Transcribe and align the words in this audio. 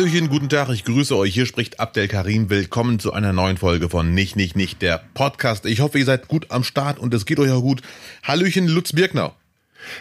Hallöchen, 0.00 0.30
guten 0.30 0.48
Tag, 0.48 0.70
ich 0.70 0.86
grüße 0.86 1.14
euch. 1.14 1.34
Hier 1.34 1.44
spricht 1.44 1.78
Abdel 1.78 2.08
Karim. 2.08 2.48
Willkommen 2.48 3.00
zu 3.00 3.12
einer 3.12 3.34
neuen 3.34 3.58
Folge 3.58 3.90
von 3.90 4.14
Nicht, 4.14 4.34
Nicht, 4.34 4.56
Nicht, 4.56 4.80
der 4.80 5.04
Podcast. 5.12 5.66
Ich 5.66 5.80
hoffe, 5.80 5.98
ihr 5.98 6.06
seid 6.06 6.26
gut 6.26 6.46
am 6.50 6.64
Start 6.64 6.98
und 6.98 7.12
es 7.12 7.26
geht 7.26 7.38
euch 7.38 7.50
auch 7.50 7.60
gut. 7.60 7.82
Hallöchen, 8.22 8.66
Lutz 8.66 8.94
Birkner. 8.94 9.34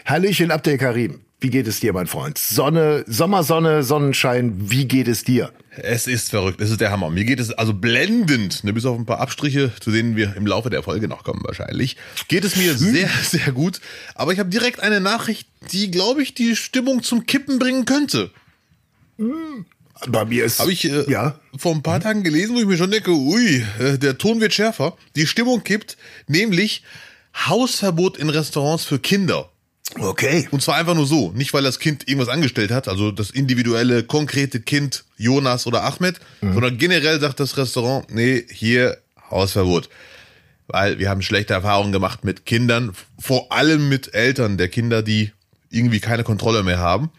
Hallöchen, 0.05 0.51
Abdel 0.51 0.77
Karim. 0.77 1.19
Wie 1.41 1.49
geht 1.49 1.67
es 1.67 1.81
dir, 1.81 1.91
mein 1.91 2.07
Freund? 2.07 2.37
Sonne, 2.37 3.03
Sommersonne, 3.07 3.83
Sonnenschein, 3.83 4.71
wie 4.71 4.85
geht 4.85 5.09
es 5.09 5.25
dir? 5.25 5.51
Es 5.75 6.07
ist 6.07 6.29
verrückt, 6.29 6.61
es 6.61 6.71
ist 6.71 6.79
der 6.79 6.91
Hammer. 6.91 7.09
Mir 7.09 7.25
geht 7.25 7.41
es 7.41 7.51
also 7.51 7.73
blendend, 7.73 8.63
ne, 8.63 8.71
bis 8.71 8.85
auf 8.85 8.97
ein 8.97 9.05
paar 9.05 9.19
Abstriche, 9.19 9.73
zu 9.81 9.91
denen 9.91 10.15
wir 10.15 10.33
im 10.37 10.47
Laufe 10.47 10.69
der 10.69 10.81
Folge 10.81 11.09
noch 11.09 11.25
kommen 11.25 11.41
wahrscheinlich. 11.43 11.97
Geht 12.29 12.45
es 12.45 12.55
mir 12.55 12.73
sehr, 12.73 13.09
sehr 13.21 13.51
gut. 13.51 13.81
Aber 14.15 14.31
ich 14.31 14.39
habe 14.39 14.49
direkt 14.49 14.79
eine 14.79 15.01
Nachricht, 15.01 15.49
die, 15.73 15.91
glaube 15.91 16.23
ich, 16.23 16.33
die 16.33 16.55
Stimmung 16.55 17.03
zum 17.03 17.25
Kippen 17.25 17.59
bringen 17.59 17.83
könnte. 17.83 18.31
Bei 20.07 20.25
mir 20.25 20.45
ist. 20.45 20.59
Habe 20.59 20.71
ich 20.71 20.85
äh, 20.85 21.09
ja. 21.11 21.39
vor 21.57 21.73
ein 21.73 21.83
paar 21.83 21.99
Tagen 21.99 22.23
gelesen, 22.23 22.55
wo 22.55 22.59
ich 22.61 22.65
mir 22.65 22.77
schon 22.77 22.91
denke, 22.91 23.11
ui, 23.11 23.65
äh, 23.79 23.97
der 23.97 24.17
Ton 24.17 24.39
wird 24.39 24.53
schärfer. 24.53 24.95
Die 25.15 25.27
Stimmung 25.27 25.63
kippt, 25.63 25.97
nämlich 26.27 26.83
Hausverbot 27.35 28.17
in 28.17 28.29
Restaurants 28.29 28.85
für 28.85 28.99
Kinder. 28.99 29.49
Okay. 29.97 30.47
Und 30.51 30.61
zwar 30.61 30.75
einfach 30.75 30.93
nur 30.93 31.07
so, 31.07 31.31
nicht 31.31 31.53
weil 31.53 31.63
das 31.63 31.79
Kind 31.79 32.07
irgendwas 32.07 32.29
angestellt 32.29 32.71
hat, 32.71 32.87
also 32.87 33.11
das 33.11 33.31
individuelle, 33.31 34.03
konkrete 34.03 34.59
Kind, 34.59 35.03
Jonas 35.17 35.65
oder 35.65 35.83
Ahmed, 35.83 36.19
sondern 36.41 36.77
generell 36.77 37.19
sagt 37.19 37.39
das 37.39 37.57
Restaurant, 37.57 38.13
nee, 38.13 38.45
hier 38.51 38.99
Hausverbot. 39.31 39.89
Weil 40.67 40.99
wir 40.99 41.09
haben 41.09 41.23
schlechte 41.23 41.53
Erfahrungen 41.53 41.91
gemacht 41.91 42.23
mit 42.23 42.45
Kindern, 42.45 42.91
vor 43.17 43.51
allem 43.51 43.89
mit 43.89 44.13
Eltern 44.13 44.57
der 44.57 44.67
Kinder, 44.67 45.01
die 45.01 45.31
irgendwie 45.71 45.99
keine 45.99 46.23
Kontrolle 46.23 46.61
mehr 46.61 46.77
haben 46.77 47.09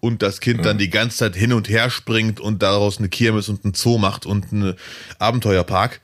und 0.00 0.22
das 0.22 0.40
Kind 0.40 0.64
dann 0.64 0.78
die 0.78 0.90
ganze 0.90 1.18
Zeit 1.18 1.36
hin 1.36 1.52
und 1.52 1.68
her 1.68 1.90
springt 1.90 2.40
und 2.40 2.62
daraus 2.62 2.98
eine 2.98 3.08
Kirmes 3.08 3.48
und 3.48 3.64
einen 3.64 3.74
Zoo 3.74 3.98
macht 3.98 4.26
und 4.26 4.52
einen 4.52 4.74
Abenteuerpark. 5.18 6.00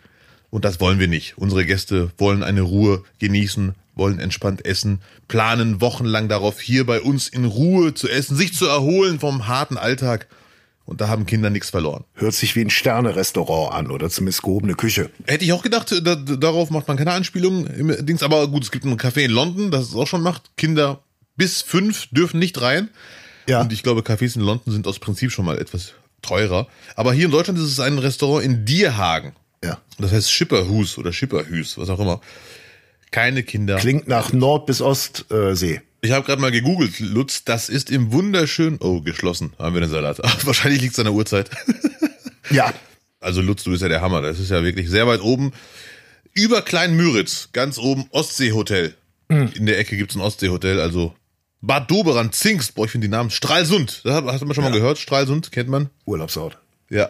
Und 0.50 0.64
das 0.64 0.80
wollen 0.80 0.98
wir 0.98 1.08
nicht. 1.08 1.36
Unsere 1.36 1.64
Gäste 1.66 2.11
wollen 2.19 2.42
eine 2.42 2.62
Ruhe 2.62 3.03
genießen, 3.19 3.75
wollen 3.94 4.19
entspannt 4.19 4.64
essen, 4.64 5.00
planen 5.28 5.80
wochenlang 5.80 6.28
darauf, 6.28 6.61
hier 6.61 6.86
bei 6.86 7.00
uns 7.00 7.28
in 7.28 7.44
Ruhe 7.44 7.94
zu 7.94 8.08
essen, 8.08 8.36
sich 8.36 8.55
zu 8.55 8.66
erholen 8.66 9.19
vom 9.19 9.48
harten 9.48 9.77
Alltag. 9.77 10.28
Und 10.84 11.00
da 11.00 11.08
haben 11.08 11.27
Kinder 11.27 11.50
nichts 11.50 11.70
verloren. 11.70 12.05
Hört 12.14 12.34
sich 12.34 12.55
wie 12.55 12.60
ein 12.60 12.70
Sterne-Restaurant 12.70 13.75
an 13.75 13.91
oder 13.91 14.08
zumindest 14.08 14.42
gehobene 14.42 14.75
Küche. 14.75 15.10
Hätte 15.25 15.44
ich 15.44 15.53
auch 15.53 15.62
gedacht, 15.62 15.92
da, 16.05 16.14
darauf 16.14 16.70
macht 16.70 16.86
man 16.86 16.97
keine 16.97 17.10
Anspielung 17.10 17.66
im 17.66 18.06
Dings. 18.06 18.22
Aber 18.22 18.47
gut, 18.47 18.62
es 18.62 18.70
gibt 18.70 18.84
ein 18.84 18.97
Café 18.97 19.25
in 19.25 19.33
London, 19.33 19.72
das 19.72 19.88
es 19.88 19.97
auch 19.97 20.06
schon 20.06 20.22
macht. 20.22 20.56
Kinder 20.56 21.03
bis 21.36 21.60
fünf 21.60 22.06
dürfen 22.12 22.38
nicht 22.38 22.60
rein. 22.60 22.91
Ja. 23.47 23.61
Und 23.61 23.72
ich 23.72 23.83
glaube, 23.83 24.00
Cafés 24.00 24.36
in 24.36 24.42
London 24.42 24.72
sind 24.72 24.86
aus 24.86 24.98
Prinzip 24.98 25.30
schon 25.30 25.44
mal 25.44 25.58
etwas 25.58 25.92
teurer. 26.22 26.66
Aber 26.94 27.12
hier 27.12 27.27
in 27.27 27.30
Deutschland 27.30 27.58
ist 27.58 27.66
es 27.66 27.80
ein 27.80 27.98
Restaurant 27.98 28.44
in 28.44 28.64
Dierhagen. 28.64 29.33
Ja. 29.62 29.78
Das 29.98 30.12
heißt 30.12 30.30
Schipperhus 30.30 30.98
oder 30.98 31.12
Schipperhüs, 31.12 31.78
was 31.78 31.88
auch 31.88 32.00
immer. 32.00 32.20
Keine 33.11 33.42
Kinder. 33.42 33.77
Klingt 33.77 34.08
nach 34.08 34.33
Nord- 34.33 34.66
bis 34.66 34.80
Ostsee. 34.80 35.80
Ich 36.03 36.12
habe 36.12 36.27
gerade 36.27 36.41
mal 36.41 36.50
gegoogelt, 36.50 37.00
Lutz, 37.00 37.44
das 37.44 37.69
ist 37.69 37.91
im 37.91 38.12
wunderschönen, 38.12 38.78
oh, 38.80 39.00
geschlossen, 39.00 39.55
haben 39.58 39.75
wir 39.75 39.81
den 39.81 39.91
Salat. 39.91 40.19
Wahrscheinlich 40.47 40.83
liegt 40.83 40.92
es 40.92 40.98
an 40.98 41.06
der 41.06 41.14
Uhrzeit. 41.14 41.50
Ja. 42.50 42.72
Also 43.19 43.41
Lutz, 43.41 43.64
du 43.64 43.72
bist 43.72 43.83
ja 43.83 43.88
der 43.88 44.03
Hammer, 44.03 44.22
das 44.22 44.38
ist 44.38 44.53
ja 44.53 44.62
wirklich 44.62 44.88
sehr 44.88 45.08
weit 45.08 45.20
oben. 45.20 45.50
Über 46.33 46.62
Klein-Müritz, 46.62 47.48
ganz 47.53 47.77
oben, 47.77 48.06
Ostseehotel. 48.10 48.94
In 49.28 49.66
der 49.66 49.81
Ecke 49.81 49.97
gibt's 49.97 50.14
ein 50.14 50.20
Ostseehotel, 50.20 50.78
also 50.78 51.12
Bad 51.67 51.91
Doberan, 51.91 52.33
Zingst, 52.33 52.75
boah, 52.75 52.84
ich 52.84 52.91
finde 52.92 53.09
die 53.09 53.11
Namen, 53.11 53.31
Stralsund, 53.31 54.03
das 54.05 54.25
hast 54.25 54.42
du 54.42 54.47
mal 54.47 54.55
schon 54.55 54.64
mal 54.64 54.72
gehört, 54.72 54.98
Stralsund, 54.98 55.50
kennt 55.53 55.69
man? 55.69 55.91
Urlaubsort. 56.04 56.59
Ja. 56.91 57.09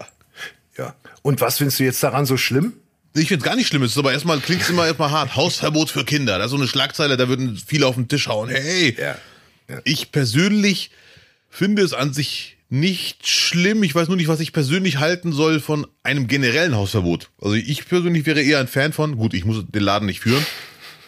Ja. 0.78 0.94
Und 1.22 1.40
was 1.40 1.58
findest 1.58 1.78
du 1.78 1.84
jetzt 1.84 2.02
daran 2.02 2.26
so 2.26 2.36
schlimm? 2.36 2.74
Ich 3.14 3.28
finde 3.28 3.42
es 3.42 3.44
gar 3.44 3.56
nicht 3.56 3.68
schlimm, 3.68 3.82
es 3.82 3.92
ist 3.92 3.98
aber 3.98 4.12
erstmal, 4.12 4.40
klingt 4.40 4.68
immer 4.68 4.86
erstmal 4.86 5.10
hart, 5.10 5.36
Hausverbot 5.36 5.90
für 5.90 6.04
Kinder, 6.04 6.38
das 6.38 6.46
ist 6.46 6.50
so 6.52 6.56
eine 6.56 6.68
Schlagzeile, 6.68 7.16
da 7.16 7.28
würden 7.28 7.60
viele 7.64 7.86
auf 7.86 7.94
den 7.94 8.08
Tisch 8.08 8.28
hauen, 8.28 8.48
hey, 8.48 8.96
Ja. 8.98 9.16
Ich 9.84 10.12
persönlich 10.12 10.90
finde 11.50 11.82
es 11.82 11.92
an 11.92 12.12
sich 12.12 12.56
nicht 12.68 13.26
schlimm. 13.28 13.82
Ich 13.82 13.94
weiß 13.94 14.08
nur 14.08 14.16
nicht, 14.16 14.28
was 14.28 14.40
ich 14.40 14.52
persönlich 14.52 14.98
halten 14.98 15.32
soll 15.32 15.60
von 15.60 15.86
einem 16.02 16.26
generellen 16.28 16.74
Hausverbot. 16.74 17.30
Also 17.40 17.54
ich 17.54 17.86
persönlich 17.88 18.26
wäre 18.26 18.42
eher 18.42 18.58
ein 18.60 18.68
Fan 18.68 18.92
von, 18.92 19.16
gut, 19.16 19.34
ich 19.34 19.44
muss 19.44 19.64
den 19.66 19.82
Laden 19.82 20.06
nicht 20.06 20.20
führen, 20.20 20.44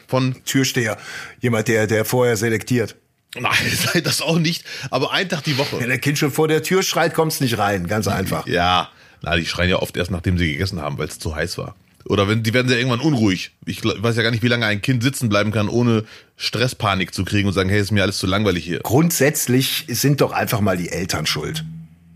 von, 0.07 0.37
Türsteher. 0.45 0.99
Jemand, 1.41 1.69
der, 1.69 1.87
der 1.87 2.05
vorher 2.05 2.37
selektiert. 2.37 2.97
Nein, 3.37 3.53
das 4.05 4.21
auch 4.23 4.39
nicht, 4.39 4.65
aber 4.91 5.13
ein 5.13 5.29
Tag 5.29 5.45
die 5.45 5.53
Wenn 5.53 5.59
Woche. 5.59 5.87
der 5.87 5.99
Kind 5.99 6.19
schon 6.19 6.31
vor 6.31 6.49
der 6.49 6.63
Tür 6.63 6.83
schreit, 6.83 7.15
kommst 7.15 7.41
nicht 7.41 7.59
rein. 7.59 7.87
Ganz 7.87 8.09
einfach. 8.09 8.47
Ja, 8.47 8.89
na, 9.23 9.37
die 9.37 9.47
schreien 9.47 9.71
ja 9.71 9.77
oft 9.77 9.97
erst, 9.97 10.11
nachdem 10.11 10.39
sie 10.39 10.53
gegessen 10.53 10.81
haben, 10.81 10.99
weil 10.99 11.09
es 11.09 11.19
zu 11.19 11.35
heiß 11.35 11.59
war. 11.59 11.75
Oder 12.05 12.27
wenn, 12.29 12.43
die 12.43 12.55
werden 12.55 12.71
ja 12.71 12.77
irgendwann 12.79 13.01
unruhig. 13.01 13.51
Ich 13.67 13.85
weiß 13.85 14.17
ja 14.17 14.23
gar 14.23 14.31
nicht, 14.31 14.43
wie 14.43 14.49
lange 14.49 14.65
ein 14.65 14.81
Kind 14.81 15.03
sitzen 15.03 15.29
bleiben 15.29 15.51
kann, 15.51 15.69
ohne 15.69 16.05
Stresspanik 16.37 17.13
zu 17.13 17.25
kriegen 17.25 17.49
und 17.49 17.53
sagen, 17.55 17.69
hey, 17.69 17.81
ist 17.81 17.91
mir 17.91 18.03
alles 18.03 18.17
zu 18.19 18.27
langweilig 18.27 18.65
hier. 18.65 18.81
Grundsätzlich 18.81 19.85
sind 19.89 20.21
doch 20.23 20.33
einfach 20.33 20.61
mal 20.61 20.77
die 20.79 20.89
Eltern 20.89 21.27
schuld. 21.27 21.65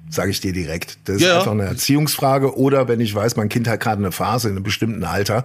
Sage 0.09 0.31
ich 0.31 0.41
dir 0.41 0.53
direkt. 0.53 0.97
Das 1.05 1.17
ist 1.17 1.23
Ja. 1.23 1.39
einfach 1.41 1.51
eine 1.53 1.65
Erziehungsfrage. 1.65 2.57
Oder 2.57 2.87
wenn 2.89 3.01
ich 3.01 3.15
weiß, 3.15 3.37
mein 3.37 3.49
Kind 3.51 3.67
hat 3.69 3.81
gerade 3.81 3.99
eine 3.99 4.13
Phase 4.13 4.49
in 4.49 4.55
einem 4.57 4.63
bestimmten 4.63 5.05
Alter. 5.05 5.45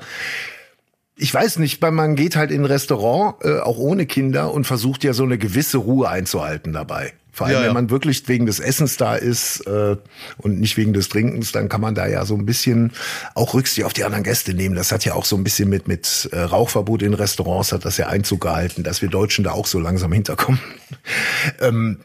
Ich 1.18 1.34
weiß 1.34 1.58
nicht, 1.58 1.82
weil 1.82 1.92
man 1.92 2.16
geht 2.16 2.36
halt 2.36 2.52
in 2.52 2.62
ein 2.62 2.66
Restaurant, 2.66 3.44
äh, 3.44 3.60
auch 3.60 3.78
ohne 3.78 4.06
Kinder, 4.06 4.54
und 4.54 4.66
versucht 4.66 5.04
ja 5.04 5.14
so 5.14 5.24
eine 5.24 5.38
gewisse 5.38 5.80
Ruhe 5.80 6.08
einzuhalten 6.10 6.74
dabei. 6.74 7.14
Vor 7.32 7.46
allem, 7.46 7.56
Ja, 7.56 7.62
ja. 7.62 7.68
wenn 7.68 7.74
man 7.76 7.90
wirklich 7.92 8.28
wegen 8.28 8.48
des 8.48 8.60
Essens 8.60 8.98
da 8.98 9.16
ist 9.16 9.62
äh, 9.68 9.96
und 10.38 10.60
nicht 10.60 10.76
wegen 10.76 10.94
des 10.94 11.10
Trinkens, 11.10 11.52
dann 11.52 11.70
kann 11.70 11.82
man 11.82 11.94
da 11.94 12.08
ja 12.08 12.26
so 12.26 12.36
ein 12.36 12.46
bisschen 12.48 12.94
auch 13.36 13.54
Rücksicht 13.54 13.86
auf 13.86 13.94
die 13.94 14.04
anderen 14.06 14.24
Gäste 14.24 14.56
nehmen. 14.56 14.76
Das 14.76 14.92
hat 14.92 15.06
ja 15.06 15.14
auch 15.14 15.26
so 15.26 15.36
ein 15.36 15.44
bisschen 15.44 15.70
mit 15.70 15.88
mit 15.88 16.30
äh, 16.32 16.40
Rauchverbot 16.40 17.04
in 17.04 17.14
Restaurants 17.14 17.72
hat 17.72 17.86
das 17.86 17.98
ja 17.98 18.08
Einzug 18.08 18.42
gehalten, 18.42 18.84
dass 18.84 19.04
wir 19.04 19.10
Deutschen 19.10 19.44
da 19.44 19.52
auch 19.52 19.68
so 19.68 19.80
langsam 19.80 20.12
hinterkommen. 20.14 20.60
ähm, 21.62 22.00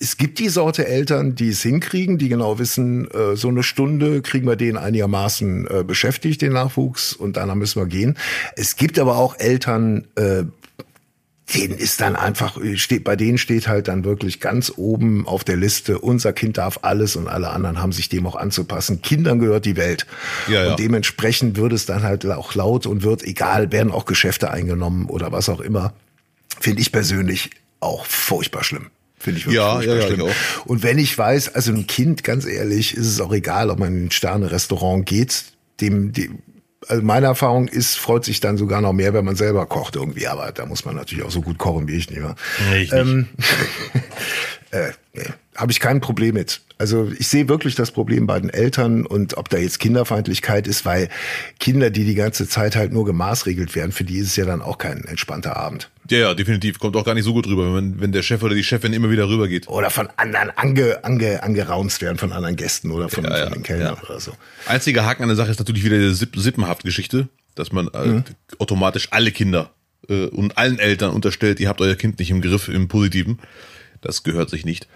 es 0.00 0.16
gibt 0.16 0.38
die 0.38 0.48
Sorte 0.48 0.86
Eltern, 0.86 1.34
die 1.34 1.50
es 1.50 1.62
hinkriegen, 1.62 2.18
die 2.18 2.28
genau 2.28 2.58
wissen, 2.58 3.10
äh, 3.10 3.36
so 3.36 3.48
eine 3.48 3.62
Stunde 3.62 4.22
kriegen 4.22 4.46
wir 4.46 4.56
den 4.56 4.76
einigermaßen 4.76 5.66
äh, 5.66 5.84
beschäftigt, 5.84 6.42
den 6.42 6.52
Nachwuchs, 6.52 7.12
und 7.12 7.36
danach 7.36 7.54
müssen 7.54 7.80
wir 7.80 7.86
gehen. 7.86 8.16
Es 8.56 8.76
gibt 8.76 8.98
aber 8.98 9.16
auch 9.16 9.38
Eltern, 9.38 10.06
äh, 10.16 10.44
denen 11.54 11.76
ist 11.76 12.00
dann 12.00 12.16
einfach, 12.16 12.58
steht, 12.76 13.04
bei 13.04 13.16
denen 13.16 13.36
steht 13.36 13.68
halt 13.68 13.88
dann 13.88 14.04
wirklich 14.04 14.40
ganz 14.40 14.72
oben 14.76 15.26
auf 15.26 15.44
der 15.44 15.56
Liste, 15.56 15.98
unser 15.98 16.32
Kind 16.32 16.56
darf 16.56 16.80
alles 16.82 17.16
und 17.16 17.28
alle 17.28 17.50
anderen 17.50 17.80
haben 17.82 17.92
sich 17.92 18.08
dem 18.08 18.26
auch 18.26 18.36
anzupassen. 18.36 19.02
Kindern 19.02 19.38
gehört 19.38 19.66
die 19.66 19.76
Welt. 19.76 20.06
Ja, 20.48 20.64
ja. 20.64 20.70
Und 20.70 20.78
dementsprechend 20.78 21.56
wird 21.56 21.72
es 21.72 21.84
dann 21.86 22.02
halt 22.02 22.24
auch 22.26 22.54
laut 22.54 22.86
und 22.86 23.02
wird, 23.02 23.22
egal, 23.22 23.72
werden 23.72 23.92
auch 23.92 24.06
Geschäfte 24.06 24.50
eingenommen 24.50 25.06
oder 25.06 25.32
was 25.32 25.48
auch 25.48 25.60
immer. 25.60 25.92
Finde 26.60 26.80
ich 26.80 26.92
persönlich 26.92 27.50
auch 27.80 28.06
furchtbar 28.06 28.64
schlimm. 28.64 28.86
Finde 29.24 29.38
ich 29.40 29.46
wirklich 29.46 29.56
Ja, 29.56 29.80
ja, 29.80 29.94
ja, 29.94 30.06
schlimm. 30.06 30.20
ich 30.20 30.26
auch. 30.26 30.66
Und 30.66 30.82
wenn 30.82 30.98
ich 30.98 31.16
weiß, 31.16 31.54
also 31.54 31.72
ein 31.72 31.86
Kind, 31.86 32.24
ganz 32.24 32.44
ehrlich, 32.44 32.94
ist 32.94 33.06
es 33.06 33.20
auch 33.20 33.32
egal, 33.32 33.70
ob 33.70 33.78
man 33.78 33.88
in 33.96 34.06
ein 34.06 34.10
Sterne-Restaurant 34.10 35.06
geht, 35.06 35.44
dem, 35.80 36.12
dem 36.12 36.40
also 36.86 37.02
meine 37.02 37.24
Erfahrung 37.24 37.68
ist, 37.68 37.96
freut 37.96 38.26
sich 38.26 38.40
dann 38.40 38.58
sogar 38.58 38.82
noch 38.82 38.92
mehr, 38.92 39.14
wenn 39.14 39.24
man 39.24 39.36
selber 39.36 39.64
kocht 39.64 39.96
irgendwie. 39.96 40.26
Aber 40.26 40.52
da 40.52 40.66
muss 40.66 40.84
man 40.84 40.94
natürlich 40.94 41.24
auch 41.24 41.30
so 41.30 41.40
gut 41.40 41.56
kochen 41.56 41.88
wie 41.88 41.96
ich 41.96 42.10
nicht 42.10 42.20
mehr. 42.20 42.34
Nee, 42.70 42.82
ich 42.82 42.92
nicht. 42.92 43.00
Ähm, 43.00 43.28
äh, 44.70 44.90
nee, 45.14 45.22
habe 45.56 45.72
ich 45.72 45.80
kein 45.80 46.00
Problem 46.00 46.34
mit. 46.34 46.60
Also 46.76 47.10
ich 47.18 47.28
sehe 47.28 47.48
wirklich 47.48 47.76
das 47.76 47.92
Problem 47.92 48.26
bei 48.26 48.38
den 48.40 48.50
Eltern 48.50 49.06
und 49.06 49.36
ob 49.36 49.48
da 49.48 49.58
jetzt 49.58 49.78
Kinderfeindlichkeit 49.78 50.66
ist, 50.66 50.84
weil 50.84 51.08
Kinder, 51.60 51.90
die 51.90 52.04
die 52.04 52.16
ganze 52.16 52.48
Zeit 52.48 52.74
halt 52.74 52.92
nur 52.92 53.04
gemaßregelt 53.04 53.76
werden, 53.76 53.92
für 53.92 54.02
die 54.02 54.18
ist 54.18 54.28
es 54.28 54.36
ja 54.36 54.44
dann 54.44 54.60
auch 54.60 54.78
kein 54.78 55.04
entspannter 55.04 55.56
Abend. 55.56 55.90
Ja, 56.10 56.18
ja, 56.18 56.34
definitiv. 56.34 56.80
Kommt 56.80 56.96
auch 56.96 57.04
gar 57.04 57.14
nicht 57.14 57.24
so 57.24 57.32
gut 57.32 57.46
rüber, 57.46 57.74
wenn, 57.76 58.00
wenn 58.00 58.10
der 58.10 58.22
Chef 58.22 58.42
oder 58.42 58.54
die 58.54 58.64
Chefin 58.64 58.92
immer 58.92 59.10
wieder 59.10 59.28
rübergeht. 59.28 59.68
Oder 59.68 59.88
von 59.90 60.08
anderen 60.16 60.50
ange, 60.56 61.04
ange, 61.04 61.42
angeraunzt 61.42 62.02
werden, 62.02 62.18
von 62.18 62.32
anderen 62.32 62.56
Gästen 62.56 62.90
oder 62.90 63.08
von, 63.08 63.24
Ja, 63.24 63.38
ja, 63.38 63.44
von 63.44 63.52
den 63.52 63.62
Kellnern 63.62 63.96
ja. 63.96 64.08
oder 64.08 64.20
so. 64.20 64.32
Einziger 64.66 65.06
Haken 65.06 65.22
an 65.22 65.28
der 65.28 65.36
Sache 65.36 65.52
ist 65.52 65.60
natürlich 65.60 65.84
wieder 65.84 65.98
die 65.98 66.12
Sipp 66.12 66.36
Sippenhaft-Geschichte, 66.36 67.28
dass 67.54 67.72
man 67.72 67.88
äh, 67.88 68.22
automatisch 68.58 69.08
alle 69.12 69.30
Kinder 69.30 69.70
äh, 70.08 70.26
und 70.26 70.58
allen 70.58 70.80
Eltern 70.80 71.12
unterstellt, 71.12 71.60
ihr 71.60 71.68
habt 71.68 71.80
euer 71.80 71.94
Kind 71.94 72.18
nicht 72.18 72.30
im 72.30 72.40
Griff, 72.40 72.68
im 72.68 72.88
Positiven. 72.88 73.38
Das 74.00 74.22
gehört 74.22 74.50
sich 74.50 74.64
nicht. 74.64 74.88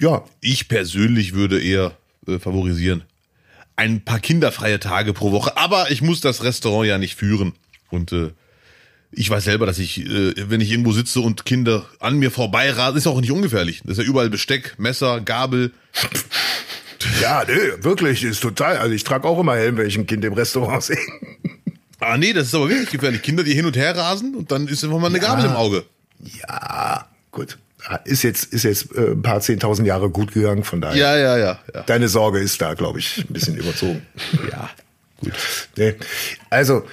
Ja, 0.00 0.24
Ich 0.40 0.68
persönlich 0.68 1.34
würde 1.34 1.62
eher 1.62 1.92
äh, 2.26 2.38
favorisieren. 2.38 3.04
Ein 3.76 4.02
paar 4.04 4.20
kinderfreie 4.20 4.80
Tage 4.80 5.12
pro 5.12 5.32
Woche, 5.32 5.56
aber 5.56 5.90
ich 5.90 6.02
muss 6.02 6.20
das 6.20 6.42
Restaurant 6.42 6.86
ja 6.88 6.98
nicht 6.98 7.16
führen. 7.16 7.52
Und 7.90 8.12
äh, 8.12 8.32
ich 9.12 9.30
weiß 9.30 9.44
selber, 9.44 9.66
dass 9.66 9.78
ich, 9.78 10.00
äh, 10.06 10.34
wenn 10.50 10.60
ich 10.60 10.70
irgendwo 10.70 10.92
sitze 10.92 11.20
und 11.20 11.44
Kinder 11.44 11.86
an 12.00 12.18
mir 12.18 12.30
vorbeirasen, 12.30 12.98
ist 12.98 13.06
auch 13.06 13.20
nicht 13.20 13.32
ungefährlich. 13.32 13.80
Das 13.84 13.98
ist 13.98 14.04
ja 14.04 14.10
überall 14.10 14.30
Besteck, 14.30 14.74
Messer, 14.78 15.20
Gabel. 15.20 15.72
ja, 17.22 17.44
nö, 17.46 17.82
wirklich, 17.82 18.22
ist 18.22 18.40
total. 18.40 18.76
Also 18.78 18.94
ich 18.94 19.04
trage 19.04 19.26
auch 19.26 19.38
immer 19.38 19.56
Helm, 19.56 19.76
wenn 19.76 19.86
ich 19.86 19.96
ein 19.96 20.06
Kind 20.06 20.24
im 20.24 20.34
Restaurant 20.34 20.82
sehe. 20.82 20.98
Ah 22.00 22.18
nee, 22.18 22.34
das 22.34 22.48
ist 22.48 22.54
aber 22.54 22.68
wirklich 22.68 22.90
gefährlich. 22.90 23.22
Kinder, 23.22 23.42
die 23.42 23.54
hin 23.54 23.64
und 23.64 23.76
her 23.76 23.96
rasen 23.96 24.34
und 24.34 24.50
dann 24.50 24.68
ist 24.68 24.84
einfach 24.84 24.98
mal 24.98 25.06
eine 25.06 25.20
Gabel 25.20 25.46
im 25.46 25.52
Auge. 25.52 25.84
Ja, 26.20 27.08
gut. 27.30 27.58
Ist 28.04 28.22
jetzt, 28.22 28.52
ist 28.52 28.64
jetzt 28.64 28.94
äh, 28.94 29.12
ein 29.12 29.22
paar 29.22 29.40
zehntausend 29.40 29.86
Jahre 29.86 30.10
gut 30.10 30.32
gegangen, 30.32 30.64
von 30.64 30.80
daher. 30.80 30.96
Ja, 30.96 31.16
ja, 31.16 31.38
ja. 31.38 31.58
ja. 31.72 31.82
Deine 31.82 32.08
Sorge 32.08 32.40
ist 32.40 32.60
da, 32.60 32.74
glaube 32.74 32.98
ich, 32.98 33.18
ein 33.18 33.32
bisschen 33.32 33.56
überzogen. 33.56 34.02
ja. 34.50 34.70
Gut. 35.20 35.32
Nee. 35.76 35.94
Also, 36.50 36.84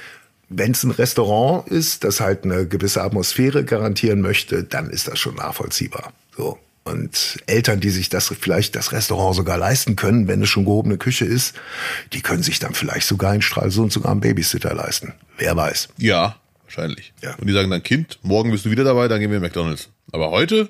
wenn 0.50 0.72
es 0.72 0.84
ein 0.84 0.92
Restaurant 0.92 1.68
ist, 1.68 2.04
das 2.04 2.20
halt 2.20 2.44
eine 2.44 2.68
gewisse 2.68 3.02
Atmosphäre 3.02 3.64
garantieren 3.64 4.22
möchte, 4.22 4.64
dann 4.64 4.90
ist 4.90 5.08
das 5.08 5.20
schon 5.20 5.36
nachvollziehbar. 5.36 6.14
So. 6.36 6.60
Und 6.86 7.40
Eltern, 7.46 7.80
die 7.80 7.90
sich 7.90 8.10
das 8.10 8.28
vielleicht 8.28 8.76
das 8.76 8.92
Restaurant 8.92 9.36
sogar 9.36 9.58
leisten 9.58 9.96
können, 9.96 10.28
wenn 10.28 10.42
es 10.42 10.50
schon 10.50 10.66
gehobene 10.66 10.98
Küche 10.98 11.24
ist, 11.26 11.56
die 12.12 12.22
können 12.22 12.44
sich 12.44 12.60
dann 12.60 12.74
vielleicht 12.74 13.08
sogar 13.08 13.34
in 13.34 13.42
Stralsund 13.42 13.94
sogar 13.94 14.12
einen 14.12 14.20
Babysitter 14.20 14.74
leisten. 14.74 15.14
Wer 15.38 15.56
weiß. 15.56 15.90
Ja, 15.98 16.36
wahrscheinlich. 16.64 17.14
Ja. 17.22 17.36
Und 17.36 17.48
die 17.48 17.54
sagen 17.54 17.70
dann, 17.70 17.84
Kind, 17.84 18.20
morgen 18.22 18.52
bist 18.52 18.66
du 18.66 18.70
wieder 18.70 18.84
dabei, 18.84 19.08
dann 19.08 19.22
gehen 19.22 19.30
wir 19.30 19.38
in 19.38 19.44
McDonalds. 19.44 19.90
Aber 20.12 20.32
heute, 20.32 20.70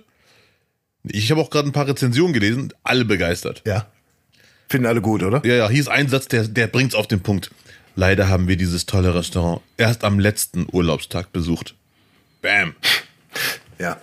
ich 1.05 1.29
habe 1.31 1.41
auch 1.41 1.50
gerade 1.50 1.69
ein 1.69 1.73
paar 1.73 1.88
Rezensionen 1.88 2.33
gelesen, 2.33 2.73
alle 2.83 3.05
begeistert. 3.05 3.61
Ja. 3.65 3.88
Finden 4.69 4.88
alle 4.88 5.01
gut, 5.01 5.23
oder? 5.23 5.41
Ja, 5.45 5.55
ja, 5.55 5.69
hier 5.69 5.81
ist 5.81 5.89
ein 5.89 6.07
Satz, 6.07 6.27
der, 6.27 6.47
der 6.47 6.67
bringt's 6.67 6.95
auf 6.95 7.07
den 7.07 7.21
Punkt. 7.21 7.51
Leider 7.95 8.27
haben 8.27 8.47
wir 8.47 8.55
dieses 8.57 8.85
tolle 8.85 9.13
Restaurant 9.13 9.61
erst 9.77 10.03
am 10.03 10.19
letzten 10.19 10.65
Urlaubstag 10.71 11.31
besucht. 11.31 11.75
Bam. 12.41 12.75
Ja. 13.79 13.97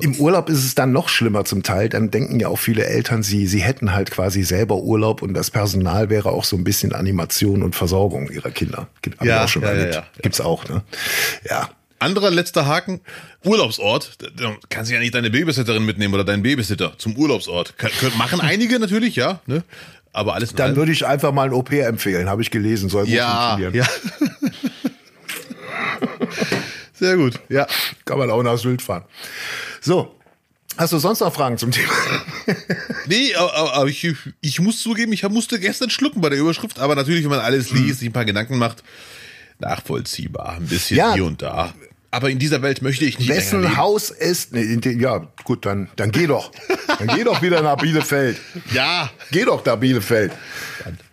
Im 0.00 0.16
Urlaub 0.16 0.48
ist 0.48 0.64
es 0.64 0.74
dann 0.74 0.92
noch 0.92 1.08
schlimmer 1.08 1.44
zum 1.44 1.62
Teil. 1.62 1.88
Dann 1.88 2.10
denken 2.10 2.40
ja 2.40 2.48
auch 2.48 2.58
viele 2.58 2.84
Eltern, 2.86 3.22
sie, 3.22 3.46
sie 3.46 3.60
hätten 3.62 3.92
halt 3.92 4.10
quasi 4.10 4.42
selber 4.42 4.78
Urlaub 4.78 5.22
und 5.22 5.34
das 5.34 5.50
Personal 5.50 6.10
wäre 6.10 6.30
auch 6.32 6.44
so 6.44 6.56
ein 6.56 6.64
bisschen 6.64 6.92
Animation 6.92 7.62
und 7.62 7.74
Versorgung 7.76 8.30
ihrer 8.30 8.50
Kinder. 8.50 8.88
Gibt 9.02 9.22
Ja, 9.22 9.44
auch 9.44 9.48
schon 9.48 9.62
ja, 9.62 9.68
erlebt. 9.68 9.94
ja, 9.94 10.00
ja. 10.00 10.06
Gibt's 10.22 10.40
auch, 10.40 10.68
ne? 10.68 10.82
Ja. 11.48 11.70
Anderer 12.04 12.30
letzter 12.30 12.66
Haken, 12.66 13.00
Urlaubsort. 13.44 14.18
Da- 14.36 14.56
kannst 14.68 14.90
du 14.90 14.94
ja 14.94 15.00
nicht 15.00 15.14
deine 15.14 15.30
Babysitterin 15.30 15.84
mitnehmen 15.84 16.14
oder 16.14 16.24
deinen 16.24 16.42
Babysitter 16.42 16.96
zum 16.98 17.16
Urlaubsort. 17.16 17.76
Kann, 17.78 17.90
können, 17.98 18.16
machen 18.18 18.40
einige 18.40 18.78
natürlich, 18.78 19.16
ja, 19.16 19.40
ne? 19.46 19.64
Aber 20.12 20.34
alles 20.34 20.54
Dann 20.54 20.76
würde 20.76 20.92
ich 20.92 21.04
einfach 21.04 21.32
mal 21.32 21.48
ein 21.48 21.52
Au-pair 21.52 21.88
empfehlen, 21.88 22.28
habe 22.28 22.40
ich 22.42 22.52
gelesen, 22.52 22.88
soll 22.88 23.08
ja, 23.08 23.56
funktionieren. 23.56 23.74
ja. 23.74 23.84
Sehr 26.92 27.16
gut, 27.16 27.40
ja. 27.48 27.66
Kann 28.04 28.18
man 28.18 28.30
auch 28.30 28.42
nach 28.42 28.56
Sylt 28.58 28.82
fahren. 28.82 29.04
So. 29.80 30.14
Hast 30.76 30.92
du 30.92 30.98
sonst 30.98 31.20
noch 31.20 31.32
Fragen 31.32 31.56
zum 31.58 31.70
Thema? 31.70 31.92
Nee, 33.06 33.34
aber, 33.34 33.54
aber- 33.54 33.74
aber 33.74 33.86
ich, 33.88 34.14
ich 34.40 34.60
muss 34.60 34.80
zugeben, 34.80 35.12
ich 35.12 35.22
musste 35.28 35.60
gestern 35.60 35.90
schlucken 35.90 36.22
bei 36.22 36.30
der 36.30 36.38
Überschrift, 36.38 36.78
aber 36.78 36.94
natürlich, 36.94 37.22
wenn 37.22 37.30
man 37.30 37.40
alles 37.40 37.70
liest, 37.70 37.98
sich 37.98 38.08
ein 38.08 38.14
paar 38.14 38.24
Gedanken 38.24 38.56
macht, 38.56 38.82
nachvollziehbar, 39.58 40.54
ein 40.56 40.66
bisschen 40.66 40.96
Ja. 40.96 41.12
hier 41.12 41.26
und 41.26 41.42
da. 41.42 41.74
Aber 42.14 42.30
in 42.30 42.38
dieser 42.38 42.62
Welt 42.62 42.80
möchte 42.80 43.04
ich 43.04 43.18
nicht 43.18 43.28
Wessen. 43.28 43.76
Haus 43.76 44.10
ist. 44.10 44.52
Nee, 44.52 44.62
in 44.62 44.80
den, 44.80 45.00
ja, 45.00 45.26
gut, 45.44 45.66
dann, 45.66 45.88
dann 45.96 46.10
geh 46.12 46.26
doch. 46.26 46.50
Dann 46.98 47.08
geh 47.08 47.24
doch 47.24 47.42
wieder 47.42 47.60
nach 47.62 47.76
Bielefeld. 47.76 48.38
Ja, 48.72 49.10
Geh 49.30 49.44
doch 49.44 49.64
nach 49.64 49.76
Bielefeld. 49.76 50.32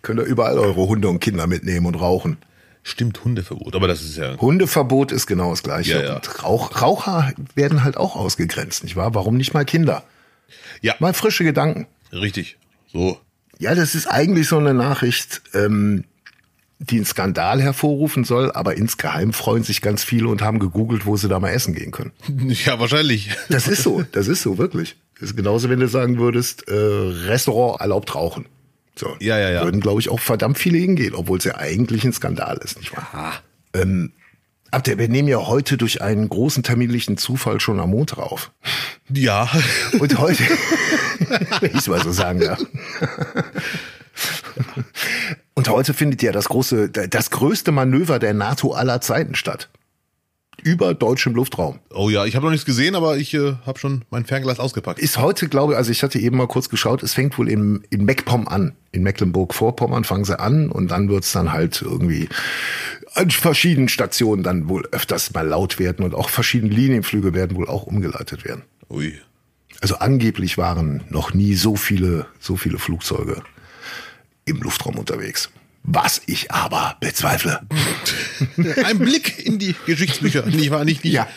Könnt 0.02 0.20
ihr 0.20 0.26
überall 0.26 0.58
eure 0.60 0.88
Hunde 0.88 1.10
und 1.10 1.20
Kinder 1.20 1.48
mitnehmen 1.48 1.86
und 1.86 1.96
rauchen. 1.96 2.38
stimmt, 2.84 3.24
Hundeverbot, 3.24 3.76
aber 3.76 3.88
das 3.88 4.02
ist 4.02 4.18
ja... 4.18 4.38
Hundeverbot 4.38 5.12
ist 5.12 5.28
genau 5.28 5.50
das 5.52 5.64
Gleiche. 5.64 5.94
Ja, 5.94 6.04
ja. 6.04 6.22
Rauch, 6.44 6.82
Raucher 6.82 7.34
werden 7.56 7.84
halt 7.84 7.98
auch 7.98 8.16
ausgegrenzt, 8.16 8.84
nicht 8.84 8.96
wahr? 8.96 9.14
Warum 9.16 9.38
nicht 9.38 9.54
mal 9.54 9.66
Kinder? 9.66 10.04
Ja, 10.82 10.96
Mal 11.00 11.14
frische 11.14 11.44
Gedanken. 11.44 11.88
richtig. 12.12 12.58
So. 12.92 13.20
Ja, 13.60 13.76
das 13.76 13.94
ist 13.96 14.08
eigentlich 14.08 14.48
so 14.48 14.58
eine 14.58 14.74
Nachricht, 14.74 15.42
ähm, 15.54 16.04
die 16.82 16.96
einen 16.98 17.06
Skandal 17.06 17.62
hervorrufen 17.62 18.24
soll, 18.24 18.52
aber 18.52 18.76
insgeheim 18.76 19.34
freuen 19.34 19.64
sich 19.64 19.82
ganz 19.82 20.04
viele 20.04 20.28
und 20.28 20.42
haben 20.42 20.58
gegoogelt, 20.60 21.06
wo 21.06 21.16
sie 21.16 21.28
da 21.28 21.40
mal 21.40 21.50
essen 21.50 21.74
gehen 21.74 21.92
können. 21.92 22.12
Ja, 22.66 22.80
wahrscheinlich. 22.80 23.30
Das 23.50 23.68
ist 23.68 23.84
so, 23.84 24.04
das 24.12 24.28
ist 24.28 24.42
so, 24.42 24.58
wirklich. 24.58 24.96
Das 25.20 25.30
ist 25.30 25.36
genauso, 25.36 25.70
wenn 25.70 25.80
du 25.80 25.88
sagen 25.88 26.18
würdest, 26.18 26.68
äh, 26.68 26.74
Restaurant 26.74 27.80
erlaubt 27.80 28.16
rauchen. 28.16 28.46
So. 28.96 29.16
Ja, 29.20 29.38
ja, 29.40 29.50
ja. 29.52 29.64
Würden, 29.64 29.80
glaube 29.80 30.02
ich, 30.02 30.10
auch 30.10 30.20
verdammt 30.20 30.58
viele 30.58 30.78
hingehen, 30.80 31.14
obwohl 31.16 31.38
es 31.38 31.44
ja 31.44 31.56
eigentlich 31.56 32.04
ein 32.04 32.14
Skandal 32.14 32.58
ist, 32.58 32.78
nicht 32.78 32.92
wahr? 32.96 33.42
Ähm, 33.74 34.12
ab 34.72 34.84
der, 34.84 34.98
wir 34.98 35.08
nehmen 35.08 35.28
ja 35.28 35.38
heute 35.48 35.78
durch 35.78 36.02
einen 36.02 36.28
großen 36.28 36.64
terminlichen 36.64 37.18
Zufall 37.18 37.60
schon 37.60 37.80
am 37.80 37.92
Montag 37.92 38.18
auf. 38.18 38.52
Ja. 39.10 39.50
Und 40.00 40.18
heute, 40.18 40.44
wenn 41.62 41.78
ich 41.78 41.88
mal 41.88 42.04
so 42.04 42.12
sagen 42.12 42.40
darf. 42.40 42.60
Und 45.54 45.70
heute 45.70 45.94
findet 45.94 46.22
ja 46.24 46.32
das 46.32 46.50
große, 46.50 46.90
das 46.90 47.30
größte 47.30 47.72
Manöver 47.72 48.20
der 48.20 48.34
NATO 48.34 48.72
aller 48.72 49.02
Zeiten 49.02 49.36
statt. 49.36 49.70
Über 50.64 50.94
deutschem 50.94 51.34
Luftraum. 51.34 51.80
Oh 51.92 52.10
ja, 52.10 52.26
ich 52.26 52.36
habe 52.36 52.46
noch 52.46 52.52
nichts 52.52 52.66
gesehen, 52.66 52.94
aber 52.94 53.18
ich 53.18 53.34
äh, 53.34 53.56
habe 53.66 53.80
schon 53.80 54.06
mein 54.12 54.26
Fernglas 54.26 54.60
ausgepackt. 54.60 55.00
Ist 55.00 55.18
heute, 55.18 55.50
glaube 55.50 55.74
ich, 55.74 55.78
also 55.78 55.92
ich 55.92 56.04
hatte 56.04 56.20
eben 56.20 56.38
mal 56.38 56.48
kurz 56.48 56.70
geschaut, 56.70 57.02
es 57.02 57.14
fängt 57.14 57.38
wohl 57.40 57.50
in, 57.50 57.84
in 57.90 58.06
MacPom 58.06 58.48
an. 58.48 58.74
In 58.92 59.02
Mecklenburg-Vorpommern 59.02 60.04
fangen 60.04 60.26
sie 60.26 60.40
an 60.40 60.70
und 60.70 60.92
dann 60.92 61.10
wird's 61.10 61.32
dann 61.32 61.52
halt 61.52 61.82
irgendwie 61.82 62.30
an 63.14 63.32
verschiedenen 63.32 63.90
Stationen 63.90 64.44
dann 64.44 64.70
wohl 64.70 64.88
öfters 64.92 65.34
mal 65.34 65.48
laut 65.48 65.80
werden 65.80 66.06
und 66.06 66.14
auch 66.14 66.30
verschiedene 66.30 66.74
Linienflüge 66.74 67.34
werden 67.34 67.58
wohl 67.58 67.68
auch 67.68 67.84
umgeleitet 67.84 68.46
werden. 68.46 68.62
Ui. 68.90 69.20
Also 69.82 69.96
angeblich 69.96 70.60
waren 70.60 71.04
noch 71.10 71.34
nie 71.34 71.56
so 71.56 71.76
viele, 71.76 72.28
so 72.40 72.56
viele 72.56 72.78
Flugzeuge 72.78 73.42
im 74.46 74.62
Luftraum 74.62 74.98
unterwegs. 74.98 75.50
Was 75.84 76.22
ich 76.28 76.52
aber 76.52 76.98
bezweifle. 77.00 77.62
Ein 78.86 79.00
Blick 79.00 79.44
in 79.46 79.58
die 79.58 79.76
Geschichtsbücher. 79.86 80.46
Nicht 80.46 80.70
wahr? 80.70 80.86
Nicht, 80.86 81.04
nicht. 81.04 81.14
Ja, 81.14 81.28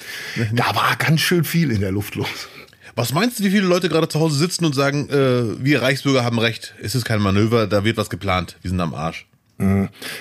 da 0.53 0.75
war 0.75 0.97
ganz 0.97 1.21
schön 1.21 1.45
viel 1.45 1.71
in 1.71 1.81
der 1.81 1.93
Luft 1.93 2.15
los. 2.15 2.49
Was 2.95 3.13
meinst 3.13 3.39
du, 3.39 3.45
wie 3.45 3.51
viele 3.51 3.67
Leute 3.67 3.89
gerade 3.89 4.09
zu 4.09 4.21
Hause 4.21 4.37
sitzen 4.37 4.65
und 4.67 4.75
sagen, 4.75 5.09
äh, 5.09 5.65
wir 5.65 5.83
Reichsbürger 5.83 6.25
haben 6.25 6.39
recht, 6.39 6.75
es 6.81 6.95
ist 6.95 7.05
kein 7.05 7.21
Manöver, 7.21 7.67
da 7.67 7.85
wird 7.85 7.97
was 7.97 8.11
geplant, 8.11 8.57
wir 8.63 8.71
sind 8.71 8.81
am 8.81 8.95
Arsch. 8.95 9.27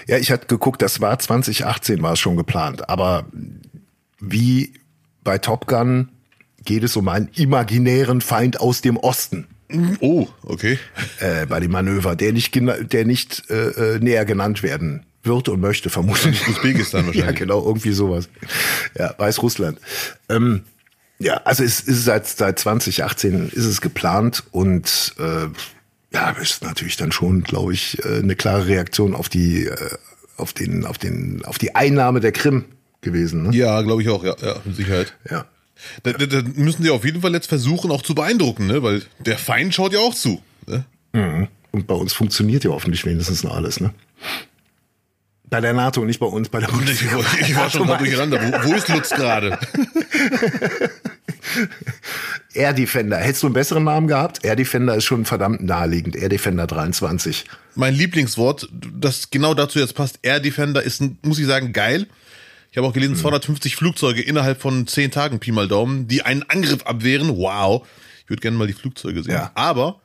Ja, 0.07 0.17
ich 0.17 0.31
hatte 0.31 0.47
geguckt, 0.47 0.81
das 0.81 1.01
war 1.01 1.17
2018 1.17 2.01
war 2.01 2.13
es 2.13 2.19
schon 2.19 2.37
geplant. 2.37 2.89
Aber 2.89 3.25
wie 4.19 4.73
bei 5.23 5.37
Top 5.37 5.67
Gun 5.67 6.09
geht 6.65 6.83
es 6.83 6.95
um 6.95 7.07
einen 7.07 7.29
imaginären 7.35 8.21
Feind 8.21 8.59
aus 8.59 8.81
dem 8.81 8.97
Osten 8.97 9.47
Oh, 9.99 10.27
okay. 10.43 10.79
äh, 11.19 11.45
bei 11.45 11.59
dem 11.59 11.71
Manöver, 11.71 12.15
der 12.15 12.33
nicht, 12.33 12.53
der 12.55 13.05
nicht 13.05 13.49
äh, 13.49 13.95
äh, 13.95 13.99
näher 13.99 14.25
genannt 14.25 14.63
werden 14.63 15.05
wird 15.23 15.49
und 15.49 15.59
möchte, 15.61 15.89
vermutlich. 15.89 16.47
Usbekistan 16.47 17.05
wahrscheinlich. 17.07 17.25
Ja, 17.25 17.31
genau, 17.31 17.65
irgendwie 17.65 17.93
sowas. 17.93 18.29
Ja, 18.97 19.15
Weißrussland. 19.17 19.79
Ähm, 20.29 20.63
ja, 21.19 21.37
also 21.45 21.63
es 21.63 21.79
ist 21.79 22.03
seit, 22.03 22.27
seit 22.27 22.59
2018 22.59 23.49
ist 23.49 23.65
es 23.65 23.81
geplant 23.81 24.43
und 24.51 25.15
äh, 25.19 25.47
ja, 26.13 26.29
ist 26.31 26.63
natürlich 26.63 26.97
dann 26.97 27.11
schon, 27.11 27.43
glaube 27.43 27.73
ich, 27.73 28.03
äh, 28.03 28.19
eine 28.19 28.35
klare 28.35 28.67
Reaktion 28.67 29.15
auf 29.15 29.29
die, 29.29 29.65
äh, 29.65 29.89
auf 30.37 30.53
den, 30.53 30.85
auf 30.85 30.97
den, 30.97 31.43
auf 31.45 31.57
die 31.57 31.75
Einnahme 31.75 32.19
der 32.19 32.31
Krim 32.31 32.65
gewesen. 33.01 33.43
Ne? 33.43 33.55
Ja, 33.55 33.81
glaube 33.81 34.01
ich 34.01 34.09
auch, 34.09 34.23
ja, 34.23 34.35
ja, 34.41 34.55
mit 34.65 34.75
Sicherheit. 34.75 35.15
Ja. 35.29 35.45
Da, 36.03 36.13
da, 36.13 36.25
da 36.25 36.41
müssen 36.55 36.83
sie 36.83 36.89
auf 36.91 37.03
jeden 37.05 37.21
Fall 37.21 37.33
jetzt 37.33 37.47
versuchen, 37.47 37.91
auch 37.91 38.01
zu 38.01 38.15
beeindrucken, 38.15 38.67
ne? 38.67 38.83
Weil 38.83 39.01
der 39.19 39.37
Feind 39.37 39.73
schaut 39.75 39.93
ja 39.93 39.99
auch 39.99 40.13
zu. 40.15 40.41
Ne? 40.67 40.85
Mhm. 41.13 41.47
Und 41.71 41.87
bei 41.87 41.95
uns 41.95 42.13
funktioniert 42.13 42.63
ja 42.63 42.69
hoffentlich 42.71 43.05
wenigstens 43.05 43.43
noch 43.43 43.55
alles, 43.55 43.79
ne? 43.79 43.93
Bei 45.49 45.61
der 45.61 45.73
NATO, 45.73 46.03
nicht 46.05 46.19
bei 46.19 46.25
uns, 46.25 46.49
bei 46.49 46.59
der 46.59 46.69
Ich, 46.71 46.75
Bundeswehr. 46.75 47.15
war- 47.17 47.39
ich 47.39 47.55
war 47.55 47.69
schon 47.69 47.87
mal 47.87 47.97
durcheinander. 47.97 48.39
Wo, 48.41 48.69
wo 48.69 48.73
ist 48.75 48.87
Lutz 48.89 49.09
gerade? 49.09 49.57
Air 52.53 52.73
Defender. 52.73 53.17
Hättest 53.17 53.43
du 53.43 53.47
einen 53.47 53.53
besseren 53.53 53.83
Namen 53.83 54.07
gehabt? 54.07 54.43
Air 54.45 54.55
Defender 54.55 54.95
ist 54.95 55.05
schon 55.05 55.25
verdammt 55.25 55.61
naheliegend. 55.63 56.15
Air 56.15 56.29
Defender 56.29 56.67
23. 56.67 57.45
Mein 57.75 57.93
Lieblingswort, 57.95 58.69
das 58.71 59.29
genau 59.31 59.53
dazu 59.53 59.79
jetzt 59.79 59.95
passt, 59.95 60.19
Air 60.21 60.39
Defender, 60.39 60.81
ist, 60.83 61.01
muss 61.23 61.39
ich 61.39 61.45
sagen, 61.45 61.73
geil. 61.73 62.07
Ich 62.73 62.77
habe 62.77 62.87
auch 62.87 62.93
gelesen, 62.93 63.15
250 63.15 63.75
Flugzeuge 63.75 64.23
innerhalb 64.23 64.59
von 64.59 64.87
10 64.87 65.11
Tagen, 65.11 65.39
Pi 65.39 65.51
mal 65.51 65.67
Daumen, 65.67 66.07
die 66.07 66.23
einen 66.23 66.41
Angriff 66.41 66.81
abwehren. 66.87 67.37
Wow. 67.37 67.87
Ich 68.23 68.29
würde 68.31 68.41
gerne 68.41 68.57
mal 68.57 68.65
die 68.65 68.73
Flugzeuge 68.73 69.21
sehen. 69.21 69.33
Ja. 69.33 69.51
Aber, 69.53 70.01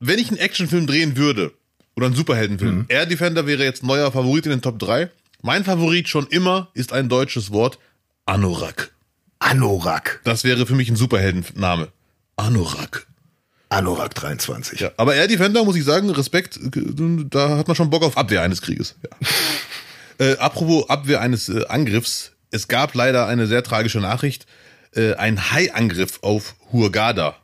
wenn 0.00 0.18
ich 0.18 0.28
einen 0.28 0.38
Actionfilm 0.38 0.86
drehen 0.86 1.18
würde, 1.18 1.52
oder 1.94 2.06
einen 2.06 2.14
Superheldenfilm, 2.14 2.86
Air 2.88 3.04
Defender 3.04 3.46
wäre 3.46 3.62
jetzt 3.62 3.82
neuer 3.82 4.10
Favorit 4.10 4.46
in 4.46 4.52
den 4.52 4.62
Top 4.62 4.78
3. 4.78 5.10
Mein 5.42 5.64
Favorit 5.64 6.08
schon 6.08 6.26
immer 6.28 6.70
ist 6.72 6.94
ein 6.94 7.10
deutsches 7.10 7.52
Wort, 7.52 7.78
Anorak. 8.24 8.94
Anorak. 9.38 10.22
Das 10.24 10.44
wäre 10.44 10.64
für 10.64 10.74
mich 10.74 10.88
ein 10.88 10.96
Superheldenname. 10.96 11.88
Anorak. 12.36 13.06
Anorak 13.68 14.14
23. 14.14 14.80
Ja, 14.80 14.92
aber 14.96 15.14
Air 15.14 15.28
Defender, 15.28 15.62
muss 15.62 15.76
ich 15.76 15.84
sagen, 15.84 16.08
Respekt, 16.08 16.58
da 16.62 17.58
hat 17.58 17.68
man 17.68 17.74
schon 17.74 17.90
Bock 17.90 18.02
auf 18.02 18.16
Abwehr 18.16 18.40
eines 18.40 18.62
Krieges. 18.62 18.96
Ja. 19.02 19.10
äh, 20.22 20.36
apropos 20.38 20.88
Abwehr 20.88 21.20
eines 21.20 21.48
äh, 21.48 21.64
Angriffs, 21.66 22.32
es 22.50 22.68
gab 22.68 22.94
leider 22.94 23.26
eine 23.26 23.46
sehr 23.46 23.62
tragische 23.62 23.98
Nachricht, 23.98 24.46
äh, 24.94 25.14
ein 25.14 25.50
Hai-Angriff 25.50 26.20
auf 26.22 26.54
Hurghada. 26.70 27.36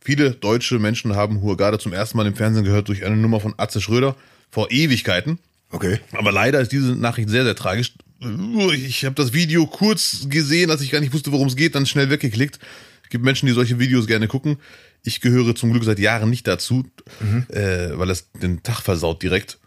Viele 0.00 0.30
deutsche 0.30 0.78
Menschen 0.78 1.16
haben 1.16 1.42
Hurghada 1.42 1.78
zum 1.78 1.92
ersten 1.92 2.16
Mal 2.16 2.26
im 2.26 2.36
Fernsehen 2.36 2.64
gehört 2.64 2.88
durch 2.88 3.04
eine 3.04 3.16
Nummer 3.16 3.40
von 3.40 3.54
Atze 3.56 3.80
Schröder 3.80 4.16
vor 4.50 4.70
Ewigkeiten. 4.70 5.38
Okay. 5.70 5.98
Aber 6.12 6.32
leider 6.32 6.60
ist 6.60 6.72
diese 6.72 6.94
Nachricht 6.94 7.28
sehr, 7.28 7.44
sehr 7.44 7.56
tragisch. 7.56 7.92
Ich 8.74 9.04
habe 9.04 9.14
das 9.14 9.32
Video 9.32 9.66
kurz 9.66 10.28
gesehen, 10.28 10.70
als 10.70 10.80
ich 10.80 10.90
gar 10.90 11.00
nicht 11.00 11.12
wusste, 11.12 11.32
worum 11.32 11.48
es 11.48 11.56
geht, 11.56 11.74
dann 11.74 11.84
schnell 11.84 12.10
weggeklickt. 12.10 12.58
gibt 13.10 13.24
Menschen, 13.24 13.46
die 13.46 13.52
solche 13.52 13.78
Videos 13.78 14.06
gerne 14.06 14.28
gucken. 14.28 14.58
Ich 15.04 15.20
gehöre 15.20 15.54
zum 15.54 15.72
Glück 15.72 15.84
seit 15.84 15.98
Jahren 15.98 16.30
nicht 16.30 16.46
dazu, 16.46 16.86
mhm. 17.20 17.46
äh, 17.50 17.98
weil 17.98 18.10
es 18.10 18.30
den 18.32 18.62
Tag 18.62 18.80
versaut 18.80 19.22
direkt. 19.22 19.58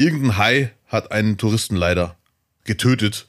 Irgendein 0.00 0.38
Hai 0.38 0.70
hat 0.86 1.12
einen 1.12 1.36
Touristen 1.36 1.76
leider 1.76 2.16
getötet. 2.64 3.28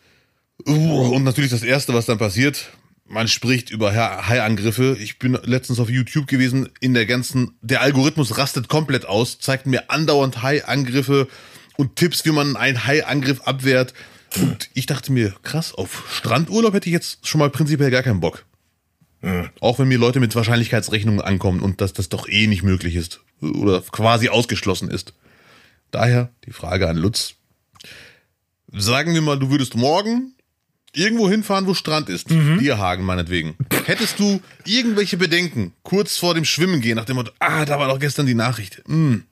Und 0.63 1.23
natürlich 1.25 1.51
das 1.51 1.63
Erste, 1.63 1.93
was 1.93 2.05
dann 2.05 2.17
passiert, 2.17 2.71
man 3.05 3.27
spricht 3.27 3.71
über 3.71 3.93
Haiangriffe. 3.93 4.95
Ich 4.97 5.19
bin 5.19 5.37
letztens 5.43 5.81
auf 5.81 5.89
YouTube 5.89 6.27
gewesen, 6.27 6.69
in 6.79 6.93
der 6.93 7.05
ganzen, 7.05 7.57
der 7.61 7.81
Algorithmus 7.81 8.37
rastet 8.37 8.69
komplett 8.69 9.05
aus, 9.05 9.39
zeigt 9.39 9.65
mir 9.65 9.91
andauernd 9.91 10.43
Haiangriffe 10.43 11.27
und 11.75 11.97
Tipps, 11.97 12.23
wie 12.23 12.31
man 12.31 12.55
einen 12.55 12.87
Haiangriff 12.87 13.41
abwehrt. 13.41 13.93
Und 14.37 14.69
ich 14.73 14.85
dachte 14.85 15.11
mir, 15.11 15.35
krass, 15.43 15.73
auf 15.73 16.05
Strandurlaub 16.13 16.73
hätte 16.73 16.87
ich 16.87 16.93
jetzt 16.93 17.27
schon 17.27 17.39
mal 17.39 17.49
prinzipiell 17.49 17.91
gar 17.91 18.03
keinen 18.03 18.21
Bock. 18.21 18.45
Mhm. 19.19 19.49
Auch 19.59 19.77
wenn 19.77 19.89
mir 19.89 19.97
Leute 19.97 20.21
mit 20.21 20.33
Wahrscheinlichkeitsrechnungen 20.35 21.19
ankommen 21.19 21.59
und 21.59 21.81
dass 21.81 21.91
das 21.91 22.07
doch 22.07 22.29
eh 22.29 22.47
nicht 22.47 22.63
möglich 22.63 22.95
ist 22.95 23.19
oder 23.41 23.81
quasi 23.81 24.29
ausgeschlossen 24.29 24.89
ist. 24.89 25.13
Daher 25.91 26.29
die 26.45 26.51
Frage 26.51 26.87
an 26.89 26.97
Lutz. 26.97 27.35
Sagen 28.73 29.13
wir 29.13 29.21
mal, 29.21 29.37
du 29.37 29.49
würdest 29.49 29.75
morgen 29.75 30.33
irgendwo 30.93 31.29
hinfahren, 31.29 31.67
wo 31.67 31.73
Strand 31.73 32.09
ist. 32.09 32.29
Mhm. 32.29 32.59
Dierhagen 32.59 33.05
meinetwegen. 33.05 33.55
Hättest 33.85 34.19
du 34.19 34.41
irgendwelche 34.65 35.17
Bedenken 35.17 35.73
kurz 35.83 36.17
vor 36.17 36.33
dem 36.33 36.45
Schwimmen 36.45 36.81
gehen, 36.81 36.95
nach 36.95 37.05
dem 37.05 37.17
Motto, 37.17 37.31
ah, 37.39 37.65
da 37.65 37.79
war 37.79 37.87
doch 37.87 37.99
gestern 37.99 38.25
die 38.25 38.33
Nachricht. 38.33 38.81
Hm. 38.87 39.23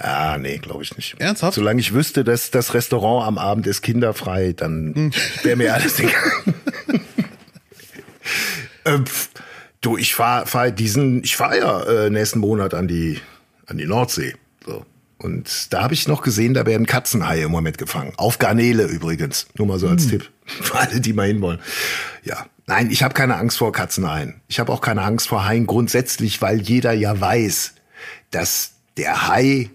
Ah, 0.00 0.38
nee, 0.38 0.58
glaube 0.58 0.84
ich 0.84 0.96
nicht. 0.96 1.16
Ernsthaft? 1.18 1.56
Solange 1.56 1.80
ich 1.80 1.92
wüsste, 1.92 2.22
dass 2.22 2.52
das 2.52 2.72
Restaurant 2.72 3.26
am 3.26 3.36
Abend 3.36 3.66
ist 3.66 3.82
kinderfrei, 3.82 4.52
dann 4.52 4.94
hm. 4.94 5.12
wäre 5.42 5.56
mir 5.56 5.74
alles 5.74 5.98
egal. 5.98 6.54
äh, 8.84 8.98
du, 9.80 9.96
ich 9.96 10.14
fahr, 10.14 10.46
fahr 10.46 10.70
diesen, 10.70 11.24
ich 11.24 11.36
fahre 11.36 11.58
ja 11.58 11.82
äh, 11.82 12.10
nächsten 12.10 12.38
Monat 12.38 12.74
an 12.74 12.86
die 12.86 13.20
an 13.66 13.76
die 13.76 13.86
Nordsee. 13.86 14.34
Und 15.18 15.72
da 15.72 15.82
habe 15.82 15.94
ich 15.94 16.06
noch 16.06 16.22
gesehen, 16.22 16.54
da 16.54 16.64
werden 16.64 16.86
Katzenhaie 16.86 17.42
im 17.42 17.50
Moment 17.50 17.76
gefangen. 17.76 18.12
Auf 18.16 18.38
Garnele 18.38 18.84
übrigens. 18.84 19.48
Nur 19.56 19.66
mal 19.66 19.78
so 19.78 19.88
als 19.88 20.04
hm. 20.04 20.10
Tipp. 20.10 20.30
Für 20.46 20.78
alle, 20.78 21.00
die 21.00 21.12
mal 21.12 21.26
hinwollen. 21.26 21.60
Ja. 22.22 22.46
Nein, 22.66 22.90
ich 22.90 23.02
habe 23.02 23.14
keine 23.14 23.36
Angst 23.36 23.58
vor 23.58 23.72
Katzenhaien. 23.72 24.40
Ich 24.46 24.60
habe 24.60 24.70
auch 24.72 24.80
keine 24.80 25.02
Angst 25.02 25.28
vor 25.28 25.46
Haien 25.46 25.66
grundsätzlich, 25.66 26.40
weil 26.42 26.60
jeder 26.60 26.92
ja 26.92 27.18
weiß, 27.18 27.74
dass 28.30 28.72
der 28.96 29.28
Hai 29.28 29.70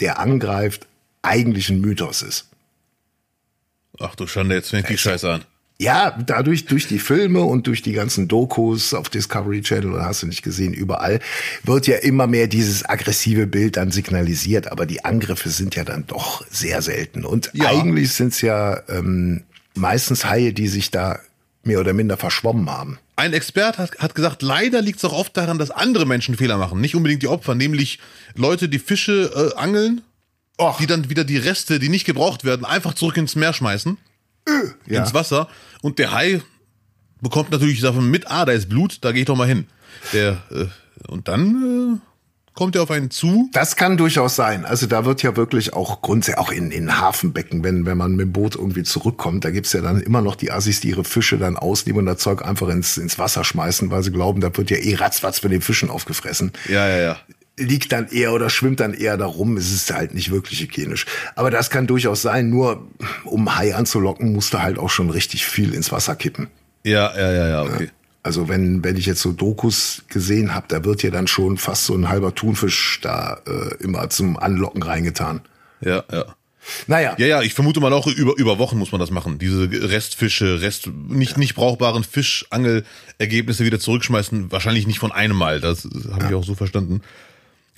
der 0.00 0.18
angreift, 0.18 0.86
eigentlich 1.22 1.70
ein 1.70 1.80
Mythos 1.80 2.22
ist. 2.22 2.48
Ach 3.98 4.14
du 4.14 4.26
Schande, 4.26 4.54
jetzt 4.54 4.70
fängt 4.70 4.88
die 4.88 4.98
Scheiße 4.98 5.30
an. 5.32 5.44
Ja, 5.78 6.16
dadurch, 6.24 6.64
durch 6.64 6.88
die 6.88 6.98
Filme 6.98 7.42
und 7.42 7.66
durch 7.66 7.82
die 7.82 7.92
ganzen 7.92 8.28
Dokus 8.28 8.94
auf 8.94 9.10
Discovery 9.10 9.60
Channel, 9.60 9.92
oder 9.92 10.06
hast 10.06 10.22
du 10.22 10.26
nicht 10.26 10.42
gesehen, 10.42 10.72
überall, 10.72 11.20
wird 11.64 11.86
ja 11.86 11.96
immer 11.96 12.26
mehr 12.26 12.46
dieses 12.46 12.88
aggressive 12.88 13.46
Bild 13.46 13.76
dann 13.76 13.90
signalisiert, 13.90 14.72
aber 14.72 14.86
die 14.86 15.04
Angriffe 15.04 15.50
sind 15.50 15.76
ja 15.76 15.84
dann 15.84 16.06
doch 16.06 16.46
sehr 16.50 16.80
selten. 16.80 17.26
Und 17.26 17.50
ja. 17.52 17.68
eigentlich 17.68 18.14
sind 18.14 18.32
es 18.32 18.40
ja 18.40 18.80
ähm, 18.88 19.42
meistens 19.74 20.24
Haie, 20.24 20.54
die 20.54 20.68
sich 20.68 20.90
da 20.90 21.18
mehr 21.62 21.80
oder 21.80 21.92
minder 21.92 22.16
verschwommen 22.16 22.70
haben. 22.70 22.98
Ein 23.16 23.34
Expert 23.34 23.76
hat, 23.76 23.98
hat 23.98 24.14
gesagt, 24.14 24.42
leider 24.42 24.80
liegt 24.80 24.98
es 24.98 25.04
auch 25.04 25.12
oft 25.12 25.36
daran, 25.36 25.58
dass 25.58 25.70
andere 25.70 26.06
Menschen 26.06 26.36
Fehler 26.36 26.56
machen, 26.56 26.80
nicht 26.80 26.94
unbedingt 26.94 27.22
die 27.22 27.28
Opfer, 27.28 27.54
nämlich 27.54 27.98
Leute, 28.34 28.68
die 28.68 28.78
Fische 28.78 29.52
äh, 29.54 29.58
angeln, 29.58 30.02
Och. 30.58 30.78
die 30.78 30.86
dann 30.86 31.10
wieder 31.10 31.24
die 31.24 31.36
Reste, 31.36 31.78
die 31.78 31.90
nicht 31.90 32.06
gebraucht 32.06 32.44
werden, 32.44 32.64
einfach 32.64 32.94
zurück 32.94 33.16
ins 33.18 33.36
Meer 33.36 33.52
schmeißen, 33.52 33.98
äh, 34.46 34.94
ja. 34.94 35.02
ins 35.02 35.14
Wasser. 35.14 35.48
Und 35.82 35.98
der 35.98 36.12
Hai 36.12 36.42
bekommt 37.20 37.50
natürlich 37.50 37.80
davon 37.80 38.10
mit, 38.10 38.30
ah, 38.30 38.44
da 38.44 38.52
ist 38.52 38.68
Blut, 38.68 38.98
da 39.02 39.12
gehe 39.12 39.22
ich 39.22 39.26
doch 39.26 39.36
mal 39.36 39.48
hin. 39.48 39.66
Der 40.12 40.42
äh, 40.50 40.66
und 41.08 41.28
dann 41.28 41.98
äh, 42.00 42.06
kommt 42.54 42.74
er 42.74 42.82
auf 42.82 42.90
einen 42.90 43.10
zu? 43.10 43.50
Das 43.52 43.76
kann 43.76 43.96
durchaus 43.96 44.34
sein. 44.36 44.64
Also 44.64 44.86
da 44.86 45.04
wird 45.04 45.22
ja 45.22 45.36
wirklich 45.36 45.74
auch 45.74 46.02
grundsätzlich, 46.02 46.38
auch 46.38 46.50
in, 46.50 46.70
in 46.70 46.98
Hafenbecken, 46.98 47.62
wenn, 47.62 47.86
wenn 47.86 47.98
man 47.98 48.12
mit 48.12 48.26
dem 48.26 48.32
Boot 48.32 48.56
irgendwie 48.56 48.82
zurückkommt, 48.82 49.44
da 49.44 49.50
gibt's 49.50 49.72
ja 49.72 49.80
dann 49.82 50.00
immer 50.00 50.22
noch 50.22 50.36
die 50.36 50.50
Assis, 50.50 50.80
die 50.80 50.90
ihre 50.90 51.04
Fische 51.04 51.38
dann 51.38 51.56
ausnehmen 51.56 52.00
und 52.00 52.06
das 52.06 52.18
Zeug 52.18 52.44
einfach 52.44 52.68
ins, 52.68 52.96
ins 52.96 53.18
Wasser 53.18 53.44
schmeißen, 53.44 53.90
weil 53.90 54.02
sie 54.02 54.12
glauben, 54.12 54.40
da 54.40 54.56
wird 54.56 54.70
ja 54.70 54.78
eh 54.78 54.94
ratzfatz 54.94 55.42
mit 55.42 55.52
den 55.52 55.60
Fischen 55.60 55.90
aufgefressen. 55.90 56.52
Ja, 56.68 56.88
ja, 56.88 56.98
ja 56.98 57.16
liegt 57.58 57.92
dann 57.92 58.08
eher 58.08 58.32
oder 58.32 58.50
schwimmt 58.50 58.80
dann 58.80 58.94
eher 58.94 59.16
darum. 59.16 59.56
Es 59.56 59.72
ist 59.72 59.92
halt 59.92 60.14
nicht 60.14 60.30
wirklich 60.30 60.60
hygienisch. 60.60 61.06
Aber 61.34 61.50
das 61.50 61.70
kann 61.70 61.86
durchaus 61.86 62.22
sein. 62.22 62.50
Nur 62.50 62.86
um 63.24 63.56
Hai 63.56 63.74
anzulocken, 63.74 64.32
musst 64.32 64.54
du 64.54 64.62
halt 64.62 64.78
auch 64.78 64.90
schon 64.90 65.10
richtig 65.10 65.46
viel 65.46 65.72
ins 65.74 65.90
Wasser 65.90 66.16
kippen. 66.16 66.48
Ja, 66.84 67.12
ja, 67.16 67.32
ja, 67.32 67.48
ja, 67.48 67.62
okay. 67.62 67.90
Also 68.22 68.48
wenn, 68.48 68.82
wenn 68.82 68.96
ich 68.96 69.06
jetzt 69.06 69.22
so 69.22 69.32
Dokus 69.32 70.02
gesehen 70.08 70.54
habe, 70.54 70.66
da 70.68 70.84
wird 70.84 71.02
ja 71.02 71.10
dann 71.10 71.28
schon 71.28 71.58
fast 71.58 71.84
so 71.84 71.94
ein 71.94 72.08
halber 72.08 72.34
Thunfisch 72.34 72.98
da 73.00 73.40
äh, 73.46 73.82
immer 73.82 74.10
zum 74.10 74.36
Anlocken 74.36 74.82
reingetan. 74.82 75.40
Ja, 75.80 76.04
ja. 76.10 76.24
Naja. 76.86 77.14
Ja, 77.18 77.26
ja, 77.26 77.42
ich 77.42 77.54
vermute 77.54 77.80
mal 77.80 77.92
auch 77.92 78.06
über, 78.06 78.36
über 78.36 78.58
Wochen 78.58 78.78
muss 78.78 78.92
man 78.92 79.00
das 79.00 79.10
machen. 79.10 79.38
Diese 79.38 79.68
Restfische, 79.70 80.60
Rest, 80.60 80.88
nicht, 81.08 81.38
nicht 81.38 81.54
brauchbaren 81.54 82.02
Fischangelergebnisse 82.02 83.64
wieder 83.64 83.78
zurückschmeißen. 83.78 84.50
Wahrscheinlich 84.50 84.86
nicht 84.86 84.98
von 84.98 85.12
einem 85.12 85.36
Mal. 85.36 85.60
Das 85.60 85.84
habe 86.10 86.24
ja. 86.24 86.30
ich 86.30 86.34
auch 86.34 86.44
so 86.44 86.54
verstanden. 86.54 87.02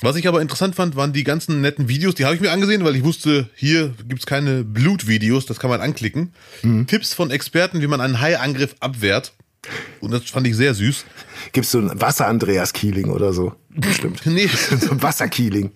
Was 0.01 0.17
ich 0.17 0.29
aber 0.29 0.41
interessant 0.41 0.77
fand, 0.77 0.95
waren 0.95 1.13
die 1.13 1.25
ganzen 1.25 1.61
netten 1.61 1.89
Videos. 1.89 2.15
Die 2.15 2.25
habe 2.25 2.35
ich 2.35 2.41
mir 2.41 2.53
angesehen, 2.53 2.85
weil 2.85 2.95
ich 2.95 3.03
wusste, 3.03 3.51
hier 3.55 3.95
gibt's 4.07 4.27
keine 4.27 4.63
Blutvideos. 4.63 5.47
Das 5.47 5.59
kann 5.59 5.71
man 5.71 5.81
anklicken. 5.81 6.33
Mhm. 6.63 6.87
Tipps 6.87 7.15
von 7.15 7.31
Experten, 7.31 7.81
wie 7.81 7.89
man 7.89 8.01
einen 8.01 8.21
Haiangriff 8.21 8.77
abwehrt. 8.79 9.33
Und 10.01 10.13
das 10.13 10.25
fand 10.25 10.47
ich 10.47 10.57
sehr 10.57 10.73
süß. 10.73 11.05
Gibst 11.53 11.75
du 11.75 11.81
ein 11.81 12.01
Wasser-Andreas-Keeling 12.01 13.11
oder 13.11 13.33
so? 13.33 13.55
Stimmt. 13.93 14.23
nee. 14.27 14.47
so 14.81 14.93
ein 14.93 15.03
Wasser-Keeling. 15.03 15.73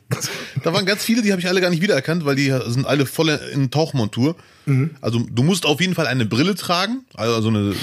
Da 0.63 0.73
waren 0.73 0.87
ganz 0.87 1.05
viele, 1.05 1.23
die 1.23 1.33
habe 1.33 1.41
ich 1.41 1.49
alle 1.49 1.61
gar 1.61 1.71
nicht 1.71 1.83
wiedererkannt, 1.83 2.25
weil 2.25 2.37
die 2.37 2.55
sind 2.67 2.87
alle 2.87 3.07
voll 3.07 3.29
in 3.53 3.71
Tauchmontur. 3.71 4.37
Mhm. 4.67 4.91
Also 5.01 5.19
du 5.19 5.43
musst 5.43 5.67
auf 5.67 5.81
jeden 5.81 5.95
Fall 5.95 6.07
eine 6.07 6.27
Brille 6.27 6.55
tragen, 6.55 7.05
also 7.15 7.49
eine, 7.49 7.75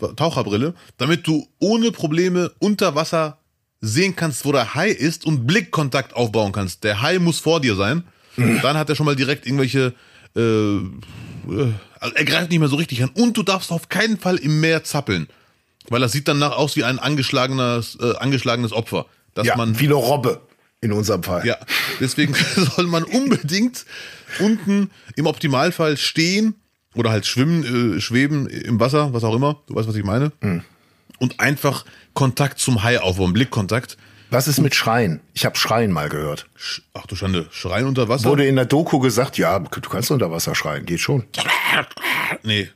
eine 0.00 0.14
Taucherbrille, 0.16 0.74
damit 0.98 1.26
du 1.26 1.48
ohne 1.58 1.92
Probleme 1.92 2.52
unter 2.58 2.94
Wasser 2.94 3.38
sehen 3.80 4.16
kannst, 4.16 4.44
wo 4.44 4.52
der 4.52 4.74
Hai 4.74 4.90
ist 4.90 5.24
und 5.24 5.46
Blickkontakt 5.46 6.14
aufbauen 6.14 6.52
kannst. 6.52 6.84
Der 6.84 7.02
Hai 7.02 7.18
muss 7.18 7.40
vor 7.40 7.60
dir 7.60 7.76
sein. 7.76 8.04
Mhm. 8.36 8.60
Dann 8.62 8.76
hat 8.76 8.88
er 8.88 8.96
schon 8.96 9.06
mal 9.06 9.16
direkt 9.16 9.46
irgendwelche 9.46 9.94
äh, 10.36 10.80
also 12.00 12.14
er 12.14 12.24
greift 12.24 12.50
nicht 12.50 12.58
mehr 12.58 12.68
so 12.68 12.76
richtig 12.76 13.02
an. 13.02 13.10
Und 13.14 13.36
du 13.36 13.42
darfst 13.42 13.72
auf 13.72 13.88
keinen 13.88 14.18
Fall 14.18 14.36
im 14.36 14.60
Meer 14.60 14.84
zappeln. 14.84 15.28
Weil 15.88 16.00
das 16.00 16.12
sieht 16.12 16.28
danach 16.28 16.52
aus 16.52 16.76
wie 16.76 16.84
ein 16.84 16.98
angeschlagenes, 16.98 17.98
äh, 18.00 18.16
angeschlagenes 18.16 18.72
Opfer. 18.72 19.06
Dass 19.34 19.46
ja, 19.46 19.56
man, 19.56 19.78
wie 19.80 19.86
eine 19.86 19.94
Robbe 19.94 20.42
in 20.80 20.92
unserem 20.92 21.22
Fall. 21.22 21.46
Ja, 21.46 21.56
deswegen 22.00 22.34
soll 22.76 22.86
man 22.86 23.04
unbedingt 23.04 23.84
unten 24.38 24.90
im 25.16 25.26
Optimalfall 25.26 25.96
stehen 25.96 26.54
oder 26.94 27.10
halt 27.10 27.26
schwimmen, 27.26 27.96
äh, 27.96 28.00
schweben 28.00 28.46
im 28.46 28.78
Wasser, 28.78 29.12
was 29.12 29.24
auch 29.24 29.34
immer. 29.34 29.62
Du 29.66 29.74
weißt, 29.74 29.88
was 29.88 29.96
ich 29.96 30.04
meine. 30.04 30.32
Mhm. 30.40 30.62
Und 31.18 31.40
einfach 31.40 31.84
Kontakt 32.14 32.58
zum 32.58 32.82
Hai 32.82 33.00
aufbauen, 33.00 33.32
Blickkontakt. 33.32 33.96
Was 34.30 34.46
ist 34.46 34.60
mit 34.60 34.74
Schreien? 34.74 35.20
Ich 35.32 35.44
habe 35.46 35.56
Schreien 35.56 35.90
mal 35.90 36.08
gehört. 36.08 36.46
Ach 36.92 37.06
du 37.06 37.16
Schande, 37.16 37.46
Schreien 37.50 37.86
unter 37.86 38.08
Wasser? 38.08 38.28
Wurde 38.28 38.46
in 38.46 38.56
der 38.56 38.66
Doku 38.66 38.98
gesagt, 38.98 39.38
ja, 39.38 39.58
du 39.58 39.88
kannst 39.88 40.10
unter 40.10 40.30
Wasser 40.30 40.54
schreien, 40.54 40.84
geht 40.84 41.00
schon. 41.00 41.24
Nee. 42.42 42.68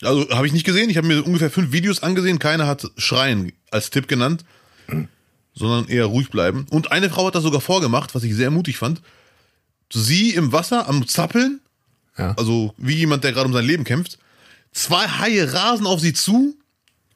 Also 0.00 0.28
habe 0.30 0.46
ich 0.46 0.52
nicht 0.52 0.64
gesehen. 0.64 0.88
Ich 0.90 0.96
habe 0.96 1.06
mir 1.06 1.22
ungefähr 1.24 1.50
fünf 1.50 1.72
Videos 1.72 2.02
angesehen. 2.02 2.38
Keiner 2.38 2.66
hat 2.66 2.90
Schreien 2.96 3.52
als 3.70 3.90
Tipp 3.90 4.08
genannt, 4.08 4.44
hm. 4.86 5.08
sondern 5.54 5.88
eher 5.88 6.06
ruhig 6.06 6.30
bleiben. 6.30 6.66
Und 6.70 6.92
eine 6.92 7.10
Frau 7.10 7.26
hat 7.26 7.34
das 7.34 7.42
sogar 7.42 7.60
vorgemacht, 7.60 8.14
was 8.14 8.22
ich 8.22 8.34
sehr 8.34 8.50
mutig 8.50 8.78
fand. 8.78 9.02
Sie 9.92 10.30
im 10.30 10.52
Wasser 10.52 10.88
am 10.88 11.06
Zappeln, 11.06 11.60
ja. 12.16 12.34
also 12.36 12.74
wie 12.76 12.94
jemand, 12.94 13.24
der 13.24 13.32
gerade 13.32 13.46
um 13.46 13.52
sein 13.52 13.64
Leben 13.64 13.84
kämpft. 13.84 14.18
Zwei 14.72 15.06
Haie 15.06 15.52
rasen 15.52 15.86
auf 15.86 16.00
sie 16.00 16.12
zu. 16.12 16.56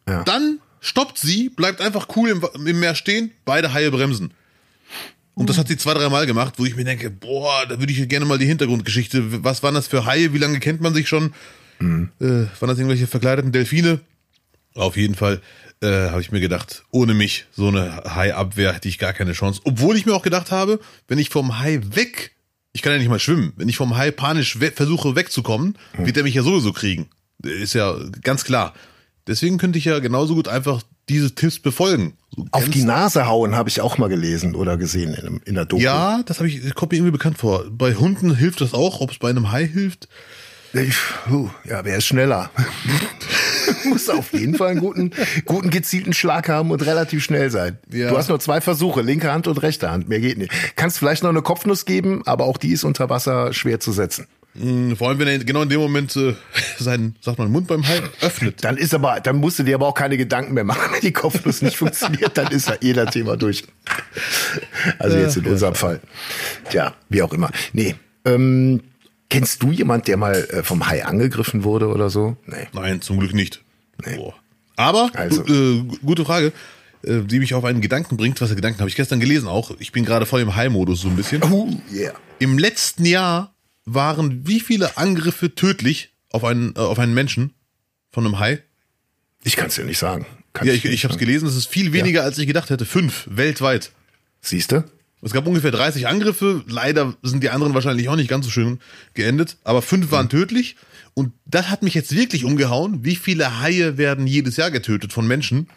Ja. 0.09 0.25
Dann 0.25 0.61
stoppt 0.81 1.19
sie, 1.19 1.49
bleibt 1.49 1.81
einfach 1.81 2.09
cool 2.17 2.31
im, 2.31 2.67
im 2.67 2.81
Meer 2.81 2.95
stehen, 2.95 3.33
beide 3.45 3.73
Haie 3.73 3.91
bremsen. 3.91 4.33
Und 5.35 5.49
das 5.49 5.57
hat 5.57 5.69
sie 5.69 5.79
zwei, 5.79 5.95
drei 5.95 6.09
Mal 6.09 6.27
gemacht, 6.27 6.55
wo 6.59 6.67
ich 6.67 6.77
mir 6.77 6.85
denke, 6.85 7.11
boah, 7.11 7.65
da 7.67 7.79
würde 7.79 7.93
ich 7.93 8.09
gerne 8.09 8.27
mal 8.27 8.39
die 8.39 8.47
Hintergrundgeschichte, 8.47 9.43
was 9.43 9.63
waren 9.63 9.75
das 9.75 9.87
für 9.87 10.05
Haie, 10.05 10.35
wie 10.35 10.39
lange 10.39 10.61
kennt 10.61 10.81
man 10.83 10.93
sich 10.93 11.09
schon? 11.09 11.33
Mhm. 11.79 12.11
Äh, 12.21 12.25
waren 12.25 12.69
das 12.69 12.79
irgendwelche 12.79 13.07
verkleideten 13.07 13.51
Delfine? 13.51 14.01
Auf 14.75 14.97
jeden 14.97 15.15
Fall 15.15 15.41
äh, 15.83 16.11
habe 16.11 16.21
ich 16.21 16.33
mir 16.33 16.41
gedacht, 16.41 16.85
ohne 16.91 17.15
mich, 17.15 17.47
so 17.53 17.69
eine 17.69 18.03
Hai-Abwehr 18.15 18.75
hätte 18.75 18.89
ich 18.89 18.99
gar 18.99 19.13
keine 19.13 19.33
Chance. 19.33 19.61
Obwohl 19.65 19.97
ich 19.97 20.07
mir 20.07 20.15
auch 20.15 20.23
gedacht 20.23 20.51
habe, 20.51 20.81
wenn 21.09 21.19
ich 21.19 21.31
vom 21.31 21.59
Hai 21.59 21.81
weg, 21.83 22.33
ich 22.73 22.83
kann 22.83 22.93
ja 22.93 22.99
nicht 22.99 23.09
mal 23.09 23.19
schwimmen, 23.19 23.53
wenn 23.57 23.69
ich 23.69 23.77
vom 23.77 23.97
Hai 23.97 24.11
panisch 24.11 24.61
we 24.61 24.71
versuche 24.71 25.17
wegzukommen, 25.17 25.79
mhm. 25.97 26.07
wird 26.07 26.17
er 26.17 26.23
mich 26.23 26.35
ja 26.35 26.43
sowieso 26.43 26.73
kriegen. 26.73 27.09
Ist 27.43 27.75
ja 27.75 27.97
ganz 28.23 28.45
klar. 28.45 28.75
Deswegen 29.27 29.59
könnte 29.59 29.79
ich 29.79 29.85
ja 29.85 29.99
genauso 29.99 30.35
gut 30.35 30.49
einfach 30.49 30.83
diese 31.09 31.35
Tipps 31.35 31.59
befolgen. 31.59 32.15
So 32.35 32.47
Auf 32.51 32.69
die 32.69 32.83
Nase 32.83 33.27
hauen 33.27 33.55
habe 33.55 33.69
ich 33.69 33.81
auch 33.81 33.99
mal 33.99 34.09
gelesen 34.09 34.55
oder 34.55 34.77
gesehen 34.77 35.15
in, 35.15 35.41
in 35.45 35.55
der 35.55 35.65
Doku. 35.65 35.83
Ja, 35.83 36.23
das 36.25 36.39
habe 36.39 36.49
ich, 36.49 36.75
kommt 36.75 36.93
mir 36.93 36.99
irgendwie 36.99 37.13
bekannt 37.13 37.39
vor. 37.39 37.65
Bei 37.71 37.95
Hunden 37.95 38.35
hilft 38.35 38.61
das 38.61 38.75
auch, 38.75 39.01
ob 39.01 39.11
es 39.11 39.19
bei 39.19 39.31
einem 39.31 39.53
Hai 39.53 39.67
hilft. 39.67 40.09
Uh, 41.31 41.51
ja, 41.65 41.85
wer 41.85 41.99
ist 41.99 42.07
schneller? 42.07 42.51
musst 43.85 44.11
auf 44.11 44.33
jeden 44.33 44.55
Fall 44.57 44.71
einen 44.71 44.81
guten, 44.81 45.11
guten 45.45 45.71
gezielten 45.71 46.13
Schlag 46.13 46.49
haben 46.49 46.71
und 46.71 46.85
relativ 46.85 47.23
schnell 47.23 47.51
sein. 47.51 47.79
Ja. 47.93 48.11
Du 48.11 48.17
hast 48.17 48.29
nur 48.29 48.41
zwei 48.41 48.61
Versuche, 48.61 49.03
linke 49.03 49.31
Hand 49.31 49.47
und 49.47 49.63
rechte 49.63 49.91
Hand. 49.91 50.09
Mehr 50.09 50.21
geht 50.21 50.39
nicht. 50.39 50.53
Kannst 50.77 50.99
vielleicht 50.99 51.23
noch 51.23 51.31
eine 51.31 51.43
Kopfnuss 51.43 51.85
geben, 51.85 52.23
aber 52.27 52.45
auch 52.45 52.57
die 52.57 52.73
ist 52.73 52.85
unter 52.85 53.11
Wasser 53.11 53.53
schwer 53.53 53.81
zu 53.81 53.93
setzen. 53.93 54.27
Hm, 54.55 54.97
Vor 54.97 55.09
allem, 55.09 55.19
wenn 55.19 55.29
er 55.29 55.39
genau 55.39 55.63
in 55.63 55.69
dem 55.69 55.81
Moment 55.81 56.15
äh, 56.17 56.35
seinen, 56.79 57.17
sagt 57.21 57.39
man, 57.39 57.51
Mund 57.51 57.67
beim 57.69 57.87
Hai 57.87 58.01
öffnet. 58.21 58.63
Dann 58.65 58.77
ist 58.77 58.95
aber, 58.95 59.21
dann 59.21 59.37
musst 59.37 59.59
du 59.59 59.63
dir 59.63 59.77
aber 59.77 59.87
auch 59.89 59.95
keine 59.95 60.17
Gedanken 60.17 60.55
mehr 60.55 60.65
machen, 60.65 60.81
wenn 60.93 61.01
die 61.01 61.13
Kopfnuss 61.13 61.63
nicht 61.63 61.77
funktioniert, 61.77 62.37
dann 62.37 62.49
ist 62.53 62.69
ja 62.69 62.77
jeder 62.81 63.07
Thema 63.07 63.37
durch. 63.37 63.65
Also 64.99 65.17
jetzt 65.17 65.37
in 65.37 65.47
unserem 65.47 65.75
Fall. 65.75 66.01
Tja, 66.71 66.95
wie 67.09 67.23
auch 67.23 67.33
immer. 67.33 67.51
Nee. 67.73 67.95
Ähm, 68.25 68.83
kennst 69.31 69.63
du 69.63 69.73
jemand, 69.73 70.07
der 70.09 70.17
mal 70.17 70.35
äh, 70.51 70.63
vom 70.63 70.87
Hai 70.87 71.05
angegriffen 71.05 71.65
wurde 71.65 71.89
oder 71.89 72.11
so? 72.11 72.37
Nee. 72.47 72.69
Nein, 72.73 73.01
zum 73.01 73.19
Glück 73.19 73.35
nicht. 73.35 73.63
Boah. 74.17 74.35
Aber, 74.77 75.11
Also. 75.15 75.45
äh, 75.47 75.83
gute 76.05 76.25
Frage, 76.25 76.53
äh, 77.05 77.21
die 77.23 77.39
mich 77.39 77.55
auf 77.55 77.65
einen 77.65 77.81
Gedanken 77.81 78.17
bringt. 78.17 78.41
Was 78.41 78.51
für 78.51 78.57
Gedanken 78.57 78.81
habe 78.81 78.91
ich 78.91 78.97
gestern 78.97 79.21
gelesen 79.21 79.49
auch. 79.49 79.73
Ich 79.79 79.93
bin 79.93 80.05
gerade 80.05 80.27
voll 80.27 80.41
im 80.41 80.55
Hai-Modus 80.57 81.01
so 81.03 81.09
ein 81.09 81.17
bisschen. 81.17 81.43
Uh, 81.45 81.71
yeah. 81.93 82.13
Im 82.39 82.59
letzten 82.59 83.05
Jahr 83.07 83.53
waren 83.85 84.47
wie 84.47 84.61
viele 84.61 84.97
Angriffe 84.97 85.55
tödlich 85.55 86.11
auf 86.31 86.45
einen, 86.45 86.75
äh, 86.77 86.81
auf 86.81 86.99
einen 86.99 87.15
Menschen 87.15 87.53
von 88.11 88.25
einem 88.25 88.39
Hai? 88.39 88.63
Ich 89.45 89.57
kann 89.57 89.69
es 89.69 89.75
dir 89.75 89.85
nicht 89.85 89.99
sagen. 89.99 90.27
Kann's 90.53 90.69
Ja, 90.69 90.75
ich, 90.75 90.85
ich 90.85 91.05
habe 91.05 91.15
es 91.15 91.19
gelesen, 91.19 91.49
es 91.49 91.57
ist 91.57 91.67
viel 91.67 91.93
weniger, 91.93 92.23
als 92.23 92.39
ich 92.39 92.47
gedacht 92.47 92.71
hätte. 92.71 92.85
Fünf, 92.85 93.27
weltweit. 93.31 93.93
Siehst 94.41 94.73
du? 94.73 94.85
Es 95.23 95.33
gab 95.33 95.47
ungefähr 95.47 95.71
30 95.71 96.09
Angriffe. 96.09 96.65
Leider 96.67 97.15
sind 97.23 97.43
die 97.43 97.51
anderen 97.51 97.75
wahrscheinlich 97.75 98.09
auch 98.09 98.17
nicht 98.17 98.29
ganz 98.29 98.45
so 98.45 98.51
schön 98.51 98.81
geendet. 99.15 99.57
Aber 99.63 99.81
fünf 99.81 100.11
waren 100.11 100.29
tödlich. 100.29 100.77
Und 101.15 101.33
das 101.45 101.71
hat 101.71 101.83
mich 101.83 101.95
jetzt 101.95 102.15
wirklich 102.15 102.45
umgehauen. 102.45 103.05
Wie 103.05 103.17
viele 103.17 103.61
Haie 103.61 103.99
werden 103.99 104.27
jedes 104.27 104.57
Jahr 104.57 104.71
getötet 104.71 105.13
von 105.13 105.27
Menschen? 105.27 105.69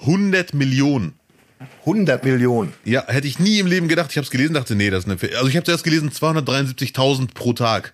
100 0.00 0.54
Millionen. 0.54 1.12
100 1.80 2.24
Millionen. 2.24 2.72
Ja, 2.84 3.04
hätte 3.08 3.26
ich 3.26 3.38
nie 3.38 3.58
im 3.58 3.66
Leben 3.66 3.88
gedacht. 3.88 4.10
Ich 4.10 4.16
habe 4.16 4.24
es 4.24 4.30
gelesen, 4.30 4.54
dachte, 4.54 4.74
nee, 4.74 4.90
das 4.90 5.00
ist 5.04 5.10
eine. 5.10 5.18
Fe- 5.18 5.32
Also 5.36 5.48
ich 5.48 5.56
habe 5.56 5.64
zuerst 5.64 5.84
gelesen 5.84 6.10
273.000 6.10 7.34
pro 7.34 7.52
Tag 7.52 7.92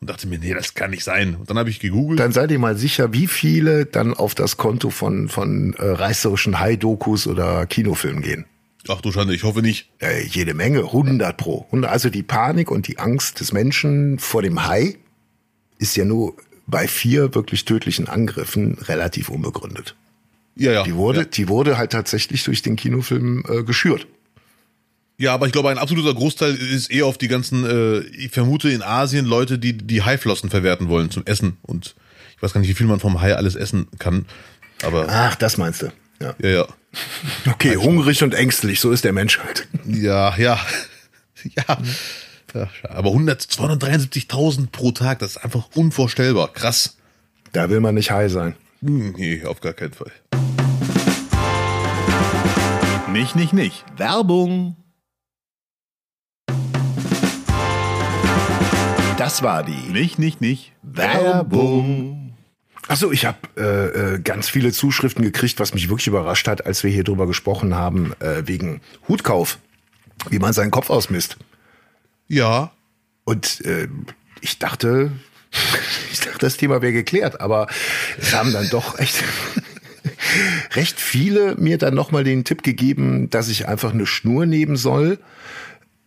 und 0.00 0.10
dachte 0.10 0.26
mir, 0.26 0.38
nee, 0.38 0.52
das 0.54 0.74
kann 0.74 0.90
nicht 0.90 1.04
sein. 1.04 1.34
Und 1.36 1.48
dann 1.50 1.58
habe 1.58 1.70
ich 1.70 1.80
gegoogelt. 1.80 2.20
Dann 2.20 2.32
seid 2.32 2.50
ihr 2.50 2.58
mal 2.58 2.76
sicher, 2.76 3.12
wie 3.12 3.26
viele 3.26 3.86
dann 3.86 4.14
auf 4.14 4.34
das 4.34 4.56
Konto 4.56 4.90
von, 4.90 5.28
von 5.28 5.74
äh, 5.74 5.84
reißerischen 5.84 6.60
Hai-Dokus 6.60 7.26
oder 7.26 7.66
Kinofilmen 7.66 8.22
gehen. 8.22 8.44
Ach 8.88 9.00
du 9.00 9.10
Schande, 9.10 9.34
ich 9.34 9.42
hoffe 9.42 9.62
nicht. 9.62 9.90
Äh, 10.00 10.24
jede 10.26 10.54
Menge, 10.54 10.80
100 10.80 11.36
pro. 11.36 11.64
100, 11.66 11.90
Also 11.90 12.08
die 12.10 12.22
Panik 12.22 12.70
und 12.70 12.86
die 12.88 12.98
Angst 12.98 13.40
des 13.40 13.52
Menschen 13.52 14.18
vor 14.18 14.42
dem 14.42 14.66
Hai 14.66 14.96
ist 15.78 15.96
ja 15.96 16.04
nur 16.04 16.34
bei 16.68 16.86
vier 16.88 17.34
wirklich 17.34 17.64
tödlichen 17.64 18.08
Angriffen 18.08 18.74
relativ 18.82 19.28
unbegründet. 19.28 19.96
Ja, 20.56 20.72
ja. 20.72 20.82
Die 20.84 20.94
wurde, 20.94 21.20
Ja. 21.20 21.24
die 21.26 21.48
wurde 21.48 21.76
halt 21.78 21.92
tatsächlich 21.92 22.42
durch 22.44 22.62
den 22.62 22.76
Kinofilm 22.76 23.44
äh, 23.48 23.62
geschürt. 23.62 24.06
Ja, 25.18 25.32
aber 25.32 25.46
ich 25.46 25.52
glaube, 25.52 25.70
ein 25.70 25.78
absoluter 25.78 26.12
Großteil 26.14 26.54
ist 26.54 26.90
eher 26.90 27.06
auf 27.06 27.16
die 27.18 27.28
ganzen, 27.28 27.64
äh, 27.64 27.98
ich 28.00 28.30
vermute 28.30 28.68
in 28.70 28.82
Asien 28.82 29.24
Leute, 29.24 29.58
die 29.58 29.76
die 29.76 30.02
Haiflossen 30.02 30.50
verwerten 30.50 30.88
wollen 30.88 31.10
zum 31.10 31.24
Essen. 31.24 31.56
Und 31.62 31.94
ich 32.36 32.42
weiß 32.42 32.52
gar 32.52 32.60
nicht, 32.60 32.68
wie 32.68 32.74
viel 32.74 32.86
man 32.86 33.00
vom 33.00 33.20
Hai 33.20 33.34
alles 33.34 33.54
essen 33.54 33.86
kann. 33.98 34.26
Aber 34.82 35.06
Ach, 35.08 35.34
das 35.36 35.56
meinst 35.56 35.82
du. 35.82 35.92
Ja. 36.20 36.34
ja, 36.42 36.48
ja. 36.48 36.66
Okay, 37.50 37.76
hungrig 37.76 38.22
und 38.22 38.34
ängstlich, 38.34 38.80
so 38.80 38.90
ist 38.90 39.04
der 39.04 39.12
Mensch 39.12 39.38
halt. 39.38 39.68
Ja, 39.86 40.36
ja. 40.36 40.58
Ja. 41.54 41.78
ja 42.54 42.68
aber 42.90 43.10
100, 43.10 43.40
273.000 43.42 44.68
pro 44.72 44.90
Tag, 44.90 45.20
das 45.20 45.32
ist 45.32 45.36
einfach 45.44 45.68
unvorstellbar. 45.74 46.52
Krass. 46.52 46.96
Da 47.52 47.70
will 47.70 47.80
man 47.80 47.94
nicht 47.94 48.10
Hai 48.10 48.28
sein. 48.28 48.56
Hm, 48.82 49.14
Nee, 49.16 49.44
auf 49.44 49.60
gar 49.60 49.72
keinen 49.72 49.92
Fall. 49.92 50.12
Nicht, 53.12 53.36
nicht, 53.36 53.52
nicht. 53.52 53.84
Werbung. 53.96 54.76
Das 59.16 59.42
war 59.42 59.62
die 59.62 59.72
Nicht, 59.90 60.18
nicht, 60.18 60.40
nicht. 60.40 60.72
Werbung. 60.82 62.34
Achso, 62.88 63.10
ich 63.10 63.24
habe 63.24 63.38
äh, 63.56 64.14
äh, 64.14 64.18
ganz 64.20 64.48
viele 64.48 64.70
Zuschriften 64.72 65.24
gekriegt, 65.24 65.58
was 65.58 65.74
mich 65.74 65.88
wirklich 65.88 66.06
überrascht 66.06 66.46
hat, 66.46 66.66
als 66.66 66.84
wir 66.84 66.90
hier 66.90 67.02
drüber 67.02 67.26
gesprochen 67.26 67.74
haben, 67.74 68.12
äh, 68.20 68.46
wegen 68.46 68.80
Hutkauf, 69.08 69.58
wie 70.30 70.38
man 70.38 70.52
seinen 70.52 70.70
Kopf 70.70 70.90
ausmisst. 70.90 71.36
Ja. 72.28 72.70
Und 73.24 73.60
äh, 73.64 73.88
ich 74.40 74.58
dachte, 74.58 75.10
ich 76.12 76.20
dachte, 76.20 76.38
das 76.38 76.56
Thema 76.56 76.82
wäre 76.82 76.92
geklärt, 76.92 77.40
aber 77.40 77.66
es 78.18 78.34
haben 78.34 78.52
dann 78.52 78.68
doch 78.70 78.98
echt 78.98 79.22
recht 80.74 81.00
viele 81.00 81.54
mir 81.56 81.78
dann 81.78 81.94
nochmal 81.94 82.24
den 82.24 82.44
Tipp 82.44 82.62
gegeben, 82.62 83.30
dass 83.30 83.48
ich 83.48 83.68
einfach 83.68 83.92
eine 83.92 84.06
Schnur 84.06 84.46
nehmen 84.46 84.76
soll, 84.76 85.18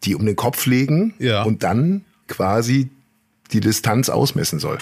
die 0.03 0.15
um 0.15 0.25
den 0.25 0.35
Kopf 0.35 0.65
legen 0.65 1.13
Ja. 1.19 1.43
und 1.43 1.63
dann 1.63 2.05
quasi 2.27 2.89
die 3.51 3.59
Distanz 3.59 4.09
ausmessen 4.09 4.59
soll. 4.59 4.77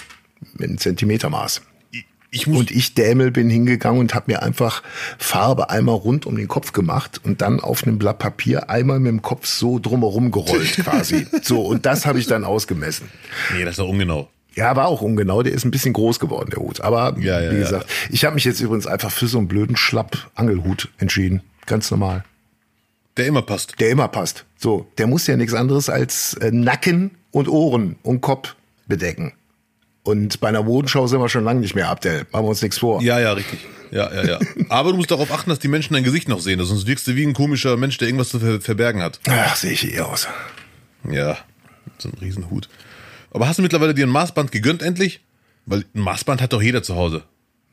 Mit 0.54 0.68
einem 0.68 0.78
Zentimetermaß. 0.78 1.62
Ich 2.30 2.46
Und 2.46 2.70
ich 2.70 2.92
Dämel 2.92 3.30
bin 3.30 3.48
hingegangen 3.48 3.98
und 4.00 4.14
habe 4.14 4.30
mir 4.30 4.42
einfach 4.42 4.82
Farbe 5.16 5.70
einmal 5.70 5.94
rund 5.94 6.26
um 6.26 6.36
den 6.36 6.46
Kopf 6.46 6.72
gemacht 6.72 7.22
und 7.24 7.40
dann 7.40 7.58
auf 7.58 7.84
einem 7.84 7.98
Blatt 7.98 8.18
Papier 8.18 8.68
einmal 8.68 9.00
mit 9.00 9.10
dem 9.10 9.22
Kopf 9.22 9.46
so 9.46 9.78
drumherum 9.78 10.30
gerollt 10.30 10.76
quasi. 10.84 11.26
So, 11.42 11.62
und 11.62 11.86
das 11.86 12.04
habe 12.04 12.18
ich 12.18 12.26
dann 12.26 12.44
ausgemessen. 12.44 13.08
nee, 13.54 13.62
das 13.64 13.72
ist 13.72 13.78
doch 13.78 13.88
ungenau. 13.88 14.28
Ja, 14.54 14.74
war 14.74 14.88
auch 14.88 15.02
ungenau, 15.02 15.42
der 15.42 15.52
ist 15.52 15.64
ein 15.64 15.70
bisschen 15.70 15.92
groß 15.92 16.18
geworden, 16.18 16.50
der 16.50 16.60
Hut. 16.60 16.80
Aber 16.80 17.16
Ja, 17.18 17.40
ja, 17.40 17.50
wie 17.50 17.56
ja. 17.56 17.60
gesagt, 17.60 17.86
ich 18.10 18.24
habe 18.24 18.34
mich 18.34 18.44
jetzt 18.44 18.60
übrigens 18.60 18.86
einfach 18.86 19.10
für 19.10 19.28
so 19.28 19.38
einen 19.38 19.48
blöden 19.48 19.76
Schlapp-Angelhut 19.76 20.88
entschieden. 20.98 21.42
Ganz 21.66 21.90
normal. 21.90 22.24
Der 23.16 23.26
immer 23.26 23.42
passt. 23.42 23.74
Der 23.78 23.90
immer 23.90 24.08
passt. 24.08 24.44
So, 24.56 24.90
der 24.98 25.06
muss 25.06 25.26
ja 25.26 25.36
nichts 25.36 25.54
anderes 25.54 25.88
als 25.88 26.34
äh, 26.34 26.50
Nacken 26.50 27.12
und 27.30 27.48
Ohren 27.48 27.96
und 28.02 28.20
Kopf 28.20 28.54
bedecken. 28.86 29.32
Und 30.02 30.40
bei 30.40 30.48
einer 30.48 30.62
Modenschau 30.62 31.06
sind 31.06 31.20
wir 31.20 31.28
schon 31.28 31.44
lange 31.44 31.60
nicht 31.60 31.74
mehr 31.74 31.88
Abdel. 31.88 32.26
Machen 32.32 32.44
wir 32.46 32.50
uns 32.50 32.62
nichts 32.62 32.78
vor. 32.78 33.02
Ja, 33.02 33.20
ja, 33.20 33.32
richtig. 33.32 33.60
Ja, 33.90 34.12
ja, 34.12 34.24
ja. 34.24 34.38
Aber 34.68 34.90
du 34.90 34.96
musst 34.96 35.10
darauf 35.10 35.30
achten, 35.32 35.50
dass 35.50 35.58
die 35.58 35.68
Menschen 35.68 35.94
dein 35.94 36.04
Gesicht 36.04 36.28
noch 36.28 36.40
sehen, 36.40 36.62
sonst 36.64 36.86
wirkst 36.86 37.06
du 37.06 37.14
wie 37.14 37.26
ein 37.26 37.34
komischer 37.34 37.76
Mensch, 37.76 37.98
der 37.98 38.08
irgendwas 38.08 38.30
zu 38.30 38.40
ver 38.40 38.60
verbergen 38.60 39.02
hat. 39.02 39.20
Ach, 39.28 39.56
sehe 39.56 39.72
ich 39.72 39.94
eh 39.94 40.00
aus. 40.00 40.28
Ja, 41.10 41.36
so 41.98 42.08
ein 42.08 42.14
Riesenhut. 42.20 42.68
Aber 43.30 43.48
hast 43.48 43.58
du 43.58 43.62
mittlerweile 43.62 43.94
dir 43.94 44.06
ein 44.06 44.10
Maßband 44.10 44.52
gegönnt 44.52 44.82
endlich? 44.82 45.20
Weil 45.66 45.84
ein 45.94 46.00
Maßband 46.00 46.40
hat 46.40 46.52
doch 46.52 46.62
jeder 46.62 46.82
zu 46.82 46.96
Hause. 46.96 47.24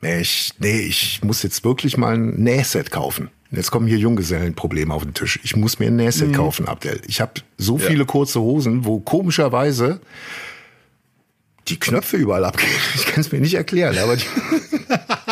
Nee, 0.02 0.20
ich, 0.20 0.52
nee, 0.58 0.80
ich 0.80 1.22
muss 1.22 1.42
jetzt 1.42 1.64
wirklich 1.64 1.96
mal 1.96 2.14
ein 2.14 2.34
Nähset 2.36 2.90
kaufen. 2.90 3.30
Jetzt 3.50 3.70
kommen 3.70 3.86
hier 3.86 3.96
Junggesellenprobleme 3.98 4.92
auf 4.92 5.04
den 5.04 5.14
Tisch. 5.14 5.40
Ich 5.42 5.56
muss 5.56 5.78
mir 5.78 5.86
ein 5.86 5.96
Nähset 5.96 6.32
kaufen, 6.34 6.68
Abdel. 6.68 7.00
Ich 7.06 7.20
habe 7.20 7.32
so 7.56 7.78
viele 7.78 8.04
kurze 8.04 8.40
Hosen, 8.40 8.84
wo 8.84 8.98
komischerweise 9.00 10.00
die 11.68 11.78
Knöpfe 11.78 12.16
überall 12.16 12.44
abgehen. 12.44 12.70
Ich 12.94 13.06
kann 13.06 13.20
es 13.20 13.32
mir 13.32 13.40
nicht 13.40 13.54
erklären, 13.54 13.96
aber 13.98 14.16
die, 14.16 14.24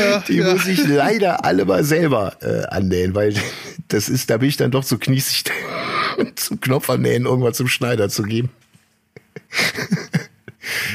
die 0.28 0.40
muss 0.40 0.66
ich 0.66 0.86
leider 0.86 1.44
alle 1.44 1.64
mal 1.64 1.84
selber 1.84 2.36
äh, 2.40 2.66
annähen, 2.66 3.14
weil 3.14 3.34
das 3.88 4.08
ist, 4.08 4.30
da 4.30 4.38
bin 4.38 4.48
ich 4.48 4.56
dann 4.56 4.70
doch 4.70 4.84
zu 4.84 4.98
kniesig, 4.98 5.44
zum 6.36 6.60
Knopf 6.60 6.90
annähen, 6.90 7.26
irgendwann 7.26 7.54
zum 7.54 7.68
Schneider 7.68 8.08
zu 8.08 8.22
geben. 8.22 8.50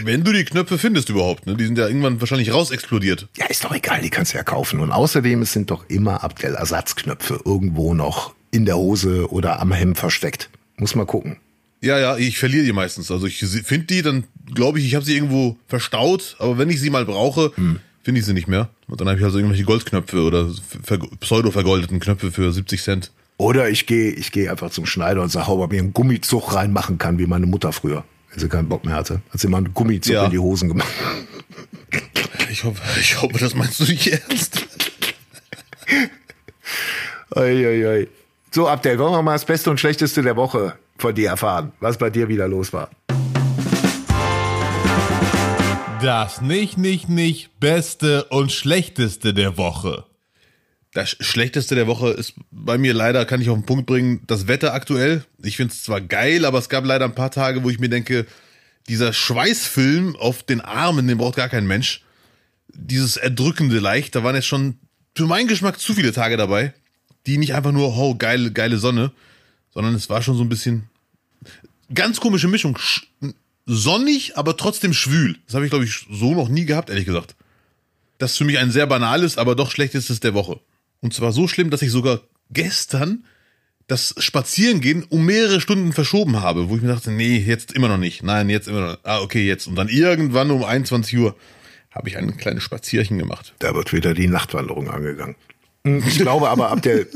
Wenn 0.03 0.23
du 0.23 0.31
die 0.33 0.43
Knöpfe 0.43 0.77
findest 0.77 1.09
überhaupt, 1.09 1.45
ne? 1.45 1.55
Die 1.55 1.65
sind 1.65 1.77
ja 1.77 1.87
irgendwann 1.87 2.19
wahrscheinlich 2.19 2.53
raus 2.53 2.71
explodiert. 2.71 3.27
Ja, 3.37 3.45
ist 3.45 3.63
doch 3.63 3.73
egal, 3.73 4.01
die 4.01 4.09
kannst 4.09 4.33
du 4.33 4.37
ja 4.37 4.43
kaufen. 4.43 4.79
Und 4.79 4.91
außerdem, 4.91 5.41
es 5.43 5.53
sind 5.53 5.71
doch 5.71 5.85
immer 5.89 6.23
Abdel-Ersatzknöpfe 6.23 7.41
irgendwo 7.45 7.93
noch 7.93 8.33
in 8.51 8.65
der 8.65 8.77
Hose 8.77 9.31
oder 9.31 9.59
am 9.59 9.71
Hemd 9.71 9.97
versteckt. 9.97 10.49
Muss 10.77 10.95
mal 10.95 11.05
gucken. 11.05 11.37
Ja, 11.81 11.99
ja, 11.99 12.17
ich 12.17 12.37
verliere 12.37 12.65
die 12.65 12.73
meistens. 12.73 13.09
Also 13.09 13.25
ich 13.25 13.39
finde 13.39 13.87
die, 13.87 14.01
dann 14.01 14.25
glaube 14.53 14.79
ich, 14.79 14.85
ich 14.85 14.95
habe 14.95 15.05
sie 15.05 15.15
irgendwo 15.15 15.57
verstaut, 15.67 16.35
aber 16.37 16.57
wenn 16.57 16.69
ich 16.69 16.79
sie 16.79 16.89
mal 16.89 17.05
brauche, 17.05 17.51
finde 18.03 18.19
ich 18.19 18.25
sie 18.25 18.33
nicht 18.33 18.47
mehr. 18.47 18.69
Und 18.87 18.99
dann 19.01 19.07
habe 19.07 19.17
ich 19.19 19.23
also 19.23 19.37
irgendwelche 19.37 19.63
Goldknöpfe 19.65 20.21
oder 20.21 20.49
ver 20.83 20.99
pseudo-vergoldeten 21.19 21.99
Knöpfe 21.99 22.31
für 22.31 22.51
70 22.51 22.81
Cent. 22.83 23.11
Oder 23.37 23.69
ich 23.69 23.85
gehe 23.87 24.11
ich 24.11 24.31
geh 24.31 24.49
einfach 24.49 24.69
zum 24.69 24.85
Schneider 24.85 25.21
und 25.21 25.29
sage, 25.31 25.49
ob 25.51 25.61
er 25.61 25.67
mir 25.67 25.79
einen 25.81 25.93
Gummizug 25.93 26.53
reinmachen 26.53 26.97
kann, 26.97 27.17
wie 27.17 27.25
meine 27.25 27.45
Mutter 27.47 27.71
früher. 27.71 28.03
Wenn 28.29 28.39
sie 28.39 28.47
keinen 28.49 28.69
Bock 28.69 28.85
mehr 28.85 28.95
hatte. 28.95 29.21
Hat 29.31 29.39
sie 29.39 29.47
mal 29.47 29.57
einen 29.57 29.73
Gummizug 29.73 30.13
Ja. 30.13 30.25
in 30.25 30.31
die 30.31 30.39
Hosen 30.39 30.69
gemacht. 30.69 30.87
Ich 32.51 32.63
hoffe, 32.63 32.81
ich 32.99 33.21
hoffe, 33.21 33.37
das 33.39 33.55
meinst 33.55 33.79
du 33.79 33.83
nicht 33.85 34.07
ernst. 34.07 34.65
Oi, 37.35 37.65
oi, 37.65 37.85
oi. 37.87 38.07
So, 38.51 38.67
Abdel, 38.67 38.99
wollen 38.99 39.13
wir 39.13 39.21
mal 39.21 39.33
das 39.33 39.45
Beste 39.45 39.69
und 39.69 39.79
Schlechteste 39.79 40.21
der 40.21 40.35
Woche 40.35 40.73
von 40.97 41.15
dir 41.15 41.29
erfahren, 41.29 41.71
was 41.79 41.97
bei 41.97 42.09
dir 42.09 42.27
wieder 42.27 42.47
los 42.47 42.73
war. 42.73 42.89
Das 46.01 46.41
nicht, 46.41 46.79
nicht, 46.79 47.09
nicht 47.09 47.59
Beste 47.59 48.23
und 48.25 48.51
Schlechteste 48.51 49.35
der 49.35 49.57
Woche. 49.57 50.05
Das 50.93 51.15
Schlechteste 51.19 51.75
der 51.75 51.85
Woche 51.85 52.09
ist 52.09 52.33
bei 52.49 52.79
mir 52.79 52.95
leider, 52.95 53.23
kann 53.25 53.39
ich 53.39 53.49
auf 53.49 53.57
den 53.57 53.67
Punkt 53.67 53.85
bringen, 53.85 54.21
das 54.25 54.47
Wetter 54.47 54.73
aktuell. 54.73 55.23
Ich 55.43 55.57
finde 55.57 55.73
es 55.73 55.83
zwar 55.83 56.01
geil, 56.01 56.43
aber 56.45 56.57
es 56.57 56.69
gab 56.69 56.85
leider 56.85 57.05
ein 57.05 57.13
paar 57.13 57.29
Tage, 57.29 57.63
wo 57.63 57.69
ich 57.69 57.77
mir 57.77 57.89
denke, 57.89 58.25
dieser 58.89 59.13
Schweißfilm 59.13 60.15
auf 60.15 60.41
den 60.41 60.59
Armen, 60.61 61.07
den 61.07 61.19
braucht 61.19 61.35
gar 61.35 61.49
kein 61.49 61.67
Mensch. 61.67 62.03
Dieses 62.73 63.17
erdrückende 63.17 63.77
Leicht, 63.77 64.15
da 64.15 64.23
waren 64.23 64.35
jetzt 64.35 64.47
schon 64.47 64.79
für 65.15 65.27
meinen 65.27 65.47
Geschmack 65.47 65.79
zu 65.79 65.93
viele 65.93 66.13
Tage 66.13 66.35
dabei, 66.35 66.73
die 67.27 67.37
nicht 67.37 67.53
einfach 67.53 67.71
nur, 67.71 67.95
oh, 67.95 68.15
geile, 68.15 68.51
geile 68.51 68.79
Sonne, 68.79 69.11
sondern 69.71 69.93
es 69.93 70.09
war 70.09 70.23
schon 70.23 70.35
so 70.35 70.43
ein 70.43 70.49
bisschen 70.49 70.89
ganz 71.93 72.19
komische 72.19 72.47
Mischung. 72.47 72.79
Sonnig, 73.65 74.37
aber 74.37 74.57
trotzdem 74.57 74.93
schwül. 74.93 75.37
Das 75.45 75.55
habe 75.55 75.65
ich, 75.65 75.71
glaube 75.71 75.85
ich, 75.85 76.05
so 76.11 76.33
noch 76.33 76.49
nie 76.49 76.65
gehabt, 76.65 76.89
ehrlich 76.89 77.05
gesagt. 77.05 77.35
Das 78.17 78.31
ist 78.31 78.37
für 78.37 78.45
mich 78.45 78.59
ein 78.59 78.71
sehr 78.71 78.87
banales, 78.87 79.37
aber 79.37 79.55
doch 79.55 79.71
schlechtestes 79.71 80.19
der 80.19 80.33
Woche. 80.33 80.59
Und 80.99 81.13
zwar 81.13 81.31
so 81.31 81.47
schlimm, 81.47 81.69
dass 81.69 81.81
ich 81.81 81.91
sogar 81.91 82.21
gestern 82.51 83.25
das 83.87 84.15
Spazierengehen 84.19 85.03
um 85.03 85.25
mehrere 85.25 85.59
Stunden 85.59 85.91
verschoben 85.91 86.41
habe, 86.41 86.69
wo 86.69 86.75
ich 86.75 86.81
mir 86.81 86.89
dachte, 86.89 87.11
nee, 87.11 87.37
jetzt 87.37 87.73
immer 87.73 87.87
noch 87.87 87.97
nicht. 87.97 88.23
Nein, 88.23 88.49
jetzt 88.49 88.67
immer 88.67 88.81
noch. 88.81 88.97
Ah, 89.03 89.19
okay, 89.19 89.45
jetzt. 89.45 89.67
Und 89.67 89.75
dann 89.75 89.89
irgendwann 89.89 90.51
um 90.51 90.63
21 90.63 91.17
Uhr 91.17 91.35
habe 91.91 92.07
ich 92.07 92.17
ein 92.17 92.37
kleines 92.37 92.63
Spazierchen 92.63 93.17
gemacht. 93.17 93.53
Da 93.59 93.75
wird 93.75 93.91
wieder 93.91 94.13
die 94.13 94.27
Nachtwanderung 94.27 94.89
angegangen. 94.89 95.35
Ich 95.83 96.19
glaube 96.19 96.47
aber 96.49 96.69
ab 96.69 96.83
der, 96.83 97.07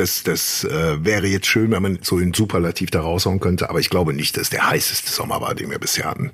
das, 0.00 0.22
das 0.22 0.64
äh, 0.64 1.04
wäre 1.04 1.26
jetzt 1.26 1.46
schön, 1.46 1.70
wenn 1.70 1.82
man 1.82 1.98
so 2.02 2.18
in 2.18 2.32
Superlativ 2.32 2.90
da 2.90 3.00
raushauen 3.00 3.38
könnte, 3.38 3.68
aber 3.68 3.80
ich 3.80 3.90
glaube 3.90 4.14
nicht, 4.14 4.36
dass 4.36 4.50
der 4.50 4.68
heißeste 4.68 5.10
Sommer 5.10 5.40
war, 5.40 5.54
den 5.54 5.70
wir 5.70 5.78
bisher 5.78 6.06
hatten. 6.06 6.30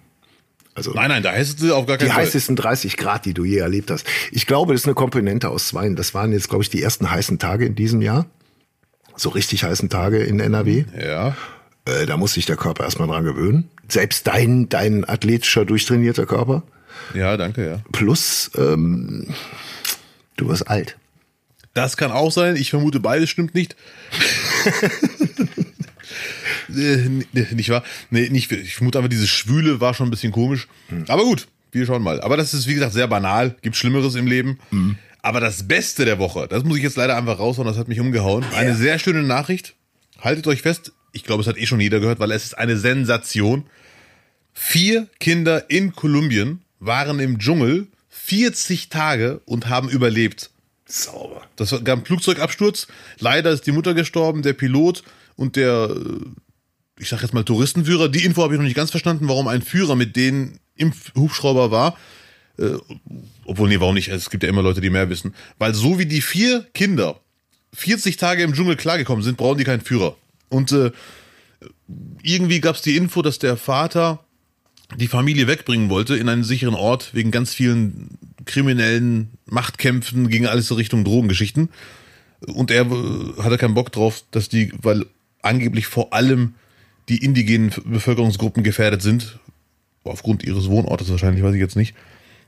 Also 0.75 0.93
nein, 0.93 1.09
nein, 1.09 1.23
der 1.23 1.33
heißeste 1.33 1.75
auf 1.75 1.87
gar 1.87 1.97
keinen 1.97 2.09
die 2.09 2.13
Fall. 2.13 2.25
heißesten 2.25 2.55
30 2.55 2.97
Grad, 2.97 3.25
die 3.25 3.35
du 3.35 3.45
je 3.45 3.59
erlebt 3.59 3.91
hast. 3.91 4.07
Ich 4.31 4.47
glaube, 4.47 4.73
das 4.73 4.83
ist 4.83 4.87
eine 4.87 4.95
Komponente 4.95 5.49
aus 5.49 5.69
zwei. 5.69 5.89
Das 5.89 6.15
waren 6.15 6.33
jetzt, 6.33 6.49
glaube 6.49 6.63
ich, 6.65 6.71
die 6.71 6.83
ersten 6.83 7.11
heißen 7.11 7.39
Tage 7.39 7.65
in 7.65 7.75
diesem 7.75 8.03
Jahr. 8.03 8.27
So 9.17 9.31
richtig 9.31 9.65
heißen 9.65 9.89
Tage 9.89 10.19
in 10.19 10.39
NRW. 10.39 10.85
Ja. 11.01 11.35
Äh, 11.87 12.05
da 12.07 12.19
muss 12.19 12.35
sich 12.35 12.45
der 12.45 12.57
Körper 12.57 12.85
erstmal 12.85 13.09
dran 13.09 13.25
gewöhnen. 13.25 13.71
Selbst 13.89 14.27
dein, 14.27 14.69
dein 14.69 15.09
athletischer, 15.09 15.65
durchtrainierter 15.65 16.27
Körper. 16.27 16.63
Ja, 17.15 17.37
danke, 17.39 17.67
ja. 17.67 17.79
Plus, 17.93 18.51
ähm, 18.57 19.29
du 20.37 20.49
wirst 20.49 20.69
alt. 20.69 20.99
Das 21.77 21.99
kann 21.99 22.11
auch 22.11 22.33
sein. 22.33 22.57
Ich 22.57 22.71
vermute, 22.71 23.01
beides 23.01 23.29
stimmt 23.29 23.55
nicht. 23.55 23.77
äh, 26.75 27.09
nicht 27.55 27.69
wahr? 27.69 27.85
Nee, 28.09 28.31
nicht, 28.31 28.51
ich 28.51 28.77
vermute 28.77 28.97
einfach, 28.99 29.11
dieses 29.11 29.29
Schwüle 29.29 29.79
war 29.79 29.93
schon 29.93 30.09
ein 30.09 30.11
bisschen 30.11 30.33
komisch. 30.33 30.69
Mhm. 30.89 31.05
Aber 31.09 31.25
gut, 31.25 31.49
wir 31.73 31.85
schauen 31.85 32.03
mal. 32.03 32.23
Aber 32.23 32.39
das 32.39 32.55
ist, 32.55 32.67
wie 32.67 32.73
gesagt, 32.73 32.95
sehr 32.95 33.09
banal. 33.09 33.57
Gibt 33.61 33.77
Schlimmeres 33.77 34.15
im 34.15 34.27
Leben. 34.27 34.59
Mhm. 34.71 34.97
Aber 35.21 35.39
das 35.39 35.69
Beste 35.69 36.07
der 36.07 36.19
Woche, 36.19 36.49
das 36.49 36.65
muss 36.65 36.79
ich 36.79 36.83
jetzt 36.83 36.97
leider 36.97 37.15
einfach 37.15 37.39
raushauen, 37.39 37.69
das 37.69 37.77
hat 37.77 37.89
mich 37.89 38.01
umgehauen. 38.01 38.43
Eine 38.55 38.75
sehr 38.75 38.99
schöne 38.99 39.23
Nachricht. 39.23 39.75
Haltet 40.19 40.47
euch 40.47 40.63
fest. 40.63 40.93
Ich 41.13 41.25
glaube, 41.25 41.43
es 41.43 41.47
hat 41.47 41.59
eh 41.59 41.67
schon 41.67 41.81
jeder 41.81 42.01
gehört, 42.01 42.21
weil 42.21 42.31
es 42.31 42.45
ist 42.45 42.57
eine 42.57 42.79
Sensation. 42.79 43.67
Vier 44.55 45.09
Kinder 45.21 45.69
in 45.69 45.93
Kolumbien 45.93 46.63
waren 46.81 47.21
im 47.21 47.39
Dschungel 47.39 47.89
40 48.09 48.89
Tage 48.89 49.43
und 49.45 49.69
haben 49.69 49.91
überlebt. 49.91 50.51
Sauber. 50.87 51.43
Das 51.57 51.71
gab 51.71 51.99
einen 51.99 52.07
Flugzeugabsturz. 52.07 52.87
Leider 53.19 53.51
ist 53.51 53.67
die 53.67 53.73
Mutter 53.73 53.95
gestorben, 53.95 54.43
der 54.43 54.53
Pilot 54.53 55.03
und 55.35 55.57
der, 55.57 55.95
ich 56.99 57.09
sag 57.09 57.23
jetzt 57.23 57.35
mal 57.35 57.45
Touristenführer. 57.45 58.09
Die 58.09 58.25
Info 58.25 58.43
habe 58.43 58.55
ich 58.55 58.59
noch 58.59 58.67
nicht 58.67 58.77
ganz 58.77 58.91
verstanden, 58.91 59.29
warum 59.29 59.49
ein 59.49 59.63
Führer 59.63 59.97
mit 59.97 60.17
denen 60.17 60.61
im 60.77 60.93
Hubschrauber 61.17 61.71
war. 61.71 61.97
Äh, 62.59 62.77
obwohl, 63.45 63.69
nee, 63.69 63.81
warum 63.81 63.95
nicht? 63.95 64.09
Es 64.09 64.31
gibt 64.31 64.43
ja 64.43 64.49
immer 64.49 64.63
Leute, 64.63 64.81
die 64.81 64.91
mehr 64.91 65.11
wissen. 65.11 65.35
Weil 65.59 65.75
so 65.75 65.99
wie 65.99 66.07
die 66.07 66.23
vier 66.23 66.67
Kinder 66.73 67.21
40 67.75 68.17
Tage 68.17 68.43
im 68.43 68.55
Dschungel 68.55 68.77
klargekommen 68.77 69.23
sind, 69.23 69.37
brauchen 69.37 69.59
die 69.59 69.65
keinen 69.65 69.83
Führer. 69.83 70.17
Und 70.49 70.73
äh, 70.73 70.93
irgendwie 72.23 72.61
gab 72.61 72.77
es 72.77 72.83
die 72.83 72.97
Info, 72.97 73.23
dass 73.23 73.39
der 73.39 73.57
Vater 73.57 74.25
die 74.97 75.09
Familie 75.09 75.47
wegbringen 75.47 75.91
wollte 75.91 76.17
in 76.17 76.29
einen 76.29 76.45
sicheren 76.45 76.75
Ort 76.75 77.13
wegen 77.13 77.31
ganz 77.31 77.53
vielen 77.53 78.19
kriminellen 78.47 79.31
Machtkämpfen, 79.47 80.29
ging 80.29 80.47
alles 80.47 80.69
so 80.69 80.75
Richtung 80.75 81.05
Drogengeschichten. 81.05 81.69
Und 82.47 82.71
er 82.71 82.87
äh, 82.87 83.43
hatte 83.43 83.59
keinen 83.59 83.75
Bock 83.75 83.93
drauf, 83.93 84.25
dass 84.31 84.49
die, 84.49 84.73
weil 84.81 85.07
angeblich 85.43 85.87
vor 85.87 86.13
allem 86.13 86.55
die 87.09 87.19
indigenen 87.19 87.73
Bevölkerungsgruppen 87.85 88.63
gefährdet 88.63 89.03
sind, 89.03 89.39
aufgrund 90.05 90.45
ihres 90.45 90.69
Wohnortes 90.69 91.11
wahrscheinlich, 91.11 91.43
weiß 91.43 91.55
ich 91.55 91.61
jetzt 91.61 91.77
nicht, 91.77 91.95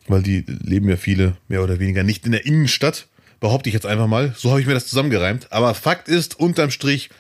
weil 0.06 0.22
die 0.22 0.44
leben 0.46 0.88
ja 0.88 0.96
viele 0.96 1.36
mehr 1.48 1.62
oder 1.62 1.78
weniger 1.78 2.02
nicht 2.02 2.26
in 2.26 2.32
der 2.32 2.46
Innenstadt, 2.46 3.08
behaupte 3.40 3.68
ich 3.68 3.74
jetzt 3.74 3.86
einfach 3.86 4.06
mal. 4.06 4.34
So 4.36 4.50
habe 4.50 4.60
ich 4.60 4.66
mir 4.66 4.74
das 4.74 4.86
zusammengereimt. 4.86 5.52
Aber 5.52 5.74
Fakt 5.74 6.08
ist, 6.08 6.38
unterm 6.38 6.70
Strich, 6.70 7.10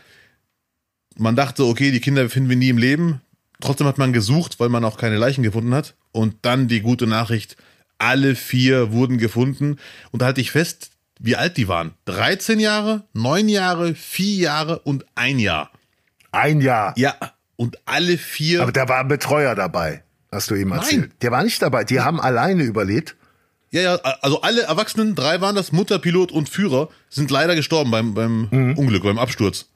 man 1.16 1.36
dachte, 1.36 1.64
okay, 1.64 1.90
die 1.90 2.00
Kinder 2.00 2.28
finden 2.28 2.48
wir 2.48 2.56
nie 2.56 2.70
im 2.70 2.78
Leben. 2.78 3.20
Trotzdem 3.60 3.86
hat 3.86 3.98
man 3.98 4.12
gesucht, 4.12 4.60
weil 4.60 4.68
man 4.68 4.84
auch 4.84 4.98
keine 4.98 5.16
Leichen 5.16 5.42
gefunden 5.42 5.74
hat. 5.74 5.94
Und 6.12 6.36
dann 6.42 6.68
die 6.68 6.80
gute 6.80 7.06
Nachricht, 7.06 7.56
alle 7.98 8.34
vier 8.34 8.92
wurden 8.92 9.18
gefunden. 9.18 9.78
Und 10.10 10.22
da 10.22 10.26
halte 10.26 10.40
ich 10.40 10.50
fest, 10.50 10.90
wie 11.18 11.36
alt 11.36 11.56
die 11.56 11.68
waren. 11.68 11.94
13 12.06 12.60
Jahre, 12.60 13.04
9 13.12 13.48
Jahre, 13.48 13.94
4 13.94 14.34
Jahre 14.36 14.78
und 14.80 15.04
ein 15.14 15.38
Jahr. 15.38 15.70
Ein 16.30 16.60
Jahr? 16.60 16.94
Ja, 16.96 17.14
und 17.56 17.76
alle 17.86 18.16
vier. 18.18 18.62
Aber 18.62 18.72
da 18.72 18.88
war 18.88 19.00
ein 19.00 19.08
Betreuer 19.08 19.54
dabei, 19.54 20.02
hast 20.30 20.50
du 20.50 20.54
eben 20.54 20.72
erzählt. 20.72 21.00
Nein. 21.00 21.12
Der 21.22 21.30
war 21.32 21.42
nicht 21.42 21.60
dabei. 21.60 21.84
Die 21.84 22.00
haben 22.00 22.20
alleine 22.20 22.62
überlebt. 22.62 23.16
Ja, 23.70 23.82
ja, 23.82 23.94
also 23.96 24.40
alle 24.40 24.62
Erwachsenen, 24.62 25.14
drei 25.14 25.42
waren 25.42 25.54
das, 25.54 25.72
Mutter, 25.72 25.98
Pilot 25.98 26.32
und 26.32 26.48
Führer, 26.48 26.88
sind 27.10 27.30
leider 27.30 27.54
gestorben 27.54 27.90
beim, 27.90 28.14
beim 28.14 28.48
mhm. 28.50 28.78
Unglück, 28.78 29.02
beim 29.02 29.18
Absturz. 29.18 29.66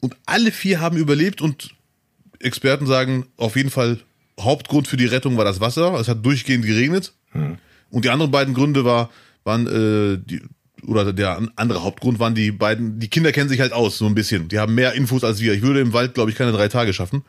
Und 0.00 0.16
alle 0.26 0.52
vier 0.52 0.80
haben 0.80 0.96
überlebt 0.96 1.40
und 1.40 1.74
Experten 2.38 2.86
sagen, 2.86 3.26
auf 3.36 3.56
jeden 3.56 3.70
Fall 3.70 3.98
Hauptgrund 4.38 4.86
für 4.86 4.98
die 4.98 5.06
Rettung 5.06 5.36
war 5.38 5.44
das 5.44 5.60
Wasser. 5.60 5.94
Es 5.94 6.08
hat 6.08 6.24
durchgehend 6.24 6.64
geregnet. 6.64 7.14
Hm. 7.36 7.58
Und 7.90 8.04
die 8.04 8.10
anderen 8.10 8.30
beiden 8.30 8.54
Gründe 8.54 8.84
war, 8.84 9.10
waren 9.44 9.66
äh, 9.66 10.18
die, 10.24 10.42
oder 10.86 11.12
der 11.12 11.40
andere 11.56 11.82
Hauptgrund 11.82 12.18
waren 12.18 12.34
die 12.34 12.52
beiden, 12.52 12.98
die 13.00 13.08
Kinder 13.08 13.32
kennen 13.32 13.48
sich 13.48 13.60
halt 13.60 13.72
aus, 13.72 13.98
so 13.98 14.06
ein 14.06 14.14
bisschen. 14.14 14.48
Die 14.48 14.58
haben 14.58 14.74
mehr 14.74 14.92
Infos 14.92 15.24
als 15.24 15.40
wir. 15.40 15.54
Ich 15.54 15.62
würde 15.62 15.80
im 15.80 15.92
Wald, 15.92 16.14
glaube 16.14 16.30
ich, 16.30 16.36
keine 16.36 16.52
drei 16.52 16.68
Tage 16.68 16.92
schaffen. 16.92 17.24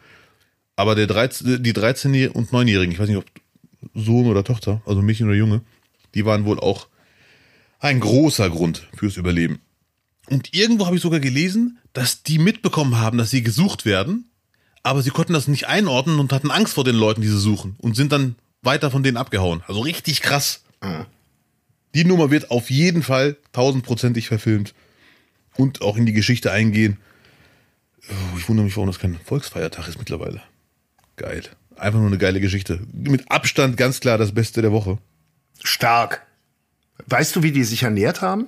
Aber 0.75 0.95
der 0.95 1.07
13, 1.07 1.63
die 1.63 1.73
13- 1.73 2.29
und 2.29 2.51
9-Jährigen, 2.51 2.91
ich 2.91 2.99
weiß 2.99 3.07
nicht, 3.07 3.17
ob 3.17 3.25
Sohn 3.93 4.27
oder 4.27 4.43
Tochter, 4.43 4.81
also 4.85 5.01
Mädchen 5.01 5.27
oder 5.27 5.35
Junge, 5.35 5.61
die 6.13 6.25
waren 6.25 6.45
wohl 6.45 6.59
auch 6.59 6.87
ein 7.79 7.99
großer 7.99 8.49
Grund 8.49 8.87
fürs 8.95 9.17
Überleben. 9.17 9.59
Und 10.29 10.53
irgendwo 10.53 10.85
habe 10.85 10.97
ich 10.97 11.01
sogar 11.01 11.19
gelesen, 11.19 11.79
dass 11.93 12.21
die 12.23 12.37
mitbekommen 12.37 12.99
haben, 12.99 13.17
dass 13.17 13.31
sie 13.31 13.43
gesucht 13.43 13.85
werden 13.85 14.25
aber 14.87 15.01
sie 15.01 15.09
konnten 15.09 15.33
das 15.33 15.49
nicht 15.49 15.67
einordnen 15.67 16.17
und 16.17 16.31
hatten 16.31 16.49
Angst 16.49 16.75
vor 16.75 16.85
den 16.85 16.95
Leuten, 16.95 17.21
die 17.21 17.27
sie 17.27 17.39
suchen 17.39 17.75
und 17.79 17.97
sind 17.97 18.13
dann 18.13 18.35
weiter 18.61 18.91
von 18.91 19.03
denen 19.03 19.17
abgehauen. 19.17 19.63
Also 19.67 19.81
richtig 19.81 20.21
krass. 20.21 20.63
Mhm. 20.81 21.05
Die 21.95 22.05
Nummer 22.05 22.31
wird 22.31 22.51
auf 22.51 22.69
jeden 22.69 23.01
Fall 23.03 23.37
tausendprozentig 23.53 24.27
verfilmt 24.27 24.73
und 25.55 25.81
auch 25.81 25.97
in 25.97 26.05
die 26.05 26.13
Geschichte 26.13 26.51
eingehen. 26.51 26.97
Oh, 28.09 28.37
ich 28.37 28.47
wundere 28.47 28.65
mich, 28.65 28.75
warum 28.75 28.87
das 28.87 28.99
kein 28.99 29.19
Volksfeiertag 29.25 29.87
ist 29.87 29.97
mittlerweile. 29.97 30.41
Geil. 31.15 31.43
Einfach 31.75 31.99
nur 31.99 32.07
eine 32.07 32.17
geile 32.17 32.39
Geschichte. 32.39 32.79
Mit 32.93 33.31
Abstand 33.31 33.77
ganz 33.77 33.99
klar 33.99 34.17
das 34.17 34.33
Beste 34.33 34.61
der 34.61 34.71
Woche. 34.71 34.97
Stark. 35.63 36.25
Weißt 37.05 37.35
du, 37.35 37.43
wie 37.43 37.51
die 37.51 37.63
sich 37.63 37.83
ernährt 37.83 38.21
haben? 38.21 38.47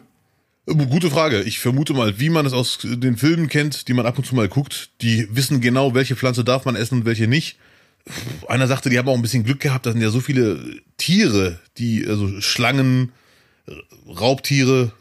Gute 0.66 1.10
Frage. 1.10 1.42
Ich 1.42 1.60
vermute 1.60 1.94
mal, 1.94 2.20
wie 2.20 2.30
man 2.30 2.46
es 2.46 2.54
aus 2.54 2.80
den 2.84 3.18
Filmen 3.18 3.50
kennt, 3.50 3.88
die 3.88 3.94
man 3.94 4.06
ab 4.06 4.18
und 4.18 4.26
zu 4.26 4.36
mal 4.36 4.48
guckt, 4.48 4.92
die 5.02 5.28
wissen 5.36 5.62
genau, 5.62 5.96
welche 5.96 6.16
Pflanze 6.16 6.44
darf 6.44 6.66
man 6.66 6.76
essen 6.76 7.00
und 7.00 7.06
welche 7.06 7.28
nicht. 7.28 7.58
Einer 8.48 8.68
sagte, 8.68 8.90
die 8.90 8.98
haben 8.98 9.08
auch 9.08 9.16
ein 9.16 9.22
bisschen 9.22 9.44
Glück 9.44 9.60
gehabt, 9.60 9.86
da 9.86 9.92
sind 9.92 10.02
ja 10.02 10.10
so 10.10 10.20
viele 10.20 10.82
Tiere, 10.98 11.60
die, 11.78 12.06
also 12.08 12.42
Schlangen, 12.42 13.12
Raubtiere, 14.08 14.92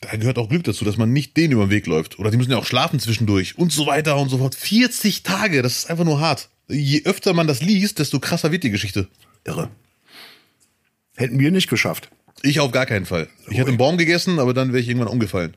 da 0.00 0.16
gehört 0.16 0.38
auch 0.38 0.48
Glück 0.48 0.64
dazu, 0.64 0.84
dass 0.84 0.96
man 0.96 1.12
nicht 1.12 1.36
denen 1.36 1.52
über 1.52 1.66
den 1.66 1.70
Weg 1.70 1.86
läuft. 1.86 2.18
Oder 2.18 2.30
die 2.30 2.36
müssen 2.36 2.50
ja 2.50 2.58
auch 2.58 2.66
schlafen 2.66 2.98
zwischendurch 2.98 3.56
und 3.56 3.72
so 3.72 3.86
weiter 3.86 4.16
und 4.18 4.28
so 4.28 4.38
fort. 4.38 4.54
40 4.54 5.22
Tage, 5.22 5.62
das 5.62 5.78
ist 5.78 5.90
einfach 5.90 6.04
nur 6.04 6.20
hart. 6.20 6.48
Je 6.68 7.02
öfter 7.04 7.34
man 7.34 7.46
das 7.46 7.62
liest, 7.62 7.98
desto 7.98 8.18
krasser 8.18 8.50
wird 8.50 8.64
die 8.64 8.70
Geschichte. 8.70 9.08
Irre. 9.44 9.70
Hätten 11.14 11.38
wir 11.38 11.50
nicht 11.50 11.68
geschafft. 11.68 12.10
Ich 12.42 12.58
auf 12.58 12.72
gar 12.72 12.86
keinen 12.86 13.06
Fall. 13.06 13.28
Ich 13.48 13.58
hätte 13.58 13.68
einen 13.68 13.78
Baum 13.78 13.96
gegessen, 13.96 14.38
aber 14.38 14.54
dann 14.54 14.68
wäre 14.68 14.80
ich 14.80 14.88
irgendwann 14.88 15.12
umgefallen. 15.12 15.54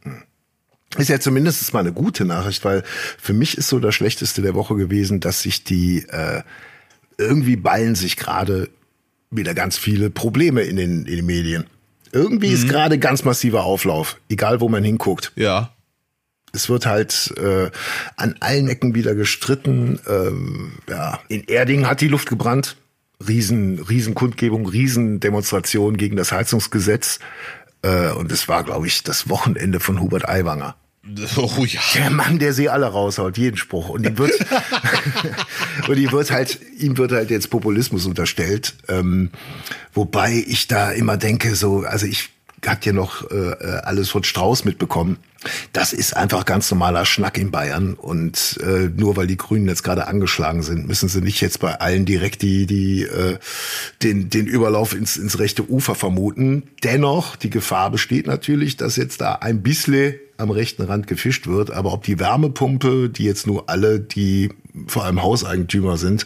Ist 0.98 1.10
ja 1.10 1.19
zumindest 1.19 1.74
mal 1.74 1.82
eine 1.82 1.91
gute 1.91 2.26
Nachricht, 2.26 2.63
weil 2.63 2.84
für 3.17 3.34
mich 3.34 3.58
ist 3.58 3.67
so 3.67 3.80
das 3.80 3.95
Schlechteste 3.95 4.41
der 4.41 4.56
Woche 4.56 4.76
gewesen, 4.76 5.19
dass 5.19 5.41
sich 5.41 5.63
die 5.63 6.06
äh, 6.08 6.41
irgendwie 7.17 7.58
ballen 7.58 7.95
sich 7.95 8.17
gerade 8.17 8.69
wieder 9.32 9.54
ganz 9.54 9.78
viele 9.78 10.10
Probleme 10.10 10.62
in 10.62 10.78
den, 10.78 11.06
in 11.06 11.17
den 11.17 11.26
Medien. 11.26 11.65
Irgendwie 12.12 12.48
mhm. 12.48 12.54
ist 12.54 12.69
gerade 12.69 12.98
ganz 12.98 13.24
massiver 13.26 13.65
Auflauf, 13.65 14.17
egal 14.30 14.62
wo 14.62 14.69
man 14.69 14.84
hinguckt. 14.84 15.34
Ja. 15.36 15.71
Es 16.54 16.69
wird 16.69 16.86
halt 16.86 17.34
äh, 17.38 17.69
an 18.15 18.36
allen 18.39 18.69
Ecken 18.69 18.95
wieder 18.95 19.13
gestritten. 19.13 20.00
Ähm, 20.08 20.74
ja, 20.89 21.19
in 21.28 21.43
Erding 21.43 21.88
hat 21.88 22.00
die 22.00 22.08
Luft 22.08 22.30
gebrannt. 22.30 22.78
Riesen, 23.26 23.80
Riesenkundgebung, 23.80 24.65
Riesendemonstration 24.65 25.98
gegen 25.98 26.15
das 26.15 26.32
Heizungsgesetz. 26.32 27.19
Äh, 27.86 28.12
und 28.13 28.32
es 28.32 28.48
war, 28.48 28.63
glaube 28.63 28.88
ich, 28.88 29.04
das 29.04 29.30
Wochenende 29.30 29.80
von 29.80 30.02
Hubert 30.02 30.28
Aiwanger. 30.28 30.76
Oh 31.38 31.63
ja. 31.65 31.80
Der 31.93 32.10
Mann, 32.10 32.39
der 32.39 32.54
sie 32.54 32.67
alle 32.67 32.88
raushaut, 32.88 33.38
jeden 33.38 33.58
Spruch. 33.58 33.89
Und 33.89 34.08
ihm 34.08 34.17
wird, 34.17 34.32
und 35.88 35.98
ihm 35.98 36.12
wird 36.12 36.32
halt, 36.32 36.60
ihm 36.80 36.98
wird 36.98 37.12
halt 37.12 37.30
jetzt 37.30 37.52
Populismus 37.52 38.08
unterstellt. 38.08 38.76
Ähm, 38.88 39.30
wobei 39.93 40.43
ich 40.48 40.67
da 40.67 40.91
immer 40.91 41.17
denke, 41.17 41.56
so, 41.56 41.82
also 41.82 42.08
ich 42.08 42.32
habt 42.67 42.86
ja 42.86 42.93
noch 42.93 43.30
äh, 43.32 43.56
alles 43.84 44.10
von 44.10 44.23
Strauß 44.23 44.65
mitbekommen. 44.65 45.17
Das 45.73 45.93
ist 45.93 46.15
einfach 46.15 46.45
ganz 46.45 46.71
normaler 46.71 47.06
Schnack 47.06 47.38
in 47.38 47.51
Bayern. 47.51 47.93
Und 47.93 48.60
äh, 48.63 48.89
nur 48.95 49.15
weil 49.15 49.28
die 49.28 49.38
Grünen 49.38 49.67
jetzt 49.67 49.84
gerade 49.84 50.08
angeschlagen 50.08 50.63
sind, 50.63 50.88
müssen 50.88 51.10
sie 51.10 51.21
nicht 51.21 51.41
jetzt 51.41 51.60
bei 51.60 51.80
allen 51.80 52.06
direkt 52.06 52.41
die, 52.41 52.65
die, 52.65 53.04
äh, 53.04 53.38
den, 54.01 54.30
den 54.30 54.47
Überlauf 54.47 54.95
ins, 54.95 55.17
ins 55.17 55.39
rechte 55.39 55.69
Ufer 55.69 55.95
vermuten. 55.95 56.63
Dennoch, 56.84 57.36
die 57.36 57.49
Gefahr 57.49 57.91
besteht 57.91 58.28
natürlich, 58.28 58.78
dass 58.78 58.95
jetzt 58.95 59.21
da 59.21 59.34
ein 59.34 59.62
bisschen 59.62 60.15
am 60.38 60.51
rechten 60.51 60.84
Rand 60.84 61.08
gefischt 61.08 61.47
wird. 61.47 61.71
Aber 61.71 61.93
ob 61.93 62.04
die 62.04 62.19
Wärmepumpe, 62.19 63.10
die 63.10 63.23
jetzt 63.23 63.47
nur 63.47 63.69
alle, 63.69 63.99
die 63.99 64.49
vor 64.88 65.06
allem 65.06 65.21
Hauseigentümer 65.23 65.97
sind, 65.97 66.25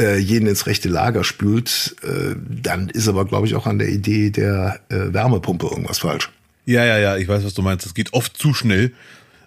äh, 0.00 0.16
jeden 0.16 0.48
ins 0.48 0.66
rechte 0.66 0.88
Lager 0.88 1.24
spült, 1.24 1.94
äh, 2.02 2.34
dann 2.48 2.88
ist 2.88 3.08
aber, 3.08 3.24
glaube 3.26 3.46
ich, 3.46 3.54
auch 3.54 3.66
an 3.66 3.78
der 3.78 3.88
Idee 3.88 4.30
der 4.30 4.80
äh, 4.88 5.12
Wärmepumpe 5.12 5.66
irgendwas 5.66 5.98
falsch. 5.98 6.30
Ja, 6.64 6.84
ja, 6.84 6.98
ja, 6.98 7.16
ich 7.16 7.28
weiß, 7.28 7.44
was 7.44 7.54
du 7.54 7.62
meinst. 7.62 7.86
Es 7.86 7.94
geht 7.94 8.12
oft 8.12 8.36
zu 8.36 8.54
schnell. 8.54 8.92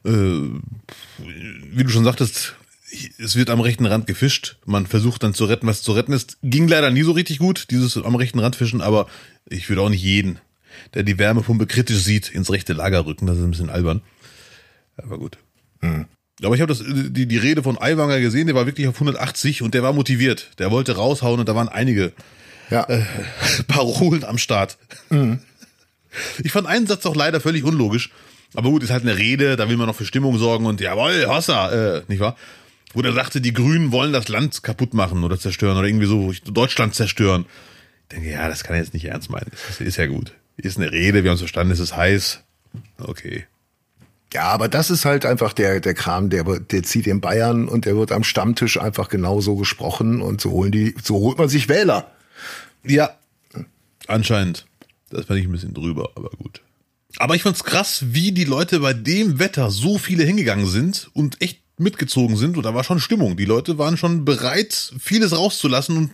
Äh, 0.06 0.10
wie 0.10 1.84
du 1.84 1.90
schon 1.90 2.04
sagtest, 2.04 2.56
es 3.18 3.36
wird 3.36 3.50
am 3.50 3.62
rechten 3.62 3.86
Rand 3.86 4.08
gefischt. 4.08 4.58
Man 4.66 4.86
versucht 4.86 5.24
dann 5.24 5.34
zu 5.34 5.46
retten, 5.46 5.68
was 5.68 5.82
zu 5.82 5.94
retten 5.94 6.14
ist. 6.14 6.38
Ging 6.44 6.68
leider 6.68 6.92
nie 6.92 7.04
so 7.04 7.14
richtig 7.14 7.40
gut, 7.40 7.72
dieses 7.72 7.98
am 7.98 8.16
rechten 8.16 8.40
Rand 8.40 8.56
fischen, 8.56 8.82
aber 8.82 9.08
ich 9.50 9.70
würde 9.70 9.82
auch 9.82 9.90
nicht 9.90 10.04
jeden, 10.04 10.40
der 10.94 11.04
die 11.04 11.18
Wärmepumpe 11.18 11.66
kritisch 11.66 12.04
sieht, 12.04 12.30
ins 12.30 12.52
rechte 12.52 12.74
Lager 12.74 13.06
rücken. 13.06 13.26
Das 13.26 13.38
ist 13.38 13.44
ein 13.44 13.52
bisschen 13.52 13.70
albern. 13.70 14.02
Aber 14.98 15.18
gut. 15.18 15.38
Hm. 15.82 16.06
Aber 16.44 16.56
ich 16.56 16.62
habe 16.62 16.74
das 16.74 16.84
die, 16.86 17.26
die 17.26 17.38
Rede 17.38 17.64
von 17.64 17.78
Aiwanger 17.80 18.20
gesehen, 18.20 18.48
der 18.48 18.56
war 18.56 18.66
wirklich 18.66 18.88
auf 18.88 18.96
180 18.96 19.62
und 19.62 19.74
der 19.74 19.84
war 19.84 19.94
motiviert. 19.94 20.52
Der 20.60 20.72
wollte 20.72 20.96
raushauen 20.96 21.40
und 21.40 21.50
da 21.50 21.56
waren 21.56 21.70
einige 21.70 22.14
ja. 22.70 22.84
äh, 22.90 23.04
Parolen 23.68 24.24
am 24.24 24.38
Start. 24.38 24.78
Mhm. 25.10 25.40
Ich 26.44 26.52
fand 26.52 26.68
einen 26.68 26.88
Satz 26.88 27.06
auch 27.06 27.16
leider 27.16 27.42
völlig 27.42 27.64
unlogisch. 27.64 28.12
Aber 28.56 28.70
gut, 28.70 28.84
ist 28.84 28.92
halt 28.92 29.04
eine 29.04 29.18
Rede, 29.18 29.56
da 29.56 29.68
will 29.68 29.78
man 29.78 29.88
noch 29.88 29.96
für 29.96 30.06
Stimmung 30.06 30.38
sorgen 30.38 30.66
und 30.66 30.80
jawohl, 30.80 31.26
Hossa, 31.28 31.72
äh, 31.72 32.04
nicht 32.08 32.20
wahr? 32.20 32.36
Wo 32.94 33.02
der 33.02 33.14
sagte, 33.14 33.42
die 33.42 33.54
Grünen 33.54 33.92
wollen 33.92 34.14
das 34.14 34.28
Land 34.28 34.62
kaputt 34.62 34.94
machen 34.94 35.24
oder 35.24 35.40
zerstören 35.40 35.78
oder 35.78 35.88
irgendwie 35.88 36.06
so 36.06 36.32
Deutschland 36.52 36.94
zerstören. 36.94 37.46
Ich 38.04 38.16
denke, 38.16 38.30
ja, 38.30 38.48
das 38.48 38.64
kann 38.64 38.76
er 38.76 38.84
jetzt 38.84 38.94
nicht 38.94 39.06
ernst 39.06 39.32
meinen. 39.32 39.50
Das 39.68 39.82
ist 39.82 39.98
ja 39.98 40.06
gut. 40.06 40.34
Ist 40.58 40.78
eine 40.78 40.92
Rede, 40.92 41.24
wir 41.24 41.32
haben 41.32 41.36
es 41.36 41.42
verstanden, 41.42 41.74
es 41.74 41.80
ist 41.80 41.98
heiß. 41.98 42.44
Okay. 43.00 43.46
Ja, 44.34 44.46
aber 44.46 44.68
das 44.68 44.90
ist 44.90 45.06
halt 45.06 45.26
einfach 45.26 45.54
der, 45.54 45.80
der 45.80 45.94
Kram, 45.94 46.32
der, 46.32 46.44
der 46.44 46.82
zieht 46.82 47.06
in 47.06 47.22
Bayern 47.22 47.68
und 47.68 47.86
der 47.86 47.96
wird 47.96 48.12
am 48.12 48.24
Stammtisch 48.24 48.80
einfach 48.80 49.10
genauso 49.10 49.56
gesprochen 49.56 50.22
und 50.22 50.42
so 50.42 50.50
holen 50.52 50.72
die, 50.72 50.96
so 51.04 51.16
holt 51.16 51.38
man 51.38 51.50
sich 51.50 51.70
Wähler. 51.70 52.12
Ja, 52.84 53.12
anscheinend. 54.08 54.66
Das 55.12 55.28
fand 55.28 55.40
ich 55.40 55.46
ein 55.46 55.52
bisschen 55.52 55.76
drüber, 55.76 56.10
aber 56.16 56.32
gut. 56.32 56.62
Aber 57.18 57.36
ich 57.36 57.44
fand's 57.44 57.64
krass, 57.64 58.06
wie 58.08 58.32
die 58.32 58.46
Leute 58.46 58.80
bei 58.80 58.94
dem 58.94 59.38
Wetter 59.38 59.70
so 59.70 60.00
viele 60.00 60.24
hingegangen 60.24 60.66
sind 60.66 61.12
und 61.14 61.40
echt 61.40 61.60
mitgezogen 61.78 62.36
sind 62.36 62.58
und 62.58 62.64
da 62.64 62.74
war 62.74 62.84
schon 62.84 63.00
Stimmung. 63.00 63.38
Die 63.38 63.46
Leute 63.46 63.78
waren 63.78 63.98
schon 63.98 64.26
bereit, 64.26 64.94
vieles 65.00 65.38
rauszulassen 65.38 65.96
und, 65.98 66.12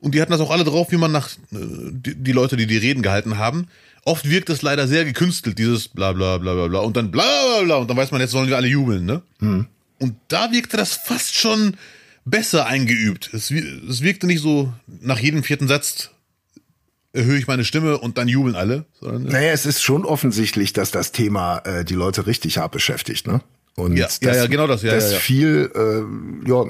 und 0.00 0.14
die 0.14 0.20
hatten 0.20 0.32
das 0.32 0.40
auch 0.40 0.50
alle 0.50 0.64
drauf, 0.64 0.90
wie 0.90 0.96
man 0.96 1.12
nach, 1.12 1.30
äh, 1.52 1.58
die, 1.92 2.16
die 2.16 2.32
Leute, 2.32 2.56
die 2.56 2.66
die 2.66 2.78
Reden 2.78 3.02
gehalten 3.02 3.38
haben, 3.38 3.68
Oft 4.08 4.30
wirkt 4.30 4.48
es 4.48 4.62
leider 4.62 4.88
sehr 4.88 5.04
gekünstelt, 5.04 5.58
dieses 5.58 5.88
bla 5.88 6.14
bla 6.14 6.38
bla 6.38 6.54
bla 6.54 6.66
bla 6.68 6.80
und 6.80 6.96
dann 6.96 7.10
bla 7.10 7.24
bla 7.24 7.64
bla 7.64 7.76
und 7.76 7.90
dann 7.90 7.96
weiß 7.98 8.10
man, 8.10 8.22
jetzt 8.22 8.30
sollen 8.30 8.48
wir 8.48 8.56
alle 8.56 8.66
jubeln, 8.66 9.04
ne? 9.04 9.20
Mhm. 9.40 9.66
Und 9.98 10.14
da 10.28 10.50
wirkte 10.50 10.78
das 10.78 10.94
fast 10.94 11.34
schon 11.34 11.76
besser 12.24 12.64
eingeübt. 12.64 13.28
Es, 13.34 13.50
es 13.50 14.00
wirkte 14.00 14.26
nicht 14.26 14.40
so 14.40 14.72
nach 15.02 15.18
jedem 15.18 15.42
vierten 15.42 15.68
Satz 15.68 16.08
erhöhe 17.12 17.36
ich 17.36 17.46
meine 17.48 17.66
Stimme 17.66 17.98
und 17.98 18.16
dann 18.16 18.28
jubeln 18.28 18.54
alle. 18.54 18.86
Sondern, 18.98 19.24
naja, 19.24 19.52
es 19.52 19.66
ist 19.66 19.82
schon 19.82 20.06
offensichtlich, 20.06 20.72
dass 20.72 20.90
das 20.90 21.12
Thema 21.12 21.58
äh, 21.66 21.84
die 21.84 21.94
Leute 21.94 22.26
richtig 22.26 22.56
hart 22.56 22.72
beschäftigt, 22.72 23.26
ne? 23.26 23.42
Und 23.76 23.94
ja, 23.96 24.06
das, 24.06 24.20
ja, 24.22 24.34
ja, 24.34 24.46
genau 24.46 24.66
das, 24.66 24.82
ja, 24.82 24.94
dass 24.94 25.04
ja, 25.04 25.12
ja. 25.12 25.18
viel, 25.18 25.70
äh, 25.74 26.48
ja, 26.48 26.64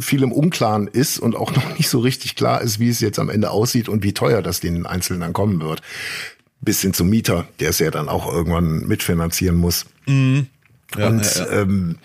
viel 0.00 0.24
im 0.24 0.32
Unklaren 0.32 0.88
ist 0.88 1.20
und 1.20 1.36
auch 1.36 1.54
noch 1.54 1.78
nicht 1.78 1.88
so 1.88 2.00
richtig 2.00 2.34
klar 2.34 2.60
ist, 2.60 2.80
wie 2.80 2.88
es 2.88 2.98
jetzt 2.98 3.20
am 3.20 3.30
Ende 3.30 3.52
aussieht 3.52 3.88
und 3.88 4.02
wie 4.02 4.12
teuer 4.12 4.42
das 4.42 4.58
den 4.58 4.84
Einzelnen 4.84 5.20
dann 5.20 5.32
kommen 5.32 5.60
wird 5.60 5.80
bis 6.62 6.80
hin 6.80 6.94
zum 6.94 7.10
Mieter, 7.10 7.46
der 7.60 7.70
es 7.70 7.78
ja 7.78 7.90
dann 7.90 8.08
auch 8.08 8.32
irgendwann 8.32 8.86
mitfinanzieren 8.86 9.56
muss. 9.56 9.84
Mhm. 10.06 10.46
Ja, 10.96 11.08
und 11.08 11.24
ja, 11.24 11.44
ja. 11.44 11.60
Ähm, 11.62 11.98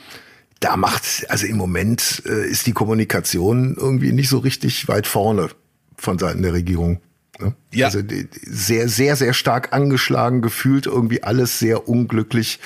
da 0.59 0.75
macht, 0.75 1.25
also 1.29 1.45
im 1.45 1.57
Moment 1.57 2.23
äh, 2.25 2.47
ist 2.47 2.65
die 2.65 2.73
Kommunikation 2.73 3.75
irgendwie 3.77 4.11
nicht 4.11 4.29
so 4.29 4.39
richtig 4.39 4.87
weit 4.87 5.07
vorne 5.07 5.49
von 5.95 6.17
Seiten 6.17 6.41
der 6.41 6.53
Regierung. 6.53 6.99
Ne? 7.39 7.53
Ja. 7.73 7.87
Also 7.87 8.01
sehr, 8.41 8.89
sehr, 8.89 9.15
sehr 9.15 9.33
stark 9.33 9.73
angeschlagen, 9.73 10.41
gefühlt 10.41 10.87
irgendwie 10.87 11.21
alles 11.21 11.59
sehr 11.59 11.87
unglücklich 11.87 12.59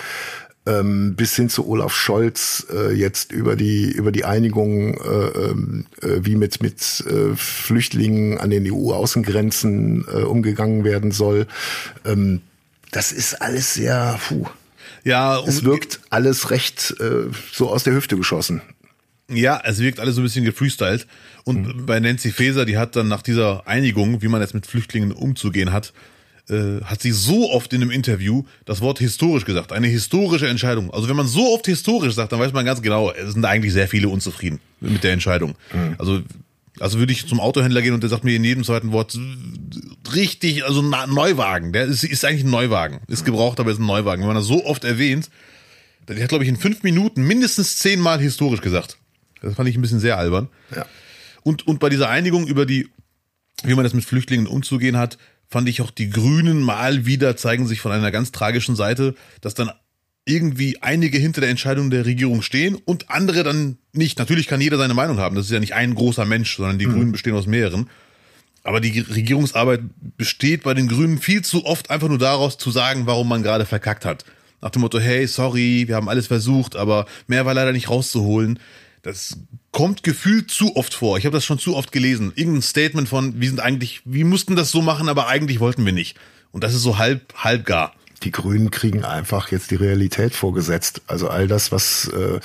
ähm, 0.65 1.15
bis 1.15 1.35
hin 1.35 1.49
zu 1.49 1.67
Olaf 1.67 1.93
Scholz 1.93 2.67
äh, 2.71 2.93
jetzt 2.93 3.31
über 3.31 3.55
die 3.55 3.91
über 3.91 4.11
die 4.11 4.25
Einigung, 4.25 4.93
äh, 4.95 5.27
ähm, 5.39 5.85
äh, 6.01 6.19
wie 6.21 6.35
mit 6.35 6.61
mit 6.61 7.03
äh, 7.07 7.35
Flüchtlingen 7.35 8.37
an 8.37 8.51
den 8.51 8.71
EU-Außengrenzen 8.71 10.05
äh, 10.07 10.21
umgegangen 10.21 10.83
werden 10.83 11.11
soll. 11.11 11.47
Ähm, 12.05 12.41
das 12.91 13.11
ist 13.11 13.41
alles 13.41 13.73
sehr, 13.73 14.19
puh. 14.27 14.45
Ja, 15.03 15.39
es 15.39 15.63
wirkt 15.63 15.99
alles 16.09 16.51
recht 16.51 16.95
äh, 16.99 17.31
so 17.51 17.69
aus 17.69 17.83
der 17.83 17.93
Hüfte 17.93 18.17
geschossen. 18.17 18.61
Ja, 19.29 19.61
es 19.63 19.79
wirkt 19.79 19.99
alles 19.99 20.15
so 20.15 20.21
ein 20.21 20.25
bisschen 20.25 20.45
gefreestylt. 20.45 21.07
Und 21.43 21.65
mhm. 21.75 21.85
bei 21.85 21.99
Nancy 21.99 22.31
Faeser, 22.31 22.65
die 22.65 22.77
hat 22.77 22.95
dann 22.95 23.07
nach 23.07 23.21
dieser 23.21 23.65
Einigung, 23.67 24.21
wie 24.21 24.27
man 24.27 24.41
jetzt 24.41 24.53
mit 24.53 24.67
Flüchtlingen 24.67 25.11
umzugehen 25.11 25.71
hat, 25.71 25.93
äh, 26.51 26.83
hat 26.83 27.01
sie 27.01 27.11
so 27.11 27.49
oft 27.51 27.73
in 27.73 27.81
einem 27.81 27.91
Interview 27.91 28.43
das 28.65 28.81
Wort 28.81 28.99
historisch 28.99 29.45
gesagt. 29.45 29.71
Eine 29.71 29.87
historische 29.87 30.47
Entscheidung. 30.47 30.93
Also 30.93 31.07
wenn 31.07 31.15
man 31.15 31.27
so 31.27 31.53
oft 31.53 31.65
historisch 31.65 32.13
sagt, 32.13 32.31
dann 32.31 32.39
weiß 32.39 32.53
man 32.53 32.65
ganz 32.65 32.81
genau, 32.81 33.11
es 33.11 33.33
sind 33.33 33.45
eigentlich 33.45 33.73
sehr 33.73 33.87
viele 33.87 34.09
unzufrieden 34.09 34.59
mit 34.79 35.03
der 35.03 35.13
Entscheidung. 35.13 35.55
Mhm. 35.73 35.95
Also 35.97 36.21
also 36.79 36.99
würde 36.99 37.11
ich 37.11 37.27
zum 37.27 37.39
Autohändler 37.39 37.81
gehen 37.81 37.93
und 37.93 38.01
der 38.01 38.09
sagt 38.09 38.23
mir 38.23 38.35
in 38.35 38.43
jedem 38.43 38.63
zweiten 38.63 38.91
Wort 38.91 39.17
richtig, 40.15 40.65
also 40.65 40.81
Neuwagen. 40.81 41.73
Der 41.73 41.85
ist, 41.85 42.03
ist 42.03 42.25
eigentlich 42.25 42.43
ein 42.43 42.49
Neuwagen. 42.49 43.01
Ist 43.07 43.25
gebraucht, 43.25 43.59
aber 43.59 43.71
ist 43.71 43.79
ein 43.79 43.85
Neuwagen. 43.85 44.21
Wenn 44.21 44.27
man 44.27 44.37
das 44.37 44.45
so 44.45 44.65
oft 44.65 44.83
erwähnt, 44.83 45.29
der 46.07 46.21
hat, 46.21 46.29
glaube 46.29 46.43
ich, 46.43 46.49
in 46.49 46.57
fünf 46.57 46.81
Minuten 46.83 47.23
mindestens 47.23 47.75
zehnmal 47.77 48.19
historisch 48.19 48.61
gesagt. 48.61 48.97
Das 49.41 49.55
fand 49.55 49.69
ich 49.69 49.75
ein 49.75 49.81
bisschen 49.81 49.99
sehr 49.99 50.17
albern. 50.17 50.49
Ja. 50.75 50.85
Und, 51.43 51.67
und 51.67 51.79
bei 51.79 51.89
dieser 51.89 52.09
Einigung 52.09 52.47
über 52.47 52.65
die, 52.65 52.89
wie 53.63 53.75
man 53.75 53.83
das 53.83 53.93
mit 53.93 54.05
Flüchtlingen 54.05 54.47
umzugehen 54.47 54.97
hat, 54.97 55.17
fand 55.51 55.67
ich 55.67 55.81
auch 55.81 55.91
die 55.91 56.09
Grünen 56.09 56.61
mal 56.61 57.05
wieder 57.05 57.35
zeigen 57.35 57.67
sich 57.67 57.81
von 57.81 57.91
einer 57.91 58.09
ganz 58.09 58.31
tragischen 58.31 58.75
Seite, 58.75 59.15
dass 59.41 59.53
dann 59.53 59.69
irgendwie 60.25 60.81
einige 60.81 61.17
hinter 61.17 61.41
der 61.41 61.49
Entscheidung 61.49 61.89
der 61.89 62.05
Regierung 62.05 62.41
stehen 62.41 62.75
und 62.75 63.09
andere 63.09 63.43
dann 63.43 63.77
nicht. 63.91 64.17
Natürlich 64.17 64.47
kann 64.47 64.61
jeder 64.61 64.77
seine 64.77 64.93
Meinung 64.93 65.17
haben. 65.17 65.35
Das 65.35 65.45
ist 65.45 65.51
ja 65.51 65.59
nicht 65.59 65.73
ein 65.73 65.93
großer 65.93 66.25
Mensch, 66.25 66.55
sondern 66.55 66.79
die 66.79 66.87
mhm. 66.87 66.93
Grünen 66.93 67.11
bestehen 67.11 67.35
aus 67.35 67.47
mehreren. 67.47 67.89
Aber 68.63 68.79
die 68.79 68.99
Regierungsarbeit 68.99 69.81
besteht 70.17 70.63
bei 70.63 70.73
den 70.73 70.87
Grünen 70.87 71.17
viel 71.17 71.41
zu 71.41 71.65
oft 71.65 71.89
einfach 71.89 72.07
nur 72.07 72.19
daraus 72.19 72.57
zu 72.57 72.71
sagen, 72.71 73.07
warum 73.07 73.27
man 73.27 73.43
gerade 73.43 73.65
verkackt 73.65 74.05
hat. 74.05 74.23
Nach 74.61 74.69
dem 74.69 74.81
Motto, 74.81 74.99
hey, 74.99 75.25
sorry, 75.27 75.85
wir 75.87 75.95
haben 75.95 76.07
alles 76.07 76.27
versucht, 76.27 76.75
aber 76.75 77.07
mehr 77.25 77.45
war 77.47 77.55
leider 77.55 77.71
nicht 77.71 77.89
rauszuholen. 77.89 78.59
Das 79.01 79.39
kommt 79.71 80.03
gefühlt 80.03 80.51
zu 80.51 80.75
oft 80.75 80.93
vor. 80.93 81.17
Ich 81.17 81.25
habe 81.25 81.35
das 81.35 81.45
schon 81.45 81.59
zu 81.59 81.75
oft 81.75 81.91
gelesen. 81.91 82.33
Irgendein 82.35 82.61
Statement 82.61 83.09
von, 83.09 83.39
wir 83.39 83.47
sind 83.47 83.59
eigentlich, 83.59 84.01
wir 84.05 84.25
mussten 84.25 84.55
das 84.55 84.71
so 84.71 84.81
machen, 84.81 85.09
aber 85.09 85.27
eigentlich 85.27 85.59
wollten 85.59 85.85
wir 85.85 85.93
nicht. 85.93 86.17
Und 86.51 86.63
das 86.63 86.73
ist 86.73 86.81
so 86.81 86.97
halb, 86.97 87.33
halb 87.35 87.65
gar. 87.65 87.93
Die 88.23 88.31
Grünen 88.31 88.69
kriegen 88.69 89.03
einfach 89.03 89.51
jetzt 89.51 89.71
die 89.71 89.75
Realität 89.75 90.35
vorgesetzt. 90.35 91.01
Also 91.07 91.29
all 91.29 91.47
das, 91.47 91.71
was 91.71 92.07
äh, 92.09 92.39